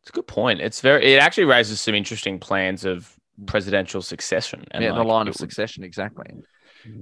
It's 0.03 0.11
a 0.11 0.12
good 0.12 0.26
point. 0.26 0.61
It's 0.61 0.81
very. 0.81 1.12
It 1.14 1.18
actually 1.18 1.44
raises 1.44 1.81
some 1.81 1.94
interesting 1.94 2.38
plans 2.38 2.85
of 2.85 3.14
presidential 3.46 4.03
succession 4.03 4.64
and 4.70 4.83
yeah, 4.83 4.92
the 4.92 5.03
line 5.05 5.29
of 5.29 5.35
succession, 5.35 5.85
exactly. 5.85 6.26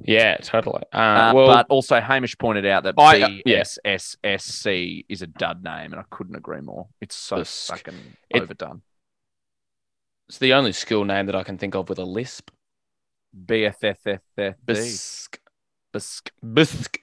Yeah, 0.04 0.36
totally. 0.38 0.82
Uh, 0.92 0.96
Uh, 0.96 1.32
well, 1.34 1.46
but 1.46 1.66
also, 1.68 2.00
Hamish 2.00 2.36
pointed 2.38 2.66
out 2.66 2.82
that 2.82 2.94
I- 2.98 3.22
uh, 3.22 3.28
yeah. 3.46 3.62
Is 3.84 4.18
a 5.22 5.26
dud 5.26 5.62
name, 5.62 5.92
and 5.92 6.00
I 6.00 6.04
couldn't 6.10 6.34
agree 6.34 6.60
more. 6.60 6.88
It's 7.00 7.14
so 7.14 7.44
fucking 7.44 8.16
It- 8.30 8.42
overdone. 8.42 8.82
it's 10.28 10.38
the 10.38 10.52
only 10.54 10.72
school 10.72 11.04
name 11.04 11.26
that 11.26 11.36
I 11.36 11.44
can 11.44 11.56
think 11.58 11.76
of 11.76 11.88
with 11.88 12.00
a 12.00 12.04
lisp. 12.04 12.50
BFFFFB. 13.32 14.54
Bisk. 14.64 15.38
Bisk. 15.92 16.30
Bisk. 16.42 16.98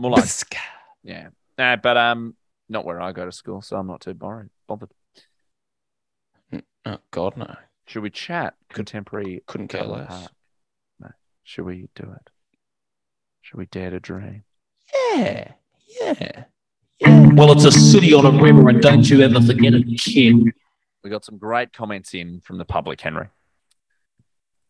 More 0.00 0.12
like, 0.12 0.22
Bisk. 0.22 0.54
yeah. 1.02 1.28
No, 1.58 1.76
but 1.82 1.96
um, 1.98 2.34
not 2.70 2.84
where 2.86 3.00
I 3.00 3.12
go 3.12 3.26
to 3.26 3.32
school, 3.32 3.60
so 3.60 3.76
I'm 3.76 3.86
not 3.86 4.00
too 4.00 4.14
bothered. 4.14 4.48
bothered. 4.66 4.90
Oh 6.86 6.96
God, 7.10 7.36
no. 7.36 7.54
Should 7.86 8.02
we 8.02 8.08
chat 8.10 8.54
contemporary? 8.72 9.42
Couldn't 9.46 9.68
care 9.68 9.84
less. 9.84 10.08
Park? 10.08 10.30
No. 11.00 11.08
Should 11.44 11.66
we 11.66 11.88
do 11.94 12.04
it? 12.04 12.30
Should 13.42 13.58
we 13.58 13.66
dare 13.66 13.90
to 13.90 14.00
dream? 14.00 14.44
Yeah, 15.14 15.52
yeah. 16.00 16.44
Well, 17.02 17.52
it's 17.52 17.64
a 17.64 17.72
city 17.72 18.14
on 18.14 18.24
a 18.24 18.42
river, 18.42 18.68
and 18.70 18.80
don't 18.80 19.08
you 19.08 19.20
ever 19.20 19.40
forget 19.42 19.74
it, 19.74 19.84
kid. 20.00 20.34
We 21.04 21.10
got 21.10 21.24
some 21.26 21.36
great 21.38 21.72
comments 21.74 22.14
in 22.14 22.40
from 22.40 22.56
the 22.58 22.64
public, 22.64 23.00
Henry. 23.02 23.28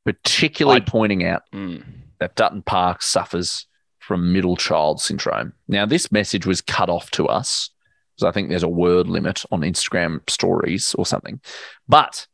particularly 0.05 0.81
I- 0.81 0.85
pointing 0.85 1.25
out 1.25 1.43
Mm. 1.53 1.85
that 2.19 2.35
Dutton 2.35 2.63
Park 2.63 3.03
suffers 3.03 3.67
from 4.01 4.33
middle 4.33 4.57
child 4.57 5.01
syndrome. 5.01 5.53
Now, 5.69 5.87
this 5.87 6.11
message 6.11 6.47
was 6.47 6.61
cut 6.61 6.91
off 6.91 7.11
to 7.13 7.27
us 7.29 7.71
because 8.17 8.29
I 8.29 8.33
think 8.33 8.49
there's 8.49 8.63
a 8.63 8.69
word 8.69 9.07
limit 9.07 9.45
on 9.53 9.61
Instagram 9.61 10.29
stories 10.29 10.95
or 10.99 11.07
something. 11.07 11.41
But 11.89 12.27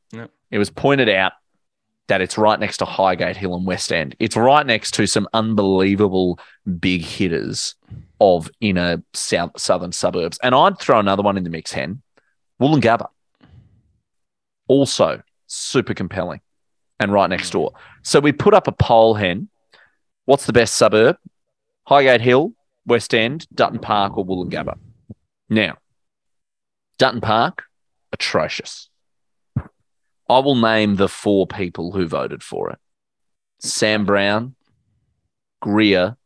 it 0.50 0.58
was 0.58 0.70
pointed 0.70 1.08
out 1.08 1.32
that 2.08 2.20
it's 2.20 2.38
right 2.38 2.58
next 2.58 2.78
to 2.78 2.84
Highgate 2.84 3.36
Hill 3.36 3.54
and 3.54 3.66
West 3.66 3.92
End. 3.92 4.14
It's 4.18 4.36
right 4.36 4.64
next 4.64 4.92
to 4.94 5.06
some 5.06 5.28
unbelievable 5.34 6.38
big 6.78 7.02
hitters 7.02 7.74
of 8.20 8.48
inner 8.60 9.02
south 9.12 9.60
southern 9.60 9.92
suburbs. 9.92 10.38
And 10.42 10.54
I'd 10.54 10.78
throw 10.78 11.00
another 11.00 11.22
one 11.22 11.36
in 11.36 11.44
the 11.44 11.50
mix, 11.50 11.72
Hen. 11.72 12.02
Woolloongabba. 12.60 13.08
Also 14.68 15.22
super 15.46 15.94
compelling 15.94 16.40
and 16.98 17.12
right 17.12 17.28
next 17.28 17.50
hmm. 17.50 17.58
door. 17.58 17.72
So 18.02 18.20
we 18.20 18.32
put 18.32 18.54
up 18.54 18.68
a 18.68 18.72
poll, 18.72 19.14
Hen. 19.14 19.48
What's 20.24 20.46
the 20.46 20.52
best 20.52 20.76
suburb? 20.76 21.16
Highgate 21.86 22.20
Hill, 22.20 22.52
West 22.84 23.14
End, 23.14 23.46
Dutton 23.54 23.78
Park, 23.78 24.18
or 24.18 24.26
Woolloongabba? 24.26 24.78
Now, 25.48 25.78
Dutton 26.98 27.20
Park, 27.20 27.64
atrocious. 28.12 28.88
I 30.28 30.38
will 30.40 30.56
name 30.56 30.96
the 30.96 31.08
four 31.08 31.46
people 31.46 31.92
who 31.92 32.08
voted 32.08 32.42
for 32.42 32.70
it 32.70 32.78
Sam 33.60 34.04
Brown, 34.04 34.56
Greer, 35.60 36.16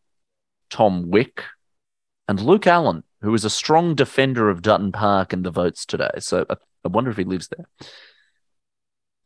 Tom 0.71 1.11
Wick, 1.11 1.45
and 2.27 2.41
Luke 2.41 2.67
Allen, 2.67 3.03
who 3.21 3.35
is 3.35 3.45
a 3.45 3.51
strong 3.51 3.95
defender 3.95 4.49
of 4.49 4.63
Dutton 4.63 4.93
Park 4.93 5.33
in 5.33 5.43
the 5.43 5.51
votes 5.51 5.85
today. 5.85 6.11
So 6.19 6.47
I, 6.49 6.55
I 6.85 6.89
wonder 6.89 7.11
if 7.11 7.17
he 7.19 7.25
lives 7.25 7.49
there. 7.49 7.67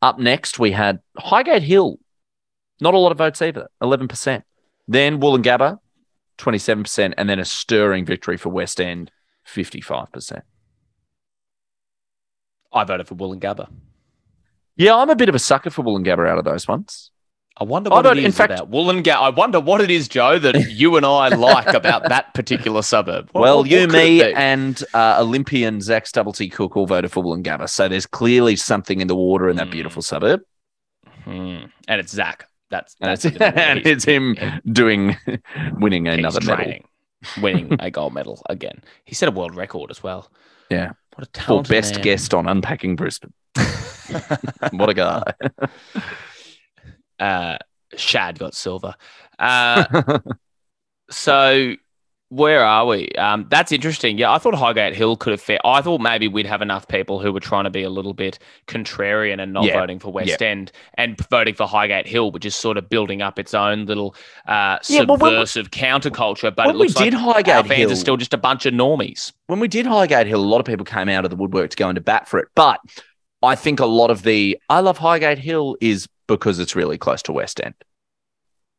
Up 0.01 0.19
next, 0.19 0.59
we 0.59 0.71
had 0.71 0.99
Highgate 1.17 1.63
Hill. 1.63 1.97
Not 2.81 2.93
a 2.93 2.97
lot 2.97 3.13
of 3.13 3.17
votes 3.17 3.41
either, 3.41 3.69
11%. 3.81 4.43
Then 4.87 5.21
Woolloongabba, 5.21 5.79
27%, 6.37 7.13
and 7.17 7.29
then 7.29 7.39
a 7.39 7.45
stirring 7.45 8.05
victory 8.05 8.37
for 8.37 8.49
West 8.49 8.79
End, 8.81 9.11
55%. 9.47 10.41
I 12.73 12.83
voted 12.83 13.07
for 13.07 13.15
Woolloongabba. 13.15 13.69
Yeah, 14.75 14.95
I'm 14.95 15.09
a 15.09 15.15
bit 15.15 15.29
of 15.29 15.35
a 15.35 15.39
sucker 15.39 15.69
for 15.69 15.83
Woolloongabba 15.83 16.27
out 16.27 16.37
of 16.37 16.43
those 16.45 16.67
ones. 16.67 17.11
I 17.57 17.63
wonder 17.63 17.89
what 17.89 18.01
don't- 18.01 18.17
it 18.17 18.25
in 18.25 18.27
is 18.27 18.35
fact- 18.37 18.51
about 18.51 18.69
Woolloongabba. 18.69 19.15
I 19.15 19.29
wonder 19.29 19.61
what 19.61 19.79
it 19.79 19.89
is, 19.89 20.09
Joe, 20.09 20.37
that 20.39 20.55
you 20.71 20.97
and 20.97 21.05
I 21.05 21.29
like 21.29 21.67
about 21.67 22.09
that 22.09 22.33
particular 22.33 22.81
suburb. 22.81 23.29
What- 23.31 23.41
well, 23.41 23.57
what- 23.59 23.69
you, 23.71 23.81
what 23.81 23.91
me, 23.93 24.33
and 24.33 24.83
uh, 24.93 25.17
Olympian 25.21 25.79
Zac 25.79 26.03
Stubblety-Cook 26.03 26.75
all 26.75 26.85
voted 26.85 27.13
for 27.13 27.23
Woolloongabba. 27.23 27.69
So 27.69 27.87
there's 27.87 28.05
clearly 28.05 28.57
something 28.57 28.99
in 28.99 29.07
the 29.07 29.15
water 29.15 29.47
in 29.47 29.55
that 29.55 29.67
Mm. 29.67 29.71
beautiful 29.71 30.01
suburb. 30.01 30.41
Hmm. 31.23 31.63
and 31.87 31.99
it's 31.99 32.11
Zac. 32.11 32.47
That's 32.69 32.95
And 33.01 33.09
that's 33.11 33.25
it's, 33.25 33.37
and 33.41 33.85
it's 33.85 34.03
him 34.05 34.35
doing, 34.71 35.15
winning 35.79 36.07
another 36.07 36.39
medal. 36.41 36.55
training, 36.55 36.87
winning 37.41 37.77
a 37.79 37.91
gold 37.91 38.13
medal 38.13 38.41
again. 38.49 38.81
He 39.05 39.13
set 39.15 39.29
a 39.29 39.31
world 39.31 39.55
record 39.55 39.91
as 39.91 40.01
well. 40.03 40.31
Yeah. 40.69 40.91
What 41.15 41.27
a 41.27 41.39
For 41.39 41.45
talented 41.45 41.69
best 41.69 41.93
man. 41.95 42.03
guest 42.03 42.33
on 42.33 42.47
Unpacking 42.47 42.95
Brisbane. 42.95 43.33
what 44.71 44.89
a 44.89 44.93
guy. 44.93 45.23
uh, 47.19 47.57
Shad 47.95 48.39
got 48.39 48.53
silver. 48.55 48.95
Uh, 49.39 50.19
so 51.09 51.75
where 52.35 52.63
are 52.63 52.85
we? 52.85 53.07
Um, 53.17 53.47
that's 53.49 53.71
interesting. 53.71 54.17
Yeah, 54.17 54.31
I 54.31 54.37
thought 54.37 54.55
Highgate 54.55 54.95
Hill 54.95 55.15
could 55.15 55.31
have 55.31 55.41
fit. 55.41 55.61
I 55.63 55.81
thought 55.81 56.01
maybe 56.01 56.27
we'd 56.27 56.45
have 56.45 56.61
enough 56.61 56.87
people 56.87 57.19
who 57.19 57.31
were 57.31 57.39
trying 57.39 57.63
to 57.63 57.69
be 57.69 57.83
a 57.83 57.89
little 57.89 58.13
bit 58.13 58.37
contrarian 58.67 59.41
and 59.41 59.53
not 59.53 59.63
Yeah. 59.65 59.79
voting 59.79 59.99
for 59.99 60.11
West 60.11 60.41
End 60.41 60.71
and 60.95 61.17
voting 61.29 61.55
for 61.55 61.65
Highgate 61.65 62.07
Hill, 62.07 62.31
which 62.31 62.45
is 62.45 62.55
sort 62.55 62.77
of 62.77 62.89
building 62.89 63.21
up 63.21 63.39
its 63.39 63.53
own 63.53 63.85
little 63.85 64.15
uh, 64.47 64.77
Yeah, 64.89 65.03
when 65.03 65.19
we- 65.19 65.29
subversive 65.29 65.71
counterculture. 65.71 66.53
But 66.55 66.67
when 66.67 66.75
it 66.75 66.79
we 66.79 66.87
looks 66.87 66.95
like 66.95 67.05
did 67.05 67.13
our 67.15 67.33
Highgate 67.33 67.67
fans 67.67 67.77
Hill- 67.79 67.91
are 67.91 67.95
still 67.95 68.17
just 68.17 68.33
a 68.33 68.37
bunch 68.37 68.65
of 68.65 68.73
normies. 68.73 69.31
when 69.47 69.59
we 69.59 69.67
did 69.67 69.85
Highgate 69.85 70.27
Hill, 70.27 70.41
a 70.41 70.45
lot 70.45 70.59
of 70.59 70.65
people 70.65 70.85
came 70.85 71.09
out 71.09 71.23
of 71.25 71.29
the 71.31 71.37
woodwork 71.37 71.69
to 71.71 71.77
go 71.77 71.89
into 71.89 72.01
bat 72.01 72.27
for 72.27 72.39
it. 72.39 72.47
But 72.55 72.79
I 73.41 73.55
think 73.55 73.79
a 73.79 73.85
lot 73.85 74.11
of 74.11 74.23
the 74.23 74.59
I 74.69 74.79
love 74.81 74.97
Highgate 74.97 75.37
Hill 75.39 75.77
is 75.79 76.07
because 76.27 76.59
it's 76.59 76.75
really 76.75 76.97
close 76.97 77.21
to 77.23 77.31
West 77.31 77.61
End. 77.63 77.75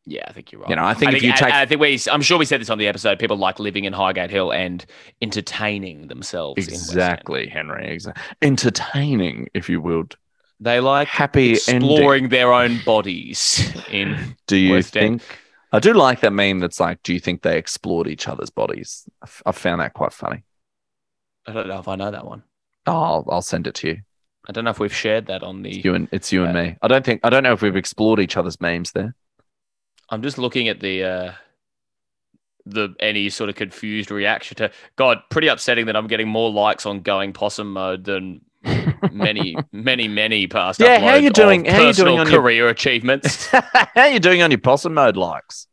Yeah, 0.09 0.25
I 0.29 0.33
think 0.33 0.53
you're 0.53 0.61
right. 0.61 0.71
You 0.71 0.77
know, 0.77 0.85
I 0.85 0.95
think 0.95 1.15
if 1.15 1.23
you 1.23 1.31
and- 1.31 1.39
take- 1.39 1.47
and 1.49 1.55
I 1.55 1.67
think 1.67 1.81
we, 1.81 1.99
I'm 2.11 2.23
sure 2.23 2.39
we 2.39 2.45
said 2.45 2.61
this 2.61 2.71
on 2.71 2.79
the 2.79 2.87
episode. 2.87 3.19
People 3.19 3.37
like 3.37 3.59
living 3.59 3.85
in 3.85 3.93
Highgate 3.93 4.31
Hill 4.31 4.53
and 4.53 4.87
entertaining 5.21 6.07
themselves. 6.09 6.67
in 6.67 6.73
Exactly, 6.73 7.49
Henry. 7.49 7.89
Exactly. 7.89 8.23
Entertaining, 8.41 9.49
if 9.55 9.69
you 9.69 9.81
would. 9.81 10.15
They 10.61 10.81
like 10.81 11.09
Happy 11.09 11.53
exploring 11.53 12.29
their 12.31 12.53
own 12.53 12.81
bodies 12.87 13.69
in 13.91 14.37
Do 14.47 14.57
you 14.57 14.73
West 14.75 14.97
End. 14.97 15.21
think? 15.21 15.39
I 15.73 15.81
do 15.81 15.93
like 15.93 16.21
that 16.21 16.33
meme 16.33 16.61
that's 16.61 16.81
like, 16.81 17.03
do 17.03 17.13
you 17.13 17.21
think 17.21 17.43
they 17.43 17.59
explored 17.59 18.07
each 18.07 18.29
other's 18.29 18.51
bodies? 18.51 19.05
I've- 19.23 19.43
I've 19.45 19.57
found 19.57 19.81
that 19.81 19.93
quite 19.93 20.13
funny. 20.13 20.45
I 21.47 21.53
don't 21.53 21.69
know 21.69 21.79
if 21.79 21.89
I 21.89 21.97
know 21.97 22.11
that 22.11 22.25
one. 22.25 22.43
Oh, 22.87 22.93
I'll, 22.97 23.25
I'll 23.29 23.43
send 23.43 23.67
it 23.67 23.75
to 23.77 23.89
you. 23.89 23.99
I 24.49 24.53
don't 24.53 24.65
know 24.65 24.71
if 24.71 24.79
we've 24.79 24.95
shared 24.95 25.27
that 25.27 25.43
on 25.43 25.63
the. 25.63 25.71
It's 25.71 25.85
you 25.85 25.95
and 25.95 26.09
it's 26.13 26.33
you 26.33 26.45
and 26.45 26.57
Uh, 26.57 26.63
me. 26.63 26.77
I 26.81 26.87
don't 26.89 27.05
think 27.05 27.21
I 27.25 27.31
don't 27.31 27.43
know 27.43 27.53
if 27.53 27.63
we've 27.63 27.75
explored 27.77 28.21
each 28.21 28.37
other's 28.37 28.61
memes 28.61 28.93
there. 28.93 29.15
I'm 30.09 30.23
just 30.23 30.39
looking 30.39 30.69
at 30.69 30.81
the 30.81 31.03
uh, 31.05 31.33
the 32.65 32.95
any 33.01 33.29
sort 33.31 33.51
of 33.51 33.57
confused 33.57 34.11
reaction 34.11 34.57
to 34.59 34.71
God. 34.97 35.19
Pretty 35.31 35.49
upsetting 35.49 35.87
that 35.87 35.97
I'm 35.97 36.07
getting 36.07 36.29
more 36.29 36.51
likes 36.51 36.87
on 36.87 37.01
going 37.01 37.33
possum 37.33 37.73
mode 37.73 38.05
than 38.05 38.41
many, 39.13 39.57
many, 39.73 40.09
many 40.09 40.47
past. 40.47 40.81
Yeah, 40.81 40.99
how 41.01 41.15
you 41.17 41.31
doing- 41.31 41.65
how 41.65 41.83
you 41.87 41.93
doing 41.93 42.19
on 42.19 42.27
your- 42.31 42.41
career 42.41 42.69
achievements? 42.69 43.47
How 43.95 44.07
you 44.07 44.19
doing 44.21 44.43
on 44.43 44.51
your 44.51 44.59
possum 44.59 44.95
mode 44.95 45.17
likes? 45.17 45.67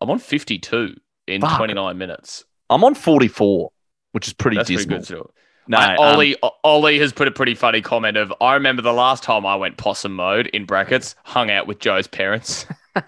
I'm 0.00 0.10
on 0.10 0.18
52 0.18 0.96
in 1.26 1.40
Fuck. 1.40 1.56
29 1.58 1.96
minutes. 1.98 2.44
I'm 2.68 2.84
on 2.84 2.94
44, 2.94 3.70
which 4.12 4.26
is 4.28 4.32
pretty 4.32 4.56
That's 4.56 4.68
dismal. 4.68 4.86
pretty 4.86 4.98
good. 5.00 5.04
Still. 5.06 5.34
No, 5.68 5.78
Uh, 5.78 5.90
um, 5.92 5.96
Ollie, 5.98 6.36
O- 6.42 6.50
Ollie 6.64 6.98
has 6.98 7.12
put 7.12 7.28
a 7.28 7.30
pretty 7.30 7.54
funny 7.54 7.80
comment 7.82 8.16
of, 8.16 8.32
I 8.40 8.54
remember 8.54 8.82
the 8.82 8.92
last 8.92 9.22
time 9.22 9.46
I 9.46 9.54
went 9.56 9.76
possum 9.76 10.14
mode, 10.14 10.48
in 10.48 10.64
brackets, 10.64 11.14
hung 11.24 11.50
out 11.50 11.66
with 11.66 11.78
Joe's 11.78 12.06
parents. 12.08 12.66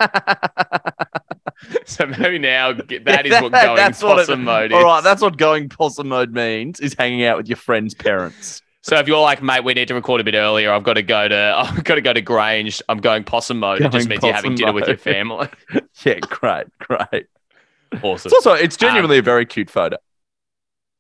so 1.87 2.07
maybe 2.07 2.39
now 2.39 2.73
that 2.73 3.23
is 3.27 3.33
what 3.41 3.53
going 3.53 3.77
that's 3.77 4.03
what 4.03 4.19
it- 4.19 4.27
possum 4.27 4.45
mode 4.45 4.73
is. 4.73 4.77
All 4.77 4.85
right, 4.85 5.03
that's 5.03 5.23
what 5.23 5.37
going 5.37 5.69
possum 5.69 6.09
mode 6.09 6.33
means 6.33 6.81
is 6.81 6.95
hanging 6.99 7.25
out 7.25 7.37
with 7.37 7.49
your 7.49 7.57
friends' 7.57 7.95
parents. 7.95 8.61
so 8.83 8.97
if 8.97 9.07
you're 9.09 9.21
like, 9.21 9.43
mate, 9.43 9.65
we 9.65 9.75
need 9.75 9.89
to 9.89 9.95
record 9.95 10.21
a 10.21 10.25
bit 10.25 10.35
earlier, 10.35 10.73
I've 10.73 10.85
got 10.85 10.95
to 10.95 11.03
go 11.03 11.29
to, 11.29 11.37
I've 11.57 11.85
got 11.85 11.97
to 11.97 12.01
go 12.01 12.13
to 12.13 12.21
Grange. 12.21 12.83
I'm 12.89 12.99
going 12.99 13.25
possum 13.25 13.59
mode. 13.59 13.81
it 13.81 13.93
just 13.93 14.09
means 14.09 14.23
you're 14.23 14.33
having 14.33 14.53
possum 14.53 14.57
dinner 14.67 14.73
with 14.73 14.89
your 14.89 14.97
family. 14.99 15.49
yeah, 16.05 16.19
great, 16.21 16.67
great. 16.79 17.27
awesome. 18.03 18.29
It's 18.29 18.35
also 18.35 18.53
it's 18.53 18.77
genuinely 18.77 19.19
a 19.19 19.23
very 19.23 19.47
cute 19.47 19.71
photo. 19.71 19.97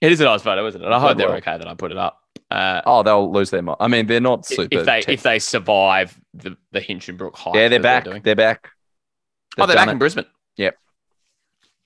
It 0.02 0.12
is 0.12 0.20
a 0.20 0.24
nice 0.24 0.42
photo, 0.42 0.66
isn't 0.66 0.82
it? 0.82 0.86
I 0.88 0.98
hope 1.00 1.16
they're 1.16 1.28
well. 1.28 1.36
okay 1.38 1.56
that 1.56 1.66
I 1.68 1.74
put 1.74 1.92
it 1.92 1.96
up. 1.98 2.18
Uh, 2.50 2.82
Oh, 2.84 3.02
they'll 3.02 3.32
lose 3.32 3.50
their 3.50 3.62
mind. 3.62 3.78
I 3.80 3.88
mean, 3.88 4.06
they're 4.06 4.20
not 4.20 4.44
super. 4.44 4.68
if 4.70 4.84
they 4.84 5.00
tech- 5.00 5.08
if 5.14 5.22
they 5.22 5.38
survive 5.38 6.20
the 6.34 6.56
the 6.72 6.80
Hinchinbrook 6.80 7.34
hike, 7.36 7.54
yeah, 7.54 7.68
they're 7.68 7.78
that 7.78 7.82
back. 7.82 8.04
doing. 8.04 8.22
They're 8.22 8.34
back. 8.36 8.68
oh, 9.58 9.66
they're 9.66 9.76
back 9.76 9.86
done 9.86 9.88
in 9.90 9.96
it. 9.96 9.98
Brisbane. 9.98 10.26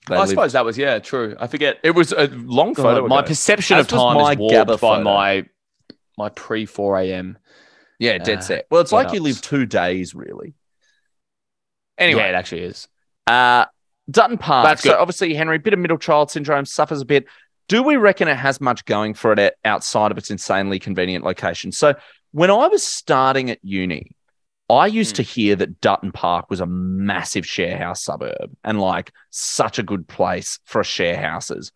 They 0.09 0.15
I 0.15 0.19
live- 0.19 0.29
suppose 0.29 0.53
that 0.53 0.63
was 0.63 0.77
yeah, 0.77 0.99
true. 0.99 1.35
I 1.37 1.47
forget. 1.47 1.79
it 1.83 1.91
was 1.91 2.13
a 2.13 2.27
long 2.27 2.71
God, 2.71 2.83
photo. 2.83 3.07
my 3.07 3.19
ago. 3.19 3.27
perception 3.27 3.77
As 3.77 3.85
of 3.85 3.89
time 3.89 4.15
my 4.15 4.31
is 4.31 4.37
warped 4.37 4.67
by 4.67 4.77
photo. 4.77 5.03
my 5.03 5.45
my 6.17 6.29
pre 6.29 6.65
four 6.65 6.97
a.m. 6.97 7.37
yeah, 7.99 8.17
dead 8.17 8.37
uh, 8.37 8.41
set. 8.41 8.67
Well, 8.71 8.79
it's 8.79 8.93
like 8.93 9.11
you 9.11 9.19
live 9.19 9.41
two 9.41 9.65
days, 9.65 10.15
really. 10.15 10.53
Anyway, 11.97 12.21
Anyway, 12.21 12.29
it 12.29 12.35
actually 12.35 12.61
is. 12.61 12.87
Uh, 13.25 13.65
Dutton 14.09 14.37
Park. 14.37 14.65
That's 14.65 14.83
so 14.83 14.91
good. 14.91 14.97
obviously, 14.97 15.33
Henry, 15.33 15.57
bit 15.57 15.73
of 15.73 15.79
middle 15.79 15.97
child 15.97 16.31
syndrome, 16.31 16.63
suffers 16.65 17.01
a 17.01 17.05
bit. 17.05 17.25
Do 17.67 17.83
we 17.83 17.97
reckon 17.97 18.27
it 18.27 18.37
has 18.37 18.61
much 18.61 18.85
going 18.85 19.13
for 19.13 19.33
it 19.33 19.55
outside 19.65 20.11
of 20.11 20.17
its 20.17 20.31
insanely 20.31 20.79
convenient 20.79 21.25
location? 21.25 21.71
So 21.71 21.95
when 22.31 22.49
I 22.49 22.67
was 22.67 22.83
starting 22.83 23.49
at 23.49 23.59
uni, 23.61 24.11
I 24.69 24.87
used 24.87 25.15
Hmm. 25.15 25.17
to 25.17 25.23
hear 25.23 25.55
that 25.57 25.81
Dutton 25.81 26.11
Park 26.11 26.49
was 26.49 26.59
a 26.59 26.65
massive 26.65 27.45
sharehouse 27.47 28.03
suburb 28.03 28.51
and 28.63 28.79
like 28.79 29.11
such 29.29 29.79
a 29.79 29.83
good 29.83 30.07
place 30.07 30.59
for 30.65 30.83
share 30.83 31.17
houses. 31.17 31.71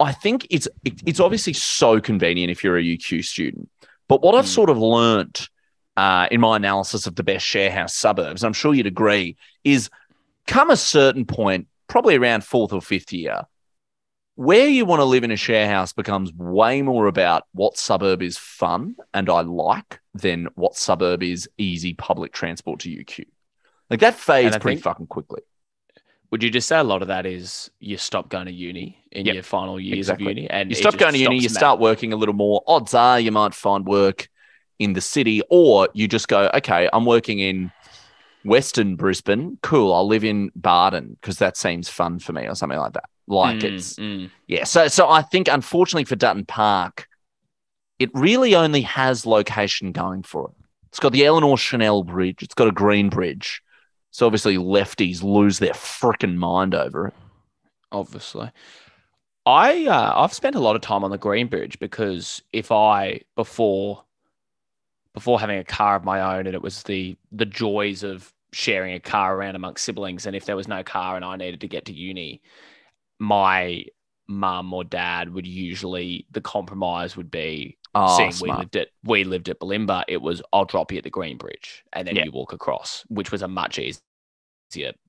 I 0.00 0.12
think 0.12 0.46
it's 0.50 0.68
it- 0.84 1.02
it's 1.06 1.20
obviously 1.20 1.52
so 1.52 2.00
convenient 2.00 2.50
if 2.50 2.62
you're 2.62 2.78
a 2.78 2.82
UQ 2.82 3.22
student. 3.24 3.68
But 4.08 4.22
what 4.22 4.34
I've 4.34 4.44
Hmm. 4.44 4.50
sort 4.50 4.70
of 4.70 4.78
learnt 4.78 5.48
uh, 5.96 6.28
in 6.30 6.40
my 6.40 6.54
analysis 6.56 7.08
of 7.08 7.16
the 7.16 7.24
best 7.24 7.44
sharehouse 7.44 7.92
suburbs, 7.92 8.44
I'm 8.44 8.52
sure 8.52 8.72
you'd 8.72 8.86
agree, 8.86 9.36
is 9.64 9.90
come 10.46 10.70
a 10.70 10.76
certain 10.76 11.24
point, 11.24 11.66
probably 11.88 12.14
around 12.14 12.44
fourth 12.44 12.72
or 12.72 12.80
fifth 12.80 13.12
year, 13.12 13.42
where 14.38 14.68
you 14.68 14.84
want 14.84 15.00
to 15.00 15.04
live 15.04 15.24
in 15.24 15.32
a 15.32 15.36
share 15.36 15.68
house 15.68 15.92
becomes 15.92 16.32
way 16.32 16.80
more 16.80 17.08
about 17.08 17.42
what 17.54 17.76
suburb 17.76 18.22
is 18.22 18.38
fun 18.38 18.94
and 19.12 19.28
I 19.28 19.40
like 19.40 19.98
than 20.14 20.46
what 20.54 20.76
suburb 20.76 21.24
is 21.24 21.48
easy 21.58 21.94
public 21.94 22.32
transport 22.32 22.78
to 22.80 22.88
UQ. 22.88 23.24
Like 23.90 23.98
that 23.98 24.14
fades 24.14 24.56
pretty 24.58 24.80
fucking 24.80 25.08
quickly. 25.08 25.42
Would 26.30 26.44
you 26.44 26.50
just 26.50 26.68
say 26.68 26.78
a 26.78 26.84
lot 26.84 27.02
of 27.02 27.08
that 27.08 27.26
is 27.26 27.68
you 27.80 27.96
stop 27.96 28.28
going 28.28 28.46
to 28.46 28.52
uni 28.52 29.04
in 29.10 29.26
Yep. 29.26 29.34
your 29.34 29.42
final 29.42 29.80
years 29.80 29.98
Exactly. 29.98 30.26
of 30.26 30.36
uni, 30.36 30.50
and 30.50 30.70
You 30.70 30.76
stop 30.76 30.96
going 30.96 31.14
to 31.14 31.18
uni, 31.18 31.40
you 31.40 31.48
start 31.48 31.80
working 31.80 32.12
a 32.12 32.16
little 32.16 32.32
more. 32.36 32.62
Odds 32.68 32.94
are 32.94 33.18
you 33.18 33.32
might 33.32 33.54
find 33.54 33.86
work 33.86 34.28
in 34.78 34.92
the 34.92 35.00
city, 35.00 35.42
or 35.50 35.88
you 35.94 36.06
just 36.06 36.28
go, 36.28 36.48
okay, 36.54 36.88
I'm 36.92 37.06
working 37.06 37.40
in 37.40 37.72
Western 38.44 38.94
Brisbane. 38.94 39.58
Cool, 39.62 39.92
I'll 39.92 40.06
live 40.06 40.22
in 40.22 40.52
Bardon 40.56 41.16
because 41.20 41.38
that 41.38 41.56
seems 41.56 41.88
fun 41.88 42.20
for 42.20 42.32
me, 42.32 42.46
or 42.46 42.54
something 42.54 42.78
like 42.78 42.92
that. 42.92 43.10
Like 43.28 43.58
Mm, 43.58 43.64
it's 43.64 43.94
mm. 43.96 44.30
yeah. 44.46 44.64
So 44.64 44.88
so 44.88 45.08
I 45.08 45.22
think 45.22 45.48
unfortunately 45.48 46.04
for 46.04 46.16
Dutton 46.16 46.46
Park, 46.46 47.06
it 47.98 48.10
really 48.14 48.54
only 48.54 48.82
has 48.82 49.26
location 49.26 49.92
going 49.92 50.22
for 50.22 50.48
it. 50.48 50.64
It's 50.88 51.00
got 51.00 51.12
the 51.12 51.24
Eleanor 51.26 51.56
Schonell 51.56 52.04
Bridge. 52.06 52.42
It's 52.42 52.54
got 52.54 52.68
a 52.68 52.72
green 52.72 53.10
bridge. 53.10 53.62
So 54.10 54.26
obviously 54.26 54.56
lefties 54.56 55.22
lose 55.22 55.58
their 55.58 55.74
freaking 55.74 56.36
mind 56.36 56.74
over 56.74 57.08
it. 57.08 57.14
obviously. 57.92 58.50
I 59.46 59.86
uh, 59.86 60.12
I've 60.16 60.32
spent 60.34 60.56
a 60.56 60.60
lot 60.60 60.76
of 60.76 60.82
time 60.82 61.04
on 61.04 61.10
the 61.10 61.18
Green 61.18 61.48
Bridge 61.48 61.78
because 61.78 62.42
if 62.52 62.70
I 62.72 63.22
before 63.36 64.04
before 65.14 65.40
having 65.40 65.58
a 65.58 65.64
car 65.64 65.96
of 65.96 66.04
my 66.04 66.36
own 66.36 66.46
and 66.46 66.54
it 66.54 66.62
was 66.62 66.82
the 66.84 67.16
the 67.32 67.46
joys 67.46 68.02
of 68.02 68.32
sharing 68.52 68.94
a 68.94 69.00
car 69.00 69.36
around 69.36 69.56
amongst 69.56 69.84
siblings 69.84 70.26
and 70.26 70.34
if 70.36 70.46
there 70.46 70.56
was 70.56 70.68
no 70.68 70.82
car 70.82 71.16
and 71.16 71.24
I 71.24 71.36
needed 71.36 71.60
to 71.62 71.68
get 71.68 71.84
to 71.86 71.92
uni, 71.92 72.42
my 73.18 73.84
mum 74.28 74.72
or 74.74 74.84
dad 74.84 75.32
would 75.32 75.46
usually 75.46 76.26
the 76.30 76.40
compromise 76.40 77.16
would 77.16 77.30
be 77.30 77.78
Oh, 77.94 78.16
seeing 78.16 78.38
we 78.40 78.52
lived 78.52 78.76
at 78.76 78.88
we 79.02 79.24
lived 79.24 79.48
at 79.48 79.58
Bulimba, 79.60 80.04
it 80.08 80.20
was 80.20 80.42
I'll 80.52 80.66
drop 80.66 80.92
you 80.92 80.98
at 80.98 81.04
the 81.04 81.10
Green 81.10 81.38
Bridge 81.38 81.84
and 81.92 82.06
then 82.06 82.16
Yeah. 82.16 82.24
you 82.24 82.32
walk 82.32 82.52
across, 82.52 83.04
which 83.08 83.32
was 83.32 83.42
a 83.42 83.48
much 83.48 83.78
easier 83.78 84.00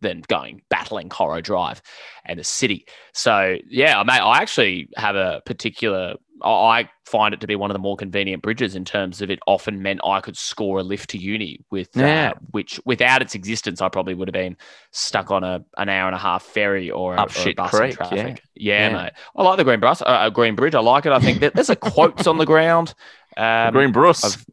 than 0.02 0.22
going 0.28 0.62
battling 0.70 1.10
Coro 1.10 1.42
Drive 1.42 1.82
and 2.26 2.40
the 2.40 2.44
city. 2.44 2.86
So 3.14 3.58
yeah, 3.70 4.02
mate, 4.04 4.20
I 4.20 4.38
actually 4.42 4.90
have 4.98 5.16
a 5.16 5.42
particular. 5.46 6.16
I 6.42 6.50
I 6.50 6.90
find 7.06 7.34
it 7.34 7.42
to 7.42 7.48
be 7.48 7.56
one 7.56 7.70
of 7.72 7.74
the 7.76 7.80
more 7.80 7.98
convenient 7.98 8.44
bridges 8.44 8.76
in 8.76 8.86
terms 8.86 9.22
of 9.22 9.30
it 9.32 9.40
often 9.48 9.82
meant 9.82 10.00
I 10.06 10.22
could 10.22 10.38
score 10.38 10.80
a 10.80 10.84
lift 10.84 11.10
to 11.10 11.18
uni 11.18 11.60
with, 11.72 11.90
Yeah. 11.96 12.34
uh, 12.36 12.40
which 12.52 12.80
without 12.86 13.22
its 13.24 13.34
existence, 13.36 13.82
I 13.82 13.90
probably 13.90 14.14
would 14.14 14.28
have 14.28 14.34
been 14.34 14.56
stuck 14.92 15.32
on 15.32 15.44
a 15.44 15.66
an 15.78 15.90
hour 15.90 16.08
and 16.08 16.16
a 16.16 16.20
half 16.20 16.44
ferry 16.44 16.92
or 16.92 17.16
a, 17.16 17.22
Up 17.22 17.30
or 17.30 17.32
a 17.32 17.34
shit 17.34 17.56
bus 17.58 17.72
creek, 17.72 17.96
traffic. 17.96 18.18
yeah. 18.18 18.36
Yeah, 18.56 18.90
Yeah. 18.90 19.04
mate. 19.04 19.14
I 19.36 19.44
like 19.44 19.58
the 19.58 19.64
green 19.64 19.80
bus, 19.80 20.02
uh, 20.02 20.06
uh, 20.06 20.30
green 20.30 20.56
bridge. 20.56 20.76
I 20.76 20.80
like 20.82 21.06
it. 21.08 21.12
I 21.12 21.20
think 21.20 21.40
that 21.42 21.56
there's 21.56 21.70
a 21.72 21.76
quotes 21.76 22.28
on 22.28 22.38
the 22.38 22.46
ground. 22.46 22.94
Um, 23.38 23.72
green 23.74 23.92
Bruce. 23.94 24.24
I've- 24.26 24.44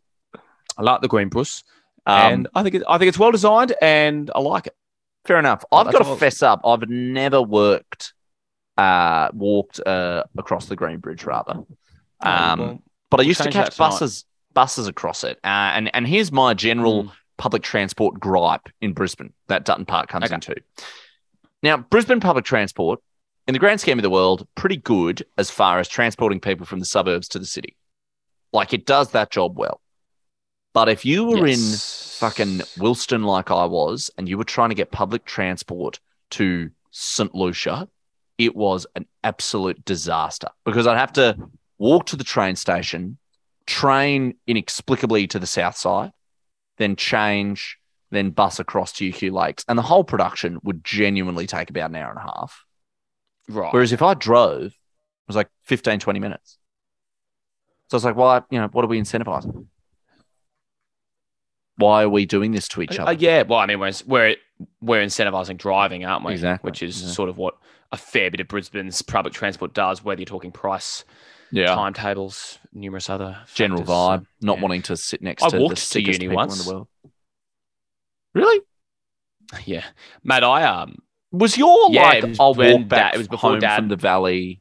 I 0.79 0.83
like 0.83 1.01
the 1.01 1.09
green 1.09 1.29
bus, 1.29 1.65
Um, 2.05 2.33
and 2.33 2.49
I 2.55 2.63
think 2.63 2.75
it, 2.77 2.83
I 2.89 2.99
think 2.99 3.09
it's 3.09 3.19
well 3.19 3.33
designed, 3.33 3.75
and 3.83 4.31
I 4.35 4.39
like 4.41 4.67
it. 4.69 4.77
Fair 5.27 5.39
enough. 5.39 5.65
I've 5.73 5.87
got 5.93 5.99
to 6.03 6.05
all- 6.05 6.17
fess 6.17 6.43
up. 6.43 6.61
I've 6.65 6.89
never 6.89 7.43
worked, 7.43 8.15
uh, 8.77 9.29
walked 9.33 9.81
uh, 9.87 10.25
across 10.39 10.67
the 10.67 10.77
Green 10.77 10.99
Bridge 10.99 11.25
rather. 11.25 11.65
Um, 12.21 12.59
Well, 12.59 12.83
but 13.11 13.21
I 13.21 13.23
used 13.25 13.43
to 13.43 13.51
catch 13.51 13.77
buses 13.77 14.25
buses 14.55 14.87
across 14.89 15.23
it. 15.25 15.39
Uh, 15.45 15.49
and 15.75 15.95
and 15.95 16.07
here's 16.07 16.33
my 16.33 16.55
general 16.55 17.05
Mm. 17.05 17.13
public 17.37 17.63
transport 17.63 18.19
gripe 18.19 18.69
in 18.81 18.93
Brisbane 18.95 19.33
that 19.49 19.65
Dutton 19.67 19.85
Park 19.85 20.09
comes 20.09 20.25
Okay. 20.27 20.35
into. 20.35 20.55
Now, 21.63 21.77
Brisbane 21.77 22.21
public 22.21 22.45
transport, 22.47 23.01
in 23.47 23.53
the 23.53 23.59
grand 23.59 23.81
scheme 23.81 23.99
of 23.99 24.03
the 24.03 24.11
world, 24.11 24.47
pretty 24.55 24.77
good 24.79 25.25
as 25.37 25.51
far 25.51 25.79
as 25.79 25.89
transporting 25.89 26.41
people 26.41 26.65
from 26.67 26.79
the 26.79 26.87
suburbs 26.87 27.29
to 27.29 27.39
the 27.39 27.45
city. 27.47 27.77
Like 28.53 28.73
it 28.73 28.87
does 28.87 29.11
that 29.11 29.31
job 29.31 29.59
well. 29.59 29.81
But 30.73 30.89
if 30.89 31.05
you 31.05 31.25
were 31.25 31.47
in 31.47 31.59
Yes. 31.59 32.06
Fucking 32.19 32.59
Wilston 32.79 33.25
like 33.25 33.51
I 33.51 33.65
was, 33.65 34.11
and 34.17 34.29
you 34.29 34.39
were 34.39 34.45
trying 34.45 34.71
to 34.71 34.75
get 34.75 34.91
public 34.91 35.25
transport 35.25 36.01
to 36.31 36.71
St. 36.91 37.35
Lucia, 37.35 37.89
it 38.39 38.57
was 38.57 38.87
an 38.97 39.07
absolute 39.23 39.85
disaster 39.85 40.49
because 40.65 40.87
I'd 40.87 40.99
have 40.99 41.13
to 41.15 41.37
walk 41.79 42.07
to 42.07 42.17
the 42.17 42.25
train 42.25 42.57
station, 42.57 43.19
train 43.67 44.35
inexplicably 44.47 45.27
to 45.29 45.39
the 45.39 45.47
south 45.47 45.77
side, 45.77 46.13
then 46.79 46.97
change, 46.97 47.79
then 48.11 48.31
bus 48.31 48.59
across 48.59 48.93
to 48.95 49.11
UQ 49.11 49.33
Lakes. 49.33 49.65
And 49.69 49.79
the 49.79 49.83
whole 49.83 50.05
production 50.05 50.59
would 50.63 50.85
genuinely 50.85 51.47
take 51.47 51.71
about 51.71 51.91
an 51.91 51.97
hour 51.97 52.11
and 52.11 52.19
a 52.19 52.23
half. 52.23 52.65
right. 53.49 53.73
Whereas 53.73 53.93
if 53.93 54.03
I 54.03 54.15
drove, 54.15 54.67
it 54.67 54.73
was 55.29 55.37
like 55.37 55.49
15, 55.65 56.01
20 56.01 56.21
minutes. 56.21 56.59
So 57.91 57.95
I 57.95 57.97
was 57.97 58.05
like, 58.05 58.17
why, 58.17 58.43
you 58.51 58.59
know, 58.59 58.69
what 58.69 58.85
are 58.85 58.89
we 58.89 59.01
incentivizing? 59.01 59.67
Why 61.79 62.03
are 62.05 62.09
we 62.09 62.25
doing 62.27 62.53
this 62.53 62.69
to 62.69 62.83
each 62.83 62.99
Uh, 62.99 63.03
other? 63.05 63.13
yeah, 63.13 63.43
well, 63.43 63.59
I 63.59 63.67
mean, 63.67 63.79
we're 63.81 63.93
we're, 64.07 64.37
we're 64.81 65.03
incentivizing 65.05 65.59
driving, 65.59 66.05
aren't 66.05 66.25
we? 66.25 66.33
Exactly, 66.33 66.69
Which 66.71 66.83
is 66.83 67.03
yeah. 67.03 67.09
sort 67.11 67.29
of 67.29 67.37
what 67.39 67.55
a 67.93 67.97
fair 67.97 68.31
bit 68.31 68.41
of 68.41 68.49
Brisbane's 68.49 69.03
public 69.03 69.35
transport 69.35 69.75
does, 69.75 70.03
whether 70.03 70.21
you're 70.21 70.27
talking 70.27 70.51
price, 70.53 71.05
yeah. 71.53 71.67
timetables, 71.75 72.59
numerous 72.73 73.09
other 73.11 73.39
General 73.55 73.81
factors. 73.81 73.95
vibe, 73.95 74.27
not 74.41 74.57
yeah. 74.57 74.63
wanting 74.63 74.83
to 74.83 74.97
sit 74.97 75.21
next 75.23 75.43
I 75.43 75.51
to 75.51 75.59
walked 75.59 75.93
the 75.93 76.03
to 76.03 76.13
uni 76.13 76.29
once. 76.29 76.59
in 76.61 76.65
the 76.67 76.73
world. 76.75 76.89
Really? 78.35 78.61
Yeah, 79.65 79.85
mate, 80.25 80.43
I 80.43 80.65
um, 80.65 80.97
Was 81.31 81.57
your 81.57 81.91
Yeah, 81.93 82.03
like 82.03 82.23
was 82.25 82.41
I'll 82.41 82.55
walk 82.55 82.89
back 82.89 83.15
it 83.15 83.19
was 83.19 83.29
before 83.29 83.59
Dad- 83.59 83.77
from 83.77 83.89
the 83.89 83.97
valley, 83.97 84.61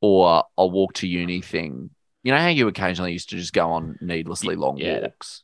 or 0.00 0.44
I'll 0.58 0.70
walk 0.70 0.94
to 0.94 1.06
uni 1.06 1.40
thing? 1.40 1.90
You 2.22 2.32
know 2.32 2.38
how 2.38 2.48
you 2.48 2.68
occasionally 2.68 3.12
used 3.12 3.30
to 3.30 3.36
just 3.36 3.52
go 3.52 3.70
on 3.70 3.98
needlessly 4.00 4.56
long 4.56 4.76
yeah. 4.78 5.00
walks. 5.00 5.42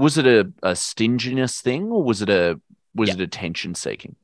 Was 0.00 0.16
it 0.18 0.26
a, 0.26 0.50
a 0.62 0.74
stinginess 0.74 1.60
thing, 1.60 1.90
or 1.90 2.02
was 2.02 2.22
it 2.22 2.28
a 2.30 2.60
was 2.94 3.08
Yeah. 3.10 3.14
it 3.16 3.20
attention 3.20 3.74
seeking? 3.74 4.16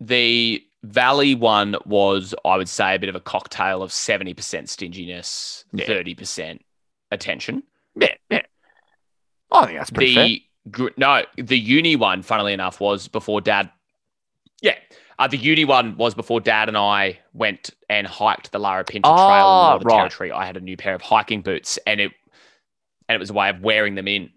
the 0.00 0.62
Valley 0.82 1.34
one 1.36 1.76
was, 1.86 2.34
I 2.44 2.56
would 2.56 2.68
say, 2.68 2.96
a 2.96 2.98
bit 2.98 3.08
of 3.08 3.14
a 3.14 3.20
cocktail 3.20 3.82
of 3.82 3.92
seventy 3.92 4.34
percent 4.34 4.68
stinginess, 4.68 5.64
Yeah. 5.72 5.86
thirty 5.86 6.14
percent 6.14 6.64
attention. 7.12 7.62
Yeah, 7.94 8.14
yeah. 8.28 8.42
I 9.52 9.66
think 9.66 9.78
that's 9.78 9.90
pretty 9.90 10.14
fair. 10.14 10.24
the 10.26 10.42
gr- 10.70 10.88
no, 10.96 11.22
the 11.36 11.58
uni 11.58 11.94
one, 11.94 12.22
funnily 12.22 12.52
enough, 12.52 12.80
was 12.80 13.06
before 13.06 13.40
Dad. 13.40 13.70
Yeah, 14.60 14.76
uh, 15.24 15.28
the 15.28 15.36
uni 15.36 15.64
one 15.64 15.96
was 15.96 16.14
before 16.14 16.40
Dad 16.40 16.68
and 16.68 16.76
I 16.76 17.18
went 17.32 17.70
and 17.88 18.06
hiked 18.06 18.52
the 18.52 18.58
Larapinta 18.58 19.02
Trail 19.02 19.04
in 19.04 19.12
Ah, 19.14 19.70
Northern 19.70 19.86
right. 19.88 19.96
Territory. 19.98 20.32
I 20.32 20.44
had 20.46 20.56
a 20.56 20.60
new 20.60 20.76
pair 20.76 20.94
of 20.94 21.02
hiking 21.02 21.42
boots, 21.42 21.78
and 21.86 22.00
it 22.00 22.12
and 23.08 23.14
it 23.16 23.18
was 23.20 23.30
a 23.30 23.34
way 23.34 23.48
of 23.48 23.60
wearing 23.60 23.94
them 23.94 24.08
in 24.08 24.30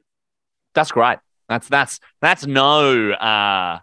That's 0.73 0.91
great. 0.91 1.19
That's 1.49 1.67
that's 1.67 1.99
that's 2.21 2.45
no 2.45 3.11
uh 3.11 3.79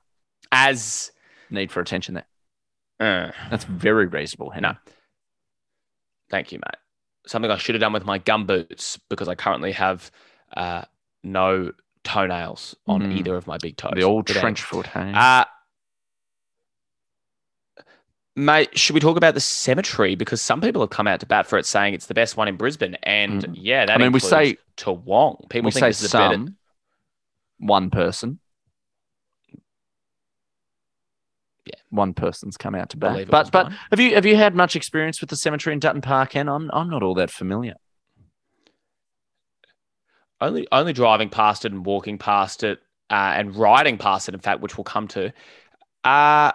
as. 0.50 1.10
need 1.50 1.70
for 1.70 1.80
attention 1.80 2.14
there. 2.14 2.26
Uh, 3.00 3.32
That's 3.50 3.64
very 3.64 4.06
reasonable, 4.06 4.50
Henry. 4.50 4.70
No. 4.70 4.76
thank 6.30 6.52
you, 6.52 6.58
mate. 6.58 6.76
Something 7.26 7.50
I 7.50 7.56
should 7.56 7.74
have 7.74 7.80
done 7.80 7.92
with 7.92 8.04
my 8.04 8.18
gum 8.18 8.46
boots 8.46 8.98
because 9.08 9.28
I 9.28 9.34
currently 9.34 9.72
have 9.72 10.10
uh, 10.56 10.82
no 11.22 11.72
toenails 12.04 12.74
on 12.86 13.02
Mm. 13.02 13.16
either 13.18 13.36
of 13.36 13.46
my 13.46 13.58
big 13.58 13.76
toes. 13.76 13.92
The 13.96 14.02
old 14.02 14.26
trench 14.26 14.62
foot, 14.62 14.86
hey? 14.86 15.12
Uh, 15.14 15.44
mate, 18.36 18.76
should 18.78 18.94
we 18.94 19.00
talk 19.00 19.16
about 19.16 19.34
the 19.34 19.40
cemetery? 19.40 20.14
Because 20.14 20.40
some 20.40 20.60
people 20.60 20.80
have 20.82 20.90
come 20.90 21.06
out 21.06 21.20
to 21.20 21.26
bat 21.26 21.46
for 21.46 21.58
it, 21.58 21.66
saying 21.66 21.94
it's 21.94 22.06
the 22.06 22.14
best 22.14 22.36
one 22.36 22.48
in 22.48 22.56
Brisbane. 22.56 22.96
And 23.02 23.44
Mm. 23.44 23.54
yeah, 23.56 23.86
that 23.86 23.94
I 23.94 23.98
mean, 24.02 24.12
we 24.12 24.20
say 24.20 24.56
to 24.78 24.92
Wong. 24.92 25.44
People 25.50 25.70
think 25.70 25.80
say 25.80 25.88
this 25.90 26.02
is 26.02 26.14
a 26.14 26.18
better. 26.18 26.34
some, 26.34 26.56
one 27.58 27.90
person. 27.90 28.38
Yeah. 31.64 31.74
one 31.90 32.12
person's 32.12 32.56
come 32.56 32.74
out 32.74 32.88
to 32.90 32.96
bat. 32.96 33.28
But 33.28 33.52
but 33.52 33.68
mine. 33.68 33.78
have 33.90 34.00
you 34.00 34.14
have 34.16 34.26
you 34.26 34.34
had 34.34 34.54
much 34.56 34.74
experience 34.74 35.20
with 35.20 35.30
the 35.30 35.36
cemetery 35.36 35.72
in 35.74 35.78
Dutton 35.78 36.00
Park? 36.00 36.34
And 36.34 36.50
I'm 36.50 36.68
I'm 36.72 36.90
not 36.90 37.02
all 37.04 37.14
that 37.14 37.30
familiar. 37.30 37.74
only 40.40 40.66
only 40.72 40.92
driving 40.92 41.28
past 41.28 41.64
it 41.64 41.70
and 41.72 41.86
walking 41.86 42.18
past 42.18 42.64
it 42.64 42.80
uh, 43.10 43.34
and 43.36 43.54
riding 43.54 43.96
past 43.96 44.28
it. 44.28 44.34
In 44.34 44.40
fact, 44.40 44.60
which 44.60 44.76
we'll 44.76 44.82
come 44.84 45.06
to. 45.08 45.32
Uh 46.02 46.50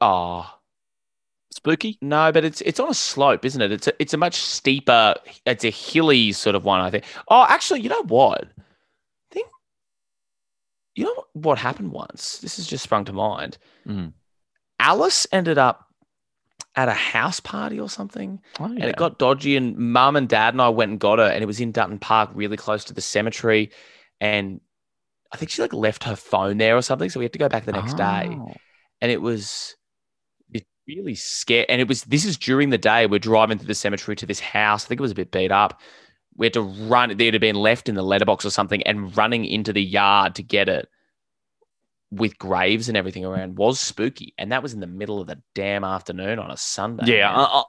oh 0.00 0.50
Spooky. 1.52 1.98
no, 2.00 2.30
but 2.32 2.44
it's 2.44 2.60
it's 2.60 2.78
on 2.80 2.88
a 2.88 2.94
slope, 2.94 3.44
isn't 3.44 3.60
it? 3.60 3.72
It's 3.72 3.86
a, 3.88 3.92
it's 3.98 4.14
a 4.14 4.16
much 4.16 4.36
steeper. 4.36 5.14
It's 5.46 5.64
a 5.64 5.70
hilly 5.70 6.32
sort 6.32 6.54
of 6.54 6.64
one, 6.64 6.80
I 6.80 6.90
think. 6.90 7.04
Oh, 7.28 7.44
actually, 7.48 7.80
you 7.80 7.88
know 7.88 8.04
what? 8.04 8.44
I 8.44 8.62
think 9.32 9.48
you 10.94 11.04
know 11.04 11.24
what, 11.32 11.58
happened 11.58 11.92
once. 11.92 12.38
This 12.38 12.56
has 12.56 12.66
just 12.66 12.84
sprung 12.84 13.04
to 13.06 13.12
mind. 13.12 13.58
Mhm. 13.86 14.12
Alice 14.78 15.26
ended 15.32 15.58
up 15.58 15.86
at 16.76 16.88
a 16.88 16.92
house 16.92 17.40
party 17.40 17.78
or 17.80 17.88
something 17.88 18.40
Oh, 18.60 18.64
and 18.66 18.84
it 18.84 18.94
got 18.96 19.18
dodgy 19.18 19.56
and 19.56 19.76
mum 19.76 20.14
and 20.14 20.28
dad 20.28 20.54
and 20.54 20.62
I 20.62 20.68
went 20.68 20.92
and 20.92 21.00
got 21.00 21.18
her 21.18 21.24
and 21.26 21.42
it 21.42 21.46
was 21.46 21.58
in 21.60 21.72
Dutton 21.72 21.98
Park 21.98 22.30
really 22.32 22.56
close 22.56 22.84
to 22.84 22.94
the 22.94 23.00
cemetery 23.00 23.70
and 24.20 24.60
I 25.32 25.36
think 25.36 25.50
she 25.50 25.62
like 25.62 25.72
left 25.72 26.04
her 26.04 26.14
phone 26.14 26.58
there 26.58 26.76
or 26.76 26.82
something 26.82 27.10
so 27.10 27.18
we 27.18 27.24
had 27.24 27.32
to 27.32 27.40
go 27.40 27.48
back 27.48 27.64
the 27.64 27.72
next 27.72 27.94
day 27.96 28.28
Oh. 28.30 28.54
and 29.00 29.10
it 29.10 29.20
was 29.20 29.74
really 30.96 31.14
scared 31.14 31.66
and 31.68 31.80
it 31.80 31.88
was 31.88 32.02
this 32.04 32.24
is 32.24 32.36
during 32.36 32.70
the 32.70 32.78
day 32.78 33.06
we're 33.06 33.18
driving 33.18 33.58
through 33.58 33.66
the 33.66 33.74
cemetery 33.74 34.16
to 34.16 34.26
this 34.26 34.40
house 34.40 34.84
I 34.84 34.88
think 34.88 35.00
it 35.00 35.02
was 35.02 35.12
a 35.12 35.14
bit 35.16 35.30
beat 35.30 35.52
up 35.52 35.80
we 36.36 36.46
had 36.46 36.52
to 36.54 36.62
run 36.62 37.10
it 37.10 37.20
had 37.32 37.40
been 37.40 37.56
left 37.56 37.88
in 37.88 37.94
the 37.94 38.02
letterbox 38.02 38.44
or 38.44 38.50
something 38.50 38.82
and 38.84 39.16
running 39.16 39.44
into 39.44 39.72
the 39.72 39.82
yard 39.82 40.34
to 40.36 40.42
get 40.42 40.68
it 40.68 40.88
with 42.10 42.36
graves 42.38 42.88
and 42.88 42.96
everything 42.96 43.24
around 43.24 43.56
was 43.56 43.78
spooky, 43.78 44.34
and 44.36 44.50
that 44.50 44.64
was 44.64 44.74
in 44.74 44.80
the 44.80 44.86
middle 44.88 45.20
of 45.20 45.28
the 45.28 45.40
damn 45.54 45.84
afternoon 45.84 46.40
on 46.40 46.50
a 46.50 46.56
Sunday. 46.56 47.18
Yeah. 47.18 47.32
I- 47.32 47.60
I- 47.60 47.64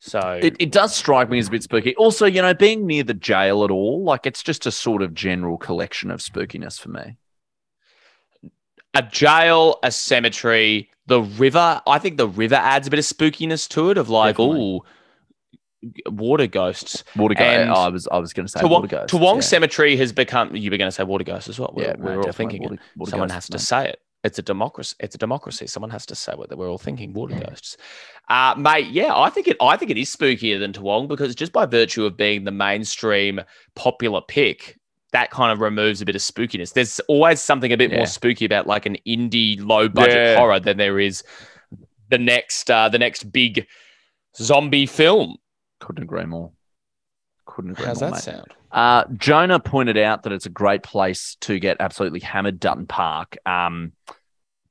so 0.00 0.40
it, 0.42 0.56
it 0.58 0.72
does 0.72 0.94
strike 0.94 1.30
me 1.30 1.38
as 1.38 1.46
a 1.46 1.50
bit 1.52 1.62
spooky. 1.62 1.94
Also, 1.94 2.26
you 2.26 2.42
know, 2.42 2.52
being 2.52 2.84
near 2.86 3.04
the 3.04 3.14
jail 3.14 3.64
at 3.64 3.70
all, 3.70 4.02
like 4.02 4.26
it's 4.26 4.42
just 4.42 4.66
a 4.66 4.70
sort 4.72 5.02
of 5.02 5.14
general 5.14 5.56
collection 5.56 6.10
of 6.10 6.20
spookiness 6.20 6.78
for 6.80 6.90
me. 6.90 7.16
A 8.94 9.02
jail, 9.02 9.78
a 9.82 9.90
cemetery, 9.90 10.90
the 11.06 11.22
river. 11.22 11.80
I 11.86 11.98
think 11.98 12.16
the 12.16 12.28
river 12.28 12.54
adds 12.56 12.86
a 12.86 12.90
bit 12.90 12.98
of 12.98 13.04
spookiness 13.04 13.68
to 13.70 13.90
it. 13.90 13.98
Of 13.98 14.08
like, 14.08 14.36
Definitely. 14.36 14.80
oh, 14.84 14.84
water 16.10 16.46
ghosts. 16.46 17.04
Water 17.16 17.34
ghost. 17.34 17.68
I 17.70 17.88
was 17.88 18.08
I 18.10 18.18
was 18.18 18.32
going 18.32 18.46
to 18.46 18.52
say 18.52 18.60
Toowong, 18.60 18.70
water 18.70 18.86
ghosts. 18.88 19.12
Toowong 19.12 19.34
yeah. 19.36 19.40
Cemetery 19.40 19.96
has 19.96 20.12
become. 20.12 20.54
You 20.56 20.70
were 20.70 20.76
going 20.76 20.88
to 20.88 20.92
say 20.94 21.04
water 21.04 21.24
ghosts 21.24 21.48
as 21.48 21.58
well. 21.58 21.72
We're, 21.74 21.84
Yeah, 21.84 21.94
we're 21.98 22.14
no, 22.16 22.22
all 22.22 22.32
thinking 22.32 22.62
water- 22.62 22.78
water 22.96 23.10
Someone 23.10 23.28
ghosts, 23.28 23.34
has 23.34 23.46
to 23.68 23.76
mate. 23.78 23.84
say 23.84 23.88
it. 23.90 23.98
It's 24.24 24.38
a 24.38 24.42
democracy. 24.42 24.96
It's 25.00 25.14
a 25.14 25.18
democracy. 25.18 25.66
Someone 25.66 25.90
has 25.90 26.06
to 26.06 26.14
say 26.14 26.32
what 26.34 26.48
that 26.48 26.56
we're 26.56 26.70
all 26.70 26.78
thinking. 26.78 27.12
Water 27.12 27.38
ghosts, 27.38 27.76
uh, 28.30 28.54
mate. 28.56 28.86
Yeah, 28.86 29.14
I 29.14 29.28
think 29.28 29.48
it. 29.48 29.58
I 29.60 29.76
think 29.76 29.90
it 29.90 29.98
is 29.98 30.14
spookier 30.16 30.58
than 30.58 30.72
Toowong 30.72 31.08
because 31.08 31.34
just 31.34 31.52
by 31.52 31.66
virtue 31.66 32.06
of 32.06 32.16
being 32.16 32.44
the 32.44 32.50
mainstream 32.50 33.42
popular 33.76 34.22
pick, 34.26 34.78
that 35.14 35.30
kind 35.30 35.50
of 35.52 35.60
removes 35.60 36.02
a 36.02 36.04
bit 36.04 36.14
of 36.16 36.20
spookiness. 36.20 36.72
There's 36.74 37.00
always 37.08 37.40
something 37.40 37.72
a 37.72 37.76
bit 37.76 37.90
Yeah. 37.90 37.98
more 37.98 38.06
spooky 38.06 38.44
about 38.44 38.66
like 38.66 38.84
an 38.84 38.98
indie 39.06 39.56
low 39.64 39.88
budget 39.88 40.14
Yeah. 40.16 40.36
horror 40.36 40.60
than 40.60 40.76
there 40.76 40.98
is 41.00 41.22
the 42.10 42.18
next 42.18 42.70
uh, 42.70 42.88
the 42.90 42.98
next 42.98 43.32
big 43.32 43.66
zombie 44.36 44.86
film. 44.86 45.36
Couldn't 45.80 46.02
agree 46.02 46.24
more. 46.26 46.50
Couldn't 47.46 47.70
agree 47.72 47.86
How's 47.86 48.00
more. 48.00 48.10
How's 48.10 48.24
that 48.24 48.32
mate. 48.32 48.36
sound? 48.38 48.54
Uh, 48.72 49.04
Jonah 49.16 49.60
pointed 49.60 49.96
out 49.96 50.24
that 50.24 50.32
it's 50.32 50.46
a 50.46 50.50
great 50.50 50.82
place 50.82 51.36
to 51.42 51.60
get 51.60 51.76
absolutely 51.78 52.18
hammered, 52.20 52.58
Dutton 52.58 52.86
Park. 52.88 53.36
Um, 53.46 53.92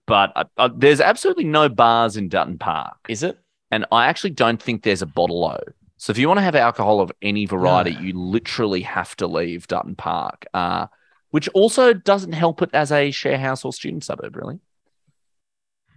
but 0.06 0.34
uh, 0.36 0.44
uh, 0.58 0.70
there's 0.76 1.00
absolutely 1.00 1.46
no 1.46 1.70
bars 1.70 2.18
in 2.18 2.28
Dutton 2.28 2.58
Park, 2.58 2.98
Is 3.08 3.24
it? 3.24 3.39
and 3.72 3.86
I 3.94 4.08
actually 4.08 4.32
don't 4.32 4.62
think 4.62 4.84
there's 4.84 5.02
a 5.02 5.06
bottle 5.06 5.46
o. 5.46 5.58
So 6.04 6.12
if 6.12 6.18
you 6.18 6.28
want 6.28 6.39
to 6.39 6.41
have 6.41 6.54
alcohol 6.54 6.99
of 6.99 7.14
any 7.22 7.45
variety, 7.45 7.93
No. 7.93 7.99
you 8.01 8.12
literally 8.20 8.82
have 8.82 9.16
to 9.16 9.26
leave 9.26 9.68
Dutton 9.68 9.95
Park, 9.95 10.45
uh, 10.54 10.88
which 11.30 11.47
also 11.54 11.93
doesn't 11.93 12.34
help 12.34 12.62
it 12.62 12.70
as 12.74 12.91
a 12.91 13.10
share 13.12 13.38
house 13.38 13.64
or 13.64 13.72
student 13.72 14.04
suburb, 14.04 14.36
really. 14.36 14.60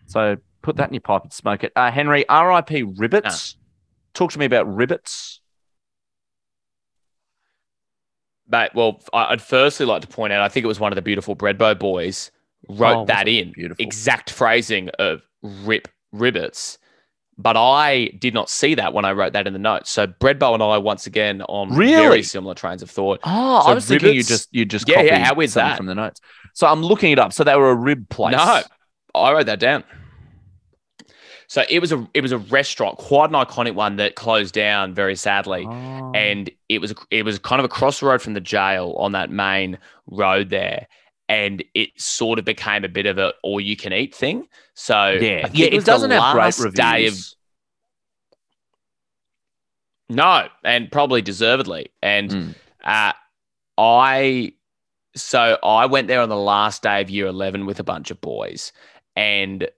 So 0.07 0.37
put 0.63 0.77
that 0.77 0.87
in 0.91 0.95
your 0.95 1.01
pipe 1.01 1.25
and 1.25 1.33
smoke 1.33 1.65
it. 1.65 1.73
Uh, 1.75 1.91
Henry, 1.91 2.25
R.I.P. 2.29 2.85
Ribbits. 2.85 3.57
Talk 4.15 4.31
to 4.31 4.39
me 4.39 4.45
about 4.45 4.69
Ribbits. 4.69 5.41
Mate, 8.49 8.71
well, 8.77 9.03
I'd 9.13 9.43
firstly 9.43 9.87
like 9.87 10.03
to 10.03 10.09
point 10.09 10.33
out, 10.33 10.41
I 10.41 10.47
think 10.49 10.63
it 10.63 10.69
was 10.69 10.79
one 10.79 10.93
of 10.93 10.95
the 10.97 11.03
beautiful 11.03 11.35
Breadbow 11.35 11.77
boys 11.77 12.31
wrote 12.69 12.97
Oh, 13.03 13.05
that 13.07 13.27
in. 13.27 13.51
Beautiful. 13.51 13.85
Exact 13.85 14.31
phrasing 14.31 14.89
of 15.01 15.23
rip 15.43 15.89
ribbits. 16.15 16.79
But 17.39 17.57
I 17.57 18.07
did 18.19 18.33
not 18.33 18.49
see 18.49 18.75
that 18.77 18.95
when 18.95 19.05
I 19.05 19.13
wrote 19.13 19.35
that 19.35 19.47
in 19.47 19.53
the 19.53 19.59
notes. 19.59 19.91
So 19.91 20.07
Breadbow 20.07 20.55
and 20.55 20.63
I, 20.63 20.79
once 20.79 21.07
again, 21.07 21.43
on 21.43 21.75
Really? 21.77 21.93
very 22.03 22.23
similar 22.23 22.55
trains 22.55 22.83
of 22.83 22.91
thought. 22.91 23.21
Oh, 23.25 23.61
So 23.63 23.67
I 23.71 23.75
was 23.75 23.85
thinking 23.87 24.15
you 24.15 24.23
just 24.23 24.49
you 24.53 24.65
just 24.65 24.89
Yeah, 24.89 25.03
yeah, 25.03 25.19
how 25.23 25.35
weird's 25.35 25.53
that? 25.55 25.77
from 25.77 25.85
the 25.87 25.95
notes. 25.95 26.21
So 26.55 26.67
I'm 26.67 26.83
looking 26.83 27.13
it 27.13 27.19
up. 27.19 27.35
So 27.35 27.45
they 27.45 27.55
were 27.55 27.71
a 27.71 27.75
rib 27.75 28.09
place. 28.09 28.35
No, 28.35 28.63
I 29.15 29.33
wrote 29.33 29.47
that 29.47 29.61
down. 29.61 29.85
So 31.49 31.63
it 31.69 31.79
was 31.81 31.93
a 31.93 32.09
it 32.15 32.23
was 32.23 32.33
a 32.33 32.39
restaurant, 32.39 32.99
quite 32.99 33.31
an 33.31 33.37
iconic 33.37 33.75
one 33.75 33.97
that 33.97 34.15
closed 34.17 34.55
down 34.55 34.95
very 34.95 35.15
sadly. 35.15 35.65
Oh. 35.69 36.13
and 36.15 36.51
it 36.69 36.81
was 36.81 36.93
it 37.11 37.25
was 37.25 37.39
kind 37.39 37.61
of 37.61 37.65
a 37.65 37.69
crossroad 37.69 38.21
from 38.23 38.35
the 38.35 38.41
jail 38.41 38.95
on 38.99 39.13
that 39.13 39.31
main 39.31 39.79
road 40.09 40.51
there, 40.51 40.89
and 41.29 41.65
it 41.75 41.91
sort 42.01 42.39
of 42.39 42.45
became 42.45 42.85
a 42.85 42.89
bit 42.89 43.07
of 43.07 43.19
a 43.19 43.33
all 43.43 43.61
you 43.61 43.77
can 43.77 43.93
eat 43.93 44.15
thing. 44.15 44.49
So 44.75 45.27
yeah, 45.27 45.49
yeah, 45.53 45.67
it 45.73 45.85
the 45.85 45.85
doesn't 45.85 46.11
have 46.11 46.31
great 46.31 46.59
reviews. 46.59 46.75
day 46.77 47.07
of 47.07 47.25
no, 50.09 50.49
and 50.65 50.91
probably 50.91 51.23
deservedly. 51.23 51.91
And 52.03 52.31
Mm. 52.31 52.55
uh, 52.85 53.13
I 53.79 54.53
so 55.17 55.59
I 55.63 55.87
went 55.87 56.09
there 56.09 56.21
on 56.23 56.29
the 56.29 56.37
last 56.37 56.83
day 56.83 57.03
of 57.03 57.11
year 57.11 57.27
eleven 57.27 57.67
with 57.67 57.81
a 57.81 57.85
bunch 57.85 58.11
of 58.11 58.21
boys, 58.21 58.73
and 59.17 59.69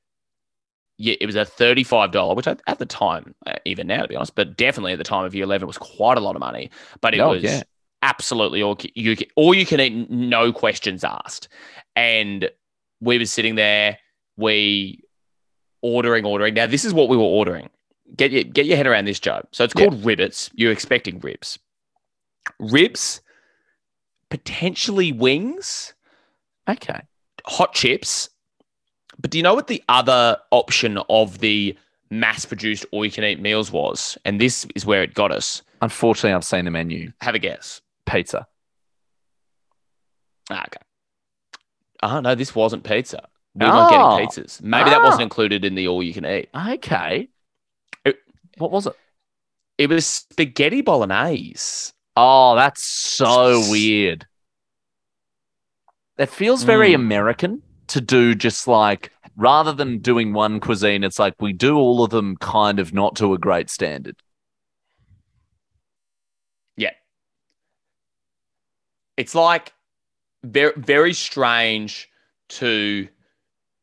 yeah, 0.99 1.15
it 1.21 1.27
was 1.27 1.37
a 1.37 1.45
thirty-five 1.45 2.11
dollar, 2.11 2.35
which 2.35 2.49
at 2.49 2.61
at 2.67 2.79
the 2.79 2.87
time, 2.87 3.35
uh, 3.47 3.55
even 3.65 3.87
now 3.87 4.03
to 4.03 4.09
be 4.09 4.17
honest, 4.17 4.35
but 4.35 4.57
definitely 4.57 4.93
at 4.93 4.99
the 4.99 5.05
time 5.05 5.25
of 5.25 5.35
year 5.35 5.45
eleven, 5.45 5.67
was 5.67 5.79
quite 5.79 6.19
a 6.19 6.21
lot 6.21 6.35
of 6.37 6.41
money. 6.41 6.71
But 7.01 7.15
it 7.15 7.23
Oh, 7.23 7.27
was 7.27 7.43
yeah. 7.43 7.65
Absolutely 8.03 8.63
all 8.63 8.77
you 8.95 9.17
all 9.37 9.55
you 9.55 9.67
can 9.67 9.81
eat, 9.81 10.11
no 10.11 10.53
questions 10.53 11.05
asked. 11.05 11.49
And 11.97 12.51
we 13.01 13.19
were 13.19 13.25
sitting 13.25 13.55
there, 13.55 13.99
we 14.37 15.03
ordering, 15.83 16.25
ordering. 16.25 16.55
Now 16.55 16.67
this 16.67 16.85
is 16.85 16.93
what 16.95 17.09
we 17.09 17.17
were 17.17 17.23
ordering. 17.23 17.69
Get 18.17 18.31
your 18.31 18.45
get 18.45 18.67
your 18.67 18.77
head 18.77 18.87
around 18.87 19.05
this, 19.07 19.21
Joe. 19.21 19.43
So 19.53 19.65
it's 19.65 19.75
Yeah. 19.77 19.87
called 19.87 20.03
ribbits. 20.03 20.51
You're 20.55 20.73
expecting 20.73 21.21
ribs, 21.21 21.59
ribs, 22.59 23.21
potentially 24.31 25.13
wings, 25.13 25.95
Okay. 26.69 27.01
hot 27.47 27.75
chips. 27.75 28.29
But 29.21 29.31
do 29.31 29.39
you 29.39 29.43
know 29.43 29.55
what 29.55 29.67
the 29.67 29.83
other 29.89 30.39
option 30.51 30.99
of 31.09 31.39
the 31.41 31.77
mass 32.11 32.45
produced 32.45 32.87
all 32.93 33.05
you 33.05 33.11
can 33.11 33.25
eat 33.25 33.41
meals 33.41 33.73
was? 33.73 34.17
And 34.25 34.41
this 34.41 34.67
is 34.75 34.87
where 34.87 35.03
it 35.03 35.15
got 35.15 35.33
us. 35.33 35.63
Unfortunately, 35.83 36.33
I've 36.35 36.45
seen 36.45 36.65
the 36.65 36.71
menu. 36.71 37.13
Have 37.21 37.35
a 37.35 37.39
guess. 37.39 37.81
Pizza. 38.09 38.47
Ah, 40.51 40.65
okay. 40.67 40.81
Oh, 42.03 42.21
no, 42.21 42.35
this 42.35 42.55
wasn't 42.55 42.85
pizza. 42.85 43.29
We 43.55 43.67
weren't 43.67 43.93
Oh. 43.93 44.17
getting 44.19 44.29
pizzas. 44.45 44.63
Maybe 44.63 44.91
that 44.91 45.03
wasn't 45.03 45.21
Ah. 45.21 45.25
included 45.25 45.65
in 45.65 45.75
the 45.75 45.89
all 45.89 46.03
you 46.03 46.15
can 46.15 46.25
eat. 46.25 46.49
Okay. 46.55 47.29
It- 48.05 48.21
what 48.57 48.71
was 48.71 48.87
it? 48.87 48.95
It 49.79 49.89
was 49.91 50.07
spaghetti 50.07 50.81
bolognese. 50.81 51.93
Oh, 52.17 52.55
that's 52.57 52.83
so 52.83 53.61
weird. 53.71 54.27
That 56.17 56.29
feels 56.31 56.63
very 56.65 56.91
Mm. 56.91 56.95
American 56.97 57.63
to 57.89 58.01
do 58.01 58.35
just 58.35 58.67
like 58.67 59.13
rather 59.37 59.73
than 59.73 59.99
doing 60.01 60.33
one 60.33 60.59
cuisine, 60.61 61.05
it's 61.05 61.19
like 61.19 61.35
we 61.41 61.53
do 61.53 61.77
all 61.77 62.03
of 62.03 62.11
them 62.11 62.37
kind 62.39 62.81
of 62.81 62.93
not 62.93 63.15
to 63.17 63.35
a 63.35 63.39
great 63.39 63.71
standard. 63.71 64.17
Yeah. 66.77 66.95
It's 69.19 69.35
like 69.35 69.73
very, 70.45 70.73
very 70.77 71.13
strange 71.13 72.09
to 72.51 73.07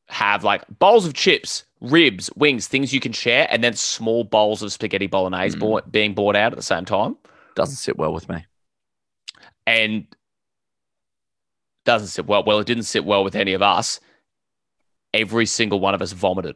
have 0.07 0.43
like 0.43 0.63
bowls 0.79 1.05
of 1.05 1.13
chips, 1.13 1.65
ribs, 1.81 2.29
wings, 2.35 2.67
things 2.67 2.93
you 2.93 2.99
can 2.99 3.11
share, 3.11 3.45
and 3.51 3.63
then 3.63 3.73
small 3.73 4.23
bowls 4.23 4.63
of 4.63 4.71
spaghetti 4.71 5.07
bolognese 5.07 5.55
Mm. 5.57 5.59
bought, 5.59 5.91
being 5.91 6.13
bought 6.15 6.35
out 6.35 6.51
at 6.53 6.55
the 6.57 6.63
same 6.63 6.85
time. 6.85 7.17
Doesn't 7.55 7.75
sit 7.75 7.97
well 7.97 8.13
with 8.13 8.27
me. 8.29 8.45
and 9.67 10.05
doesn't 11.85 12.07
sit 12.09 12.25
well. 12.27 12.43
Well, 12.43 12.59
it 12.59 12.67
didn't 12.67 12.83
sit 12.83 13.03
well 13.03 13.23
with 13.23 13.35
any 13.35 13.53
of 13.53 13.61
us. 13.61 13.99
Every 15.13 15.45
single 15.45 15.79
one 15.79 15.93
of 15.95 16.01
us 16.01 16.11
vomited 16.11 16.55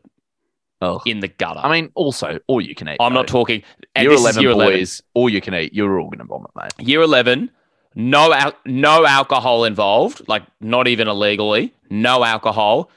Oh. 0.82 1.02
in 1.06 1.20
the 1.20 1.28
gutter. 1.28 1.60
I 1.60 1.70
mean, 1.72 1.92
also, 1.96 2.40
all 2.48 2.62
you 2.62 2.74
can 2.76 2.88
eat. 2.88 2.98
I'm 3.00 3.14
not 3.14 3.28
talking. 3.28 3.64
Year 3.98 4.10
this 4.12 4.20
is 4.20 4.38
11 4.38 4.42
year 4.44 4.52
11. 4.52 4.80
boys, 4.80 5.02
all 5.14 5.28
you 5.30 5.42
can 5.42 5.54
eat. 5.56 5.74
You're 5.74 6.00
all 6.00 6.10
going 6.10 6.20
to 6.20 6.26
vomit, 6.26 6.52
mate. 6.56 6.88
Year 6.88 7.02
11, 7.02 7.52
no 8.00 8.32
al- 8.32 8.56
no 8.66 9.06
alcohol 9.06 9.66
involved, 9.66 10.22
like 10.30 10.44
not 10.62 10.88
even 10.88 11.10
illegally. 11.10 11.74
No 11.90 12.24
alcohol, 12.24 12.90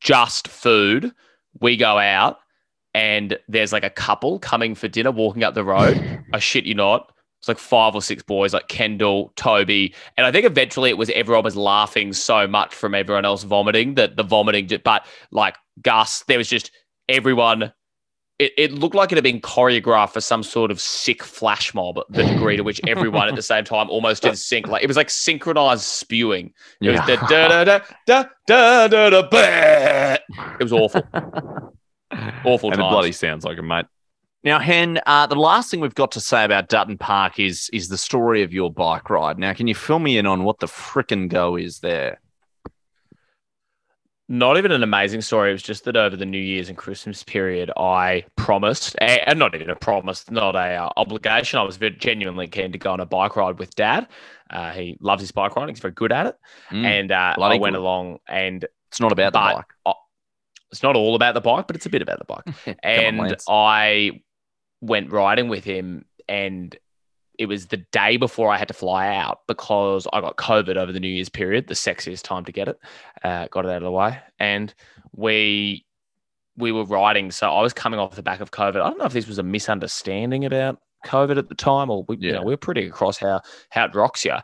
just 0.00 0.46
food. 0.46 1.12
We 1.60 1.76
go 1.76 1.98
out 1.98 2.38
and 2.94 3.36
there's 3.48 3.72
like 3.72 3.82
a 3.82 3.90
couple 3.90 4.38
coming 4.38 4.76
for 4.76 4.86
dinner 4.86 5.10
walking 5.10 5.42
up 5.42 5.54
the 5.54 5.64
road. 5.64 6.00
I 6.32 6.38
shit 6.38 6.64
you 6.64 6.74
not. 6.74 7.12
It's 7.40 7.48
like 7.48 7.58
five 7.58 7.96
or 7.96 8.02
six 8.02 8.22
boys, 8.22 8.54
like 8.54 8.68
Kendall, 8.68 9.32
Toby. 9.34 9.92
And 10.16 10.24
I 10.24 10.30
think 10.30 10.46
eventually 10.46 10.90
it 10.90 10.98
was 10.98 11.10
everyone 11.10 11.42
was 11.42 11.56
laughing 11.56 12.12
so 12.12 12.46
much 12.46 12.72
from 12.72 12.94
everyone 12.94 13.24
else 13.24 13.42
vomiting 13.42 13.94
that 13.96 14.16
the 14.16 14.22
vomiting, 14.22 14.70
but 14.84 15.06
like 15.32 15.56
Gus, 15.82 16.22
there 16.28 16.38
was 16.38 16.48
just 16.48 16.70
everyone. 17.08 17.72
It, 18.38 18.52
it 18.58 18.72
looked 18.72 18.94
like 18.94 19.12
it 19.12 19.14
had 19.16 19.24
been 19.24 19.40
choreographed 19.40 20.10
for 20.10 20.20
some 20.20 20.42
sort 20.42 20.70
of 20.70 20.78
sick 20.78 21.22
flash 21.22 21.72
mob, 21.72 22.00
the 22.10 22.22
degree 22.24 22.56
to 22.56 22.62
which 22.62 22.80
everyone 22.86 23.28
at 23.28 23.34
the 23.34 23.42
same 23.54 23.64
time 23.64 23.88
almost 23.88 24.26
in 24.26 24.36
sync. 24.36 24.68
Like 24.68 24.82
it 24.82 24.88
was 24.88 24.96
like 24.96 25.08
synchronized 25.08 25.84
spewing. 25.84 26.52
It 26.82 26.90
was 26.90 27.00
the 27.06 27.16
da 27.28 27.48
da 27.48 27.64
da 27.64 27.80
da 28.06 28.24
da 28.46 28.88
da 28.88 29.10
da. 29.10 29.22
bah. 29.28 30.16
It 30.60 30.62
was 30.62 30.72
awful. 30.72 31.02
Awful 32.44 32.70
and 32.70 32.80
it 32.80 32.84
bloody 32.84 33.10
sounds 33.10 33.44
like 33.44 33.58
a 33.58 33.62
mate. 33.62 33.86
Now, 34.44 34.60
Hen, 34.60 35.00
uh, 35.06 35.26
the 35.26 35.34
last 35.34 35.72
thing 35.72 35.80
we've 35.80 35.94
got 35.96 36.12
to 36.12 36.20
say 36.20 36.44
about 36.44 36.68
Dutton 36.68 36.98
Park 36.98 37.40
is 37.40 37.68
is 37.72 37.88
the 37.88 37.98
story 37.98 38.44
of 38.44 38.52
your 38.52 38.72
bike 38.72 39.10
ride. 39.10 39.40
Now, 39.40 39.52
can 39.52 39.66
you 39.66 39.74
fill 39.74 39.98
me 39.98 40.18
in 40.18 40.24
on 40.24 40.44
what 40.44 40.60
the 40.60 40.68
frickin' 40.68 41.28
go 41.28 41.56
is 41.56 41.80
there? 41.80 42.20
Not 44.28 44.58
even 44.58 44.72
an 44.72 44.82
amazing 44.82 45.20
story. 45.20 45.50
It 45.50 45.52
was 45.52 45.62
just 45.62 45.84
that 45.84 45.96
over 45.96 46.16
the 46.16 46.26
New 46.26 46.40
Year's 46.40 46.68
and 46.68 46.76
Christmas 46.76 47.22
period, 47.22 47.70
I 47.76 48.24
promised, 48.34 48.96
and 48.98 49.38
not 49.38 49.54
even 49.54 49.70
a 49.70 49.76
promise, 49.76 50.28
not 50.30 50.56
a 50.56 50.74
uh, 50.74 50.90
obligation. 50.96 51.60
I 51.60 51.62
was 51.62 51.76
very 51.76 51.92
genuinely 51.92 52.48
keen 52.48 52.72
to 52.72 52.78
go 52.78 52.90
on 52.90 52.98
a 52.98 53.06
bike 53.06 53.36
ride 53.36 53.60
with 53.60 53.74
Dad. 53.76 54.08
Uh, 54.50 54.72
he 54.72 54.96
loves 55.00 55.20
his 55.20 55.30
bike 55.30 55.54
riding; 55.54 55.74
he's 55.74 55.80
very 55.80 55.94
good 55.94 56.10
at 56.10 56.26
it. 56.26 56.36
Mm, 56.70 56.84
and 56.84 57.12
uh, 57.12 57.34
I 57.40 57.56
went 57.58 57.74
good. 57.74 57.80
along 57.80 58.18
and 58.26 58.64
It's 58.88 59.00
not 59.00 59.12
about 59.12 59.32
the 59.32 59.38
bike. 59.38 59.64
uh, 59.84 59.92
it's 60.72 60.82
not 60.82 60.96
all 60.96 61.14
about 61.14 61.34
the 61.34 61.40
bike, 61.40 61.68
but 61.68 61.76
it's 61.76 61.86
a 61.86 61.90
bit 61.90 62.02
about 62.02 62.18
the 62.18 62.24
bike. 62.24 62.78
and 62.82 63.18
Lance. 63.18 63.44
I 63.48 64.22
went 64.80 65.12
riding 65.12 65.48
with 65.48 65.62
him, 65.62 66.04
and 66.28 66.76
it 67.38 67.46
was 67.46 67.66
the 67.66 67.78
day 67.92 68.16
before 68.16 68.50
I 68.50 68.58
had 68.58 68.68
to 68.68 68.74
fly 68.74 69.14
out 69.14 69.40
because 69.46 70.06
I 70.12 70.20
got 70.20 70.36
COVID 70.36 70.76
over 70.76 70.92
the 70.92 71.00
New 71.00 71.08
Year's 71.08 71.28
period, 71.28 71.68
the 71.68 71.74
sexiest 71.74 72.22
time 72.22 72.44
to 72.44 72.52
get 72.52 72.68
it. 72.68 72.78
Uh, 73.22 73.48
got 73.50 73.64
it 73.64 73.70
out 73.70 73.78
of 73.78 73.82
the 73.82 73.90
way, 73.90 74.18
and 74.38 74.74
we 75.14 75.84
we 76.56 76.72
were 76.72 76.84
riding. 76.84 77.30
So 77.30 77.50
I 77.50 77.62
was 77.62 77.72
coming 77.72 78.00
off 78.00 78.14
the 78.14 78.22
back 78.22 78.40
of 78.40 78.50
COVID. 78.50 78.76
I 78.76 78.88
don't 78.88 78.98
know 78.98 79.04
if 79.04 79.12
this 79.12 79.26
was 79.26 79.38
a 79.38 79.42
misunderstanding 79.42 80.44
about 80.44 80.78
COVID 81.04 81.38
at 81.38 81.48
the 81.48 81.54
time, 81.54 81.90
or 81.90 82.04
we, 82.08 82.16
you 82.18 82.32
know, 82.32 82.42
we 82.42 82.52
were 82.52 82.56
pretty 82.56 82.86
across 82.86 83.18
how 83.18 83.42
how 83.70 83.84
it 83.84 83.94
rocks 83.94 84.24
you. 84.24 84.36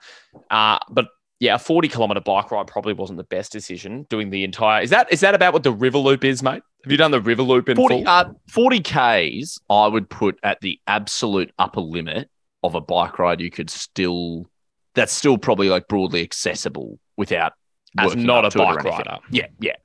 Uh, 0.51 0.78
but 0.90 1.09
yeah, 1.40 1.57
a 1.57 1.59
40 1.59 1.88
kilometer 1.88 2.20
bike 2.20 2.53
ride 2.53 2.68
probably 2.68 2.93
wasn't 2.93 3.16
the 3.16 3.24
best 3.24 3.51
decision. 3.51 4.07
Doing 4.09 4.30
the 4.30 4.45
entire 4.45 4.82
is 4.82 4.90
that 4.90 5.12
is 5.12 5.20
that 5.20 5.34
about 5.34 5.53
what 5.53 5.64
the 5.64 5.72
river 5.72 5.99
loop 5.99 6.24
is, 6.24 6.43
mate? 6.43 6.62
Have 6.84 6.90
you 6.90 6.97
done 6.97 7.11
the 7.11 7.20
river 7.20 7.43
loop 7.43 7.68
in 7.68 7.76
40, 7.76 8.05
full? 8.05 8.09
uh, 8.09 8.24
40 8.49 8.80
Ks, 8.80 9.59
I 9.70 9.86
would 9.86 10.09
put 10.09 10.38
at 10.43 10.61
the 10.61 10.78
absolute 10.86 11.53
upper 11.59 11.80
limit 11.80 12.28
of 12.63 12.75
a 12.75 12.81
bike 12.81 13.19
ride 13.19 13.41
you 13.41 13.51
could 13.51 13.71
still, 13.71 14.47
that's 14.95 15.13
still 15.13 15.39
probably 15.39 15.69
like 15.69 15.89
broadly 15.89 16.23
accessible 16.23 16.99
without. 17.17 17.53
As 17.99 18.17
not 18.17 18.45
a 18.47 18.51
to 18.51 18.59
it 18.59 18.63
or 18.63 18.75
bike 18.77 18.85
rider. 18.85 19.19
Yeah, 19.31 19.47
yeah. 19.61 19.77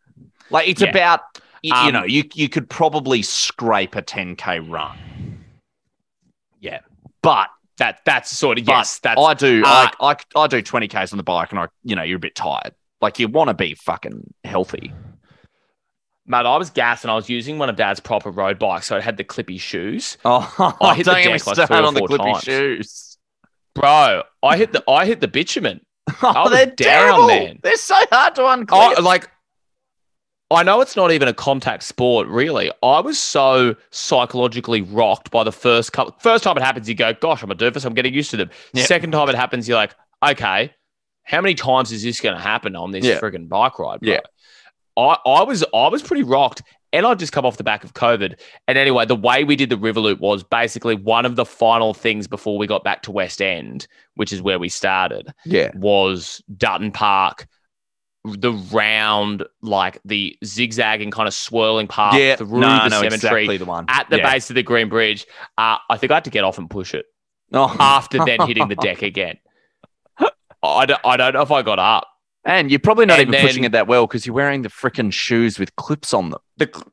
Like 0.50 0.68
it's 0.70 0.82
Yeah. 0.82 0.90
about, 0.90 1.22
you 1.62 1.74
Um, 1.74 1.94
know, 1.94 2.04
you, 2.04 2.24
you 2.36 2.48
could 2.48 2.70
probably 2.70 3.22
scrape 3.22 3.96
a 3.96 4.02
10K 4.02 4.60
run. 4.70 5.44
Yeah. 6.62 6.80
But, 7.22 7.50
That 7.80 8.00
that's 8.06 8.32
sort 8.32 8.58
of 8.58 8.68
yes. 8.68 9.00
That's 9.00 9.22
I 9.22 9.34
do, 9.34 9.62
uh, 9.66 9.90
I, 10.00 10.12
I, 10.12 10.42
I 10.44 10.48
do 10.48 10.62
20 10.62 10.88
Ks 10.88 11.12
on 11.14 11.18
the 11.18 11.24
bike 11.24 11.52
and 11.52 11.60
I, 11.60 11.68
you 11.84 11.96
know, 11.96 12.04
you're 12.04 12.18
a 12.18 12.20
bit 12.20 12.34
tired. 12.36 12.74
Like 13.02 13.20
you 13.20 13.28
want 13.28 13.50
to 13.50 13.54
be 13.54 13.76
fucking 13.76 14.34
healthy. 14.44 14.92
Mate. 16.28 16.46
I 16.46 16.58
was 16.58 16.70
gassed 16.70 17.04
and 17.04 17.12
I 17.12 17.16
was 17.16 17.30
using 17.30 17.58
one 17.58 17.70
of 17.70 17.76
Dad's 17.76 18.00
proper 18.00 18.30
road 18.30 18.60
bikes, 18.60 18.86
so 18.88 18.98
it 18.98 19.04
had 19.04 19.18
the 19.18 19.24
clippy 19.24 19.60
shoes. 19.60 20.18
Oh, 20.26 20.76
I 20.82 20.96
hit 20.96 21.06
the 21.06 21.14
deck 21.14 21.48
like 21.48 21.68
three 21.68 21.78
or 21.78 21.84
on 21.84 21.94
the 21.94 22.00
four 22.02 22.08
clippy 22.10 22.32
times. 22.34 22.44
shoes. 22.44 23.18
Bro, 23.74 24.24
I 24.44 24.58
hit 24.58 24.72
the 24.74 24.84
I 24.90 25.06
hit 25.06 25.22
the 25.22 25.28
bitumen. 25.28 25.82
Oh, 26.24 26.50
they're 26.50 26.66
down, 26.66 26.76
terrible. 26.78 27.28
man. 27.28 27.60
They're 27.62 27.76
so 27.76 27.96
hard 28.12 28.36
to 28.36 28.42
unclip. 28.42 29.02
Like 29.04 29.30
I 30.50 30.64
know 30.64 30.80
it's 30.80 30.96
not 30.96 31.12
even 31.12 31.28
a 31.28 31.34
contact 31.34 31.84
sport, 31.84 32.28
really. 32.30 32.72
I 32.82 33.02
was 33.02 33.20
so 33.20 33.76
psychologically 33.92 34.82
rocked 34.82 35.30
by 35.30 35.44
the 35.44 35.52
first 35.52 35.92
couple. 35.92 36.16
First 36.20 36.46
time 36.46 36.56
it 36.58 36.64
happens, 36.64 36.88
you 36.88 36.96
go, 36.96 37.14
"Gosh, 37.14 37.44
I'm 37.44 37.52
a 37.52 37.56
doofus. 37.56 37.84
I'm 37.86 37.94
getting 37.94 38.14
used 38.14 38.32
to 38.32 38.38
them." 38.38 38.50
Yeah. 38.74 38.86
Second 38.86 39.12
time 39.12 39.28
it 39.28 39.36
happens, 39.36 39.68
you're 39.68 39.78
like, 39.78 39.94
"Okay, 40.26 40.74
how 41.24 41.42
many 41.42 41.54
times 41.54 41.92
is 41.92 42.02
this 42.04 42.22
going 42.22 42.36
to 42.36 42.42
happen 42.42 42.78
on 42.78 42.92
this 42.92 43.04
Yeah. 43.04 43.20
friggin' 43.20 43.50
bike 43.50 43.78
ride?" 43.78 44.00
Bro? 44.00 44.14
Yeah. 44.14 44.20
I, 44.98 45.18
I 45.26 45.44
was 45.44 45.64
I 45.74 45.88
was 45.88 46.02
pretty 46.02 46.24
rocked, 46.24 46.64
and 46.92 47.06
I'd 47.06 47.20
just 47.20 47.32
come 47.32 47.46
off 47.46 47.58
the 47.58 47.64
back 47.64 47.84
of 47.84 47.94
COVID. 47.94 48.40
And 48.68 48.78
anyway, 48.78 49.06
the 49.06 49.16
way 49.16 49.44
we 49.44 49.56
did 49.56 49.70
the 49.70 49.78
river 49.78 50.00
loop 50.00 50.20
was 50.20 50.44
basically 50.44 50.96
one 50.96 51.26
of 51.26 51.36
the 51.36 51.46
final 51.46 51.94
things 51.94 52.28
before 52.28 52.58
we 52.58 52.68
got 52.68 52.84
back 52.84 53.04
to 53.04 53.12
West 53.12 53.42
End, 53.42 53.88
which 54.16 54.34
is 54.34 54.42
where 54.42 54.60
we 54.60 54.70
started 54.70 55.32
yeah. 55.46 55.72
was 55.76 56.42
Dutton 56.58 56.92
Park, 56.92 57.48
the 58.26 58.52
round, 58.72 59.44
like 59.62 60.00
the 60.04 60.36
zigzagging 60.44 61.12
kind 61.12 61.28
of 61.28 61.34
swirling 61.34 61.88
path 61.88 62.16
yeah. 62.16 62.36
through 62.36 62.60
no, 62.60 62.84
the 62.84 62.90
no, 62.90 63.02
cemetery 63.02 63.44
exactly 63.44 63.58
the 63.58 63.66
one. 63.66 63.86
at 63.88 64.10
the 64.10 64.18
yeah. 64.18 64.32
base 64.32 64.50
of 64.50 64.56
the 64.56 64.64
Green 64.64 64.90
Bridge. 64.90 65.26
Uh, 65.58 65.78
I 65.90 65.98
think 65.98 66.12
I 66.12 66.16
had 66.16 66.26
to 66.26 66.32
get 66.32 66.44
off 66.44 66.58
and 66.58 66.70
push 66.70 66.94
it 66.94 67.06
Oh. 67.54 67.74
after 67.80 68.24
then 68.26 68.42
hitting 68.42 68.68
the 68.68 68.76
deck 68.82 69.02
again. 69.02 69.38
I 70.64 70.86
don't, 70.86 71.00
I 71.06 71.18
don't 71.18 71.34
know 71.34 71.42
if 71.42 71.52
I 71.52 71.62
got 71.62 71.80
up. 71.80 72.08
And 72.48 72.72
you're 72.72 72.80
probably 72.80 73.06
not 73.06 73.20
And 73.20 73.30
even 73.30 73.42
pushing 73.46 73.64
it 73.66 73.74
that 73.74 73.88
well 73.88 74.08
because 74.08 74.26
you're 74.26 74.34
wearing 74.34 74.64
the 74.64 74.70
freaking 74.70 75.12
shoes 75.14 75.60
with 75.60 75.76
clips 75.76 76.14
on 76.14 76.30
them. 76.32 76.40
The, 76.58 76.84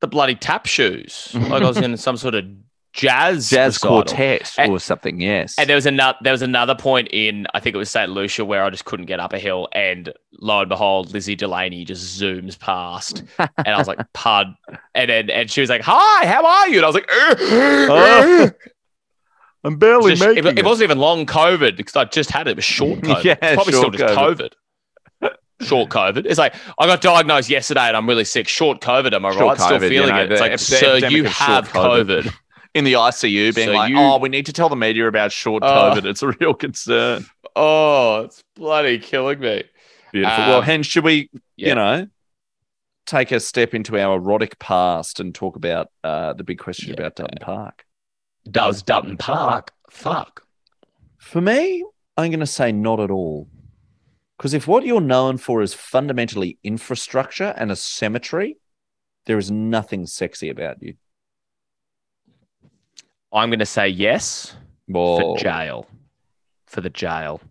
the 0.00 0.06
bloody 0.06 0.36
tap 0.36 0.64
shoes, 0.66 1.30
like 1.34 1.62
I 1.62 1.66
was 1.68 1.76
in 1.76 1.96
some 1.98 2.16
sort 2.16 2.34
of 2.34 2.44
jazz 2.92 3.50
Jazz 3.50 3.74
recital. 3.74 3.88
quartet 4.02 4.54
And- 4.56 4.72
or 4.72 4.80
something, 4.80 5.20
yes. 5.20 5.54
And 5.58 5.68
there 5.68 5.76
was 5.76 5.86
another 5.86 6.16
there 6.22 6.32
was 6.32 6.42
another 6.42 6.74
point 6.74 7.08
in 7.12 7.46
I 7.54 7.60
think 7.60 7.74
it 7.74 7.78
was 7.78 7.90
St. 7.90 8.10
Lucia 8.10 8.44
where 8.44 8.64
I 8.64 8.70
just 8.70 8.84
couldn't 8.84 9.06
get 9.06 9.20
up 9.20 9.32
a 9.32 9.38
hill, 9.38 9.68
and 9.72 10.12
lo 10.40 10.60
and 10.60 10.68
behold, 10.68 11.12
Lizzie 11.12 11.34
Delaney 11.36 11.84
just 11.84 12.20
zooms 12.20 12.58
past, 12.58 13.22
and 13.38 13.50
I 13.68 13.76
was 13.78 13.86
like, 13.88 14.00
"Pud," 14.12 14.54
and 14.94 15.10
then 15.10 15.28
and 15.30 15.50
she 15.50 15.60
was 15.60 15.70
like, 15.70 15.82
"Hi, 15.82 16.26
how 16.26 16.44
are 16.46 16.68
you?" 16.68 16.76
And 16.78 16.84
I 16.84 16.88
was 16.88 16.94
like, 16.94 17.08
Oh, 17.10 18.50
I'm 19.64 19.76
barely 19.76 20.14
Just- 20.14 20.22
it, 20.22 20.58
it 20.58 20.64
wasn't 20.64 20.84
even 20.84 20.98
long 20.98 21.26
COVID 21.26 21.76
because 21.76 21.94
I 21.96 22.04
just 22.06 22.30
had 22.30 22.46
it. 22.48 22.52
It 22.52 22.56
was 22.56 22.64
short 22.64 23.00
COVID. 23.00 23.24
Yeah, 23.24 23.36
it's 23.42 23.54
probably 23.54 23.72
short 23.74 23.94
still 23.94 24.06
just 24.08 24.18
COVID. 24.18 24.36
COVID. 24.38 24.52
Short 25.62 25.90
COVID. 25.90 26.26
It's 26.26 26.38
like 26.38 26.54
I 26.78 26.86
got 26.86 27.00
diagnosed 27.00 27.50
yesterday 27.50 27.82
and 27.88 27.96
I'm 27.96 28.08
really 28.08 28.24
sick. 28.24 28.48
Short 28.48 28.80
COVID. 28.80 29.12
Am 29.12 29.24
I 29.24 29.32
Short 29.32 29.44
right? 29.44 29.58
Still 29.58 29.78
COVID, 29.78 29.82
you 29.82 29.88
feeling 29.88 30.08
know, 30.14 30.22
it. 30.22 30.32
It's 30.32 30.40
like, 30.40 30.58
sir, 30.58 30.96
you 31.08 31.24
have 31.24 31.68
COVID. 31.68 32.22
COVID. 32.24 32.34
in 32.74 32.84
the 32.84 32.92
ICU 32.92 33.54
being 33.54 33.68
So 33.68 33.72
like, 33.72 33.90
you- 33.90 33.98
oh, 33.98 34.18
we 34.18 34.28
need 34.28 34.46
to 34.46 34.52
tell 34.52 34.68
the 34.68 34.76
media 34.76 35.06
about 35.08 35.32
short 35.32 35.62
Oh. 35.64 35.66
COVID. 35.94 36.04
It's 36.06 36.22
a 36.22 36.28
real 36.40 36.54
concern. 36.54 37.26
Oh, 37.56 38.20
it's 38.20 38.44
bloody 38.54 38.98
killing 38.98 39.40
me. 39.40 39.64
Beautiful. 40.12 40.42
Um, 40.44 40.48
well, 40.50 40.62
Hen, 40.62 40.82
should 40.82 41.04
we, 41.04 41.30
yeah. 41.56 41.68
you 41.70 41.74
know, 41.74 42.06
take 43.06 43.32
a 43.32 43.40
step 43.40 43.74
into 43.74 43.98
our 43.98 44.16
erotic 44.16 44.58
past 44.60 45.18
and 45.20 45.34
talk 45.34 45.56
about 45.56 45.90
uh, 46.04 46.32
the 46.34 46.44
big 46.44 46.58
question 46.58 46.90
Yeah. 46.90 46.94
about 47.00 47.16
Dutton 47.16 47.38
Park? 47.40 47.84
Does 48.50 48.82
Dutton 48.82 49.16
Park 49.16 49.72
fuck? 49.90 50.42
For 51.18 51.40
me, 51.40 51.84
I'm 52.16 52.30
going 52.30 52.40
to 52.40 52.46
say 52.46 52.72
not 52.72 53.00
at 53.00 53.10
all. 53.10 53.48
Because 54.40 54.54
if 54.54 54.66
what 54.66 54.86
you're 54.86 55.02
known 55.02 55.36
for 55.36 55.60
is 55.60 55.74
fundamentally 55.74 56.56
infrastructure 56.64 57.52
and 57.58 57.70
a 57.70 57.76
cemetery, 57.76 58.56
there 59.26 59.36
is 59.36 59.50
nothing 59.50 60.06
sexy 60.06 60.48
about 60.48 60.82
you. 60.82 60.94
I'm 63.30 63.50
going 63.50 63.58
to 63.58 63.66
say 63.66 63.88
yes 63.88 64.56
Well, 64.88 65.18
for 65.18 65.36
jail. 65.36 65.86
For 66.68 66.80
the 66.80 66.88
jail. 66.88 67.42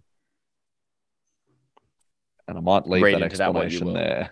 and 2.48 2.58
I 2.58 2.62
might 2.62 2.88
leave 2.88 3.04
Read 3.04 3.14
that 3.18 3.22
into 3.22 3.38
that 3.38 3.56
explanation 3.56 3.94
there. 3.94 4.32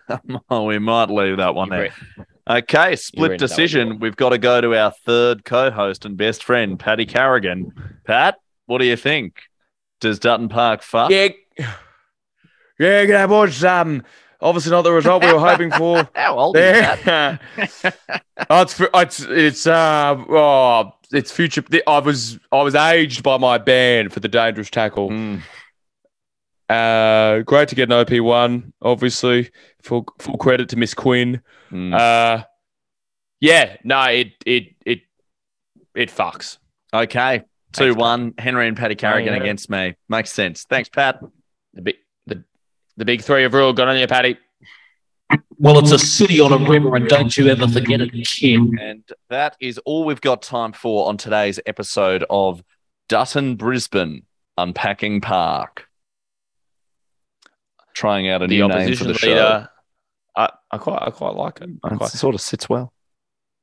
we 0.50 0.80
might 0.80 1.12
leave 1.12 1.38
that 1.38 1.54
one 1.54 1.68
You 1.68 1.72
there. 1.78 1.94
re- 2.18 2.26
Okay, 2.62 2.96
split 2.96 3.34
into 3.34 3.44
that 3.44 3.50
decision. 3.50 4.00
We've 4.00 4.16
got 4.16 4.30
to 4.30 4.40
go 4.40 4.62
to 4.62 4.76
our 4.76 4.92
third 5.06 5.46
co-host 5.46 6.06
and 6.06 6.18
best 6.18 6.44
friend, 6.44 6.80
Paddy 6.80 7.06
Carrigan. 7.06 7.72
Pat, 8.04 8.40
what 8.66 8.80
do 8.80 8.86
you 8.86 8.96
think? 8.96 9.42
Does 10.02 10.18
Dutton 10.18 10.50
Park 10.50 10.82
fuck? 10.82 11.12
Yeah. 11.12 11.28
Yeah, 12.80 13.06
g'day, 13.06 13.28
boys. 13.28 13.64
Um, 13.64 14.04
obviously 14.40 14.72
not 14.72 14.84
the 14.84 14.92
result 14.92 15.24
we 15.24 15.34
were 15.34 15.40
hoping 15.40 15.72
for. 15.72 16.08
How 16.16 16.38
old 16.38 16.58
is 16.58 16.62
that? 17.04 17.42
Oh, 18.50 18.62
it's 18.62 18.80
it's 18.80 19.20
it's 19.22 19.68
uh 19.68 20.16
oh 20.30 20.92
it's 21.12 21.32
future. 21.32 21.64
I 21.88 22.00
was 22.00 22.40
I 22.52 22.62
was 22.62 22.76
aged 22.76 23.24
by 23.24 23.38
my 23.38 23.58
band 23.58 24.14
for 24.14 24.20
the 24.20 24.28
dangerous 24.28 24.70
tackle. 24.70 25.10
Mm. 25.10 25.42
Uh, 26.70 27.44
great 27.44 27.70
to 27.70 27.76
get 27.76 27.90
an 27.92 27.94
OP 27.94 28.12
one. 28.24 28.74
Obviously, 28.82 29.50
full 29.82 30.06
full 30.20 30.38
credit 30.38 30.70
to 30.70 30.76
Miss 30.76 30.94
Quinn. 30.94 31.42
Mm. 31.72 31.94
Uh, 31.94 32.44
yeah, 33.40 33.78
no, 33.84 34.04
it 34.04 34.34
it 34.46 34.76
it 34.86 35.00
it 35.96 36.10
fucks. 36.10 36.58
okay, 36.94 37.40
two 37.72 37.86
Thanks, 37.86 37.98
one. 37.98 38.34
Henry 38.38 38.68
and 38.68 38.78
Paddy 38.78 38.96
Carrigan 38.96 39.34
yeah. 39.34 39.40
against 39.42 39.70
me. 39.70 39.96
Makes 40.10 40.32
sense. 40.32 40.66
Thanks, 40.70 40.90
Pat. 40.90 41.22
The 41.74 41.82
big 41.82 41.96
the 42.98 43.06
the 43.06 43.06
big 43.06 43.22
three 43.22 43.44
have 43.44 43.54
ruled. 43.54 43.76
Good 43.76 43.88
on 43.88 43.98
you, 43.98 44.08
Paddy. 44.08 44.38
Well, 45.60 45.80
it's 45.80 45.92
a 45.92 46.00
city 46.00 46.40
on 46.40 46.54
a 46.54 46.70
river, 46.70 46.96
and 46.96 47.08
don't 47.08 47.36
you 47.36 47.48
ever 47.48 47.68
forget 47.68 48.02
it, 48.02 48.12
kid. 48.12 48.60
And 48.80 49.04
that 49.30 49.58
is 49.60 49.78
all 49.80 50.06
we've 50.06 50.22
got 50.22 50.42
time 50.42 50.72
for 50.72 51.08
on 51.08 51.18
today's 51.18 51.60
episode 51.66 52.24
of 52.30 52.64
Dutton 53.10 53.56
Brisbane 53.56 54.24
Unpacking 54.58 55.22
Park. 55.22 55.88
Trying 57.94 58.30
out 58.30 58.42
a 58.42 58.48
The 58.48 58.56
new 58.56 58.68
name 58.68 58.72
for 58.72 58.76
opposition 58.78 59.08
the 59.08 59.14
show. 59.16 59.68
I, 60.36 60.50
I 60.72 60.78
quite 60.78 61.02
I 61.02 61.10
quite 61.10 61.36
like 61.36 61.62
it. 61.62 61.70
I 61.84 61.96
It 61.96 62.08
sort 62.10 62.36
of 62.36 62.42
sits 62.42 62.70
well. 62.70 62.94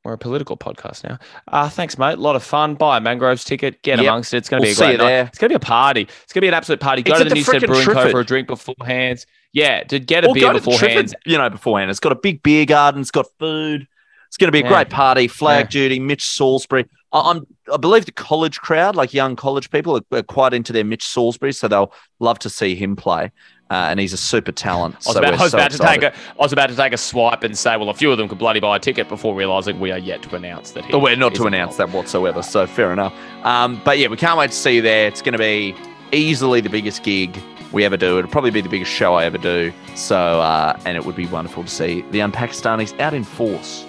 We're 0.05 0.13
a 0.13 0.19
political 0.19 0.57
podcast 0.57 1.03
now. 1.05 1.19
Uh, 1.49 1.69
thanks, 1.69 1.97
mate. 1.99 2.19
A 2.19 2.21
lot 2.21 2.37
of 2.37 2.43
fun. 2.43 2.75
Buy 2.75 2.99
a 2.99 3.01
Mangroves 3.01 3.43
ticket. 3.45 3.83
Get 3.83 3.99
Yep. 3.99 4.07
amongst 4.07 4.35
it. 4.35 4.39
It's 4.39 4.49
going 4.49 4.63
to 4.63 4.67
We'll 4.69 4.75
be 4.75 4.77
a 4.77 4.79
great 4.79 4.87
see 4.87 4.93
you 4.93 4.99
night. 4.99 5.05
there. 5.07 5.25
It's 5.27 5.39
going 5.39 5.49
to 5.51 5.59
be 5.59 5.63
a 5.63 5.67
party. 5.67 6.03
It's 6.03 6.33
going 6.33 6.41
to 6.41 6.45
be 6.45 6.49
an 6.49 6.55
absolute 6.55 6.81
party. 6.81 7.03
Go 7.03 7.13
It's 7.13 7.19
to 7.21 7.25
the 7.25 7.31
the 7.31 7.35
Newstead 7.37 7.67
Brewing 7.67 7.87
Co 7.87 8.11
for 8.11 8.21
a 8.21 8.25
drink 8.25 8.47
beforehand. 8.49 9.25
Yeah, 9.53 9.83
to 9.85 9.99
get 9.99 10.25
a 10.25 10.29
Well, 10.29 10.35
beer 10.35 10.53
beforehand. 10.53 11.15
You 11.25 11.39
know, 11.39 11.49
beforehand. 11.49 11.91
It's 11.91 12.01
got 12.01 12.13
a 12.13 12.17
big 12.17 12.43
beer 12.43 12.67
garden. 12.67 13.01
It's 13.01 13.11
got 13.11 13.27
food. 13.39 13.87
It's 14.29 14.37
going 14.37 14.49
to 14.49 14.53
be 14.53 14.61
a 14.61 14.65
Yeah. 14.65 14.69
great 14.69 14.91
party. 14.91 15.29
Flag 15.29 15.67
Yeah. 15.67 15.71
duty. 15.71 16.01
Mitch 16.01 16.25
Salisbury. 16.27 16.87
I, 17.13 17.31
I'm. 17.31 17.47
I 17.73 17.77
believe 17.79 18.05
the 18.05 18.13
college 18.13 18.61
crowd, 18.61 18.97
like 18.97 19.15
young 19.15 19.37
college 19.37 19.71
people, 19.71 19.97
are, 19.97 20.19
are 20.19 20.23
quite 20.25 20.53
into 20.53 20.73
their 20.73 20.85
Mitch 20.85 21.07
Salisbury, 21.07 21.53
so 21.53 21.67
they'll 21.69 21.93
love 22.21 22.39
to 22.41 22.51
see 22.51 22.75
him 22.75 22.95
play. 22.97 23.31
Uh, 23.75 23.89
and 23.91 23.99
he's 23.99 24.13
a 24.13 24.17
super 24.17 24.53
talent. 24.53 24.95
I 24.95 24.99
was 24.99 25.05
so 25.05 25.19
about, 25.19 25.35
I 25.35 25.43
was 25.43 25.51
so 25.51 25.59
about 25.59 25.71
to 25.73 25.79
take 25.79 26.03
a 26.05 26.13
I 26.15 26.17
was 26.39 26.53
about 26.53 26.69
to 26.69 26.77
take 26.77 26.93
a 26.93 26.97
swipe 26.97 27.43
and 27.43 27.59
say, 27.59 27.77
well, 27.77 27.91
a 27.91 27.95
few 27.95 28.13
of 28.13 28.19
them 28.19 28.29
could 28.29 28.39
bloody 28.39 28.61
buy 28.61 28.77
a 28.77 28.79
ticket 28.79 29.09
before 29.09 29.35
realizing 29.35 29.81
we 29.81 29.91
are 29.91 29.99
yet 29.99 30.23
to 30.23 30.37
announce 30.37 30.71
that. 30.73 30.85
But 30.93 31.01
we're 31.01 31.17
not 31.17 31.35
to 31.35 31.47
announce 31.47 31.77
that 31.79 31.91
whatsoever. 31.91 32.41
So 32.43 32.69
fair 32.69 32.93
enough. 32.93 33.13
Um, 33.43 33.81
but 33.85 33.99
yeah, 33.99 34.07
we 34.07 34.17
can't 34.17 34.39
wait 34.39 34.53
to 34.53 34.57
see 34.57 34.77
you 34.77 34.83
there. 34.83 35.09
It's 35.09 35.23
going 35.23 35.33
to 35.33 35.39
be 35.39 35.75
easily 36.13 36.61
the 36.61 36.69
biggest 36.69 37.03
gig 37.03 37.37
we 37.73 37.85
ever 37.85 37.97
do. 37.97 38.17
It'll 38.19 38.31
probably 38.31 38.53
be 38.53 38.61
the 38.61 38.69
biggest 38.69 38.93
show 38.93 39.15
I 39.15 39.25
ever 39.25 39.39
do. 39.39 39.73
So, 39.97 40.17
uh, 40.41 40.79
and 40.85 40.97
it 40.97 41.05
would 41.05 41.17
be 41.17 41.27
wonderful 41.27 41.65
to 41.65 41.69
see 41.69 42.03
the 42.13 42.21
Unpakistanis 42.21 42.97
out 43.01 43.13
in 43.13 43.25
force. 43.25 43.85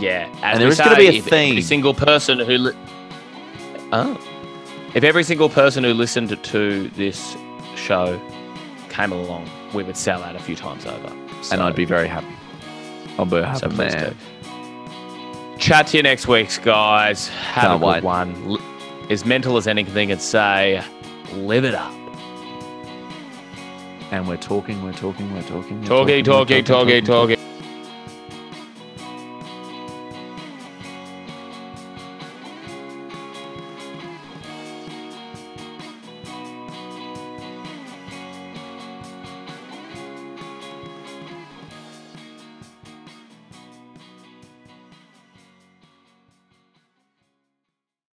Yeah, 0.00 0.28
And 0.42 0.60
there 0.60 0.66
is 0.66 0.78
gonna 0.78 0.96
be 0.96 1.06
a 1.06 1.10
if 1.10 1.26
Every 1.28 1.50
theme. 1.52 1.62
single 1.62 1.94
person 1.94 2.40
who, 2.40 2.58
li- 2.58 2.76
oh, 3.92 4.20
if 4.94 5.04
every 5.04 5.22
single 5.22 5.48
person 5.48 5.84
who 5.84 5.94
listened 5.94 6.36
to 6.42 6.88
this 6.96 7.36
show 7.84 8.20
came 8.88 9.12
along, 9.12 9.48
we 9.74 9.82
would 9.82 9.96
sell 9.96 10.22
out 10.22 10.34
a 10.36 10.38
few 10.38 10.56
times 10.56 10.86
over. 10.86 11.12
And 11.52 11.60
I'd 11.62 11.76
be 11.76 11.84
very 11.84 12.08
happy. 12.08 12.34
I'll 13.18 13.26
be 13.26 13.36
happy, 13.42 13.58
so 13.58 13.68
man. 13.68 14.16
do. 15.52 15.58
Chat 15.58 15.88
to 15.88 15.96
you 15.98 16.02
next 16.02 16.26
week, 16.26 16.50
guys. 16.62 17.28
Have 17.28 17.64
Can't 17.64 17.74
a 17.74 17.78
good 17.78 17.86
wait. 17.86 18.02
one. 18.02 18.58
As 19.10 19.24
mental 19.24 19.56
as 19.56 19.66
anything 19.66 20.10
and 20.10 20.20
say, 20.20 20.82
live 21.34 21.64
it 21.64 21.74
up. 21.74 21.92
And 24.10 24.26
we're 24.28 24.36
talking, 24.36 24.82
we're 24.82 24.92
talking, 24.92 25.32
we're 25.34 25.42
talking. 25.42 25.80
we're 25.80 25.86
Talking, 25.86 26.16
we're 26.16 26.22
talking, 26.22 26.64
talking, 26.64 27.04
talking. 27.04 27.38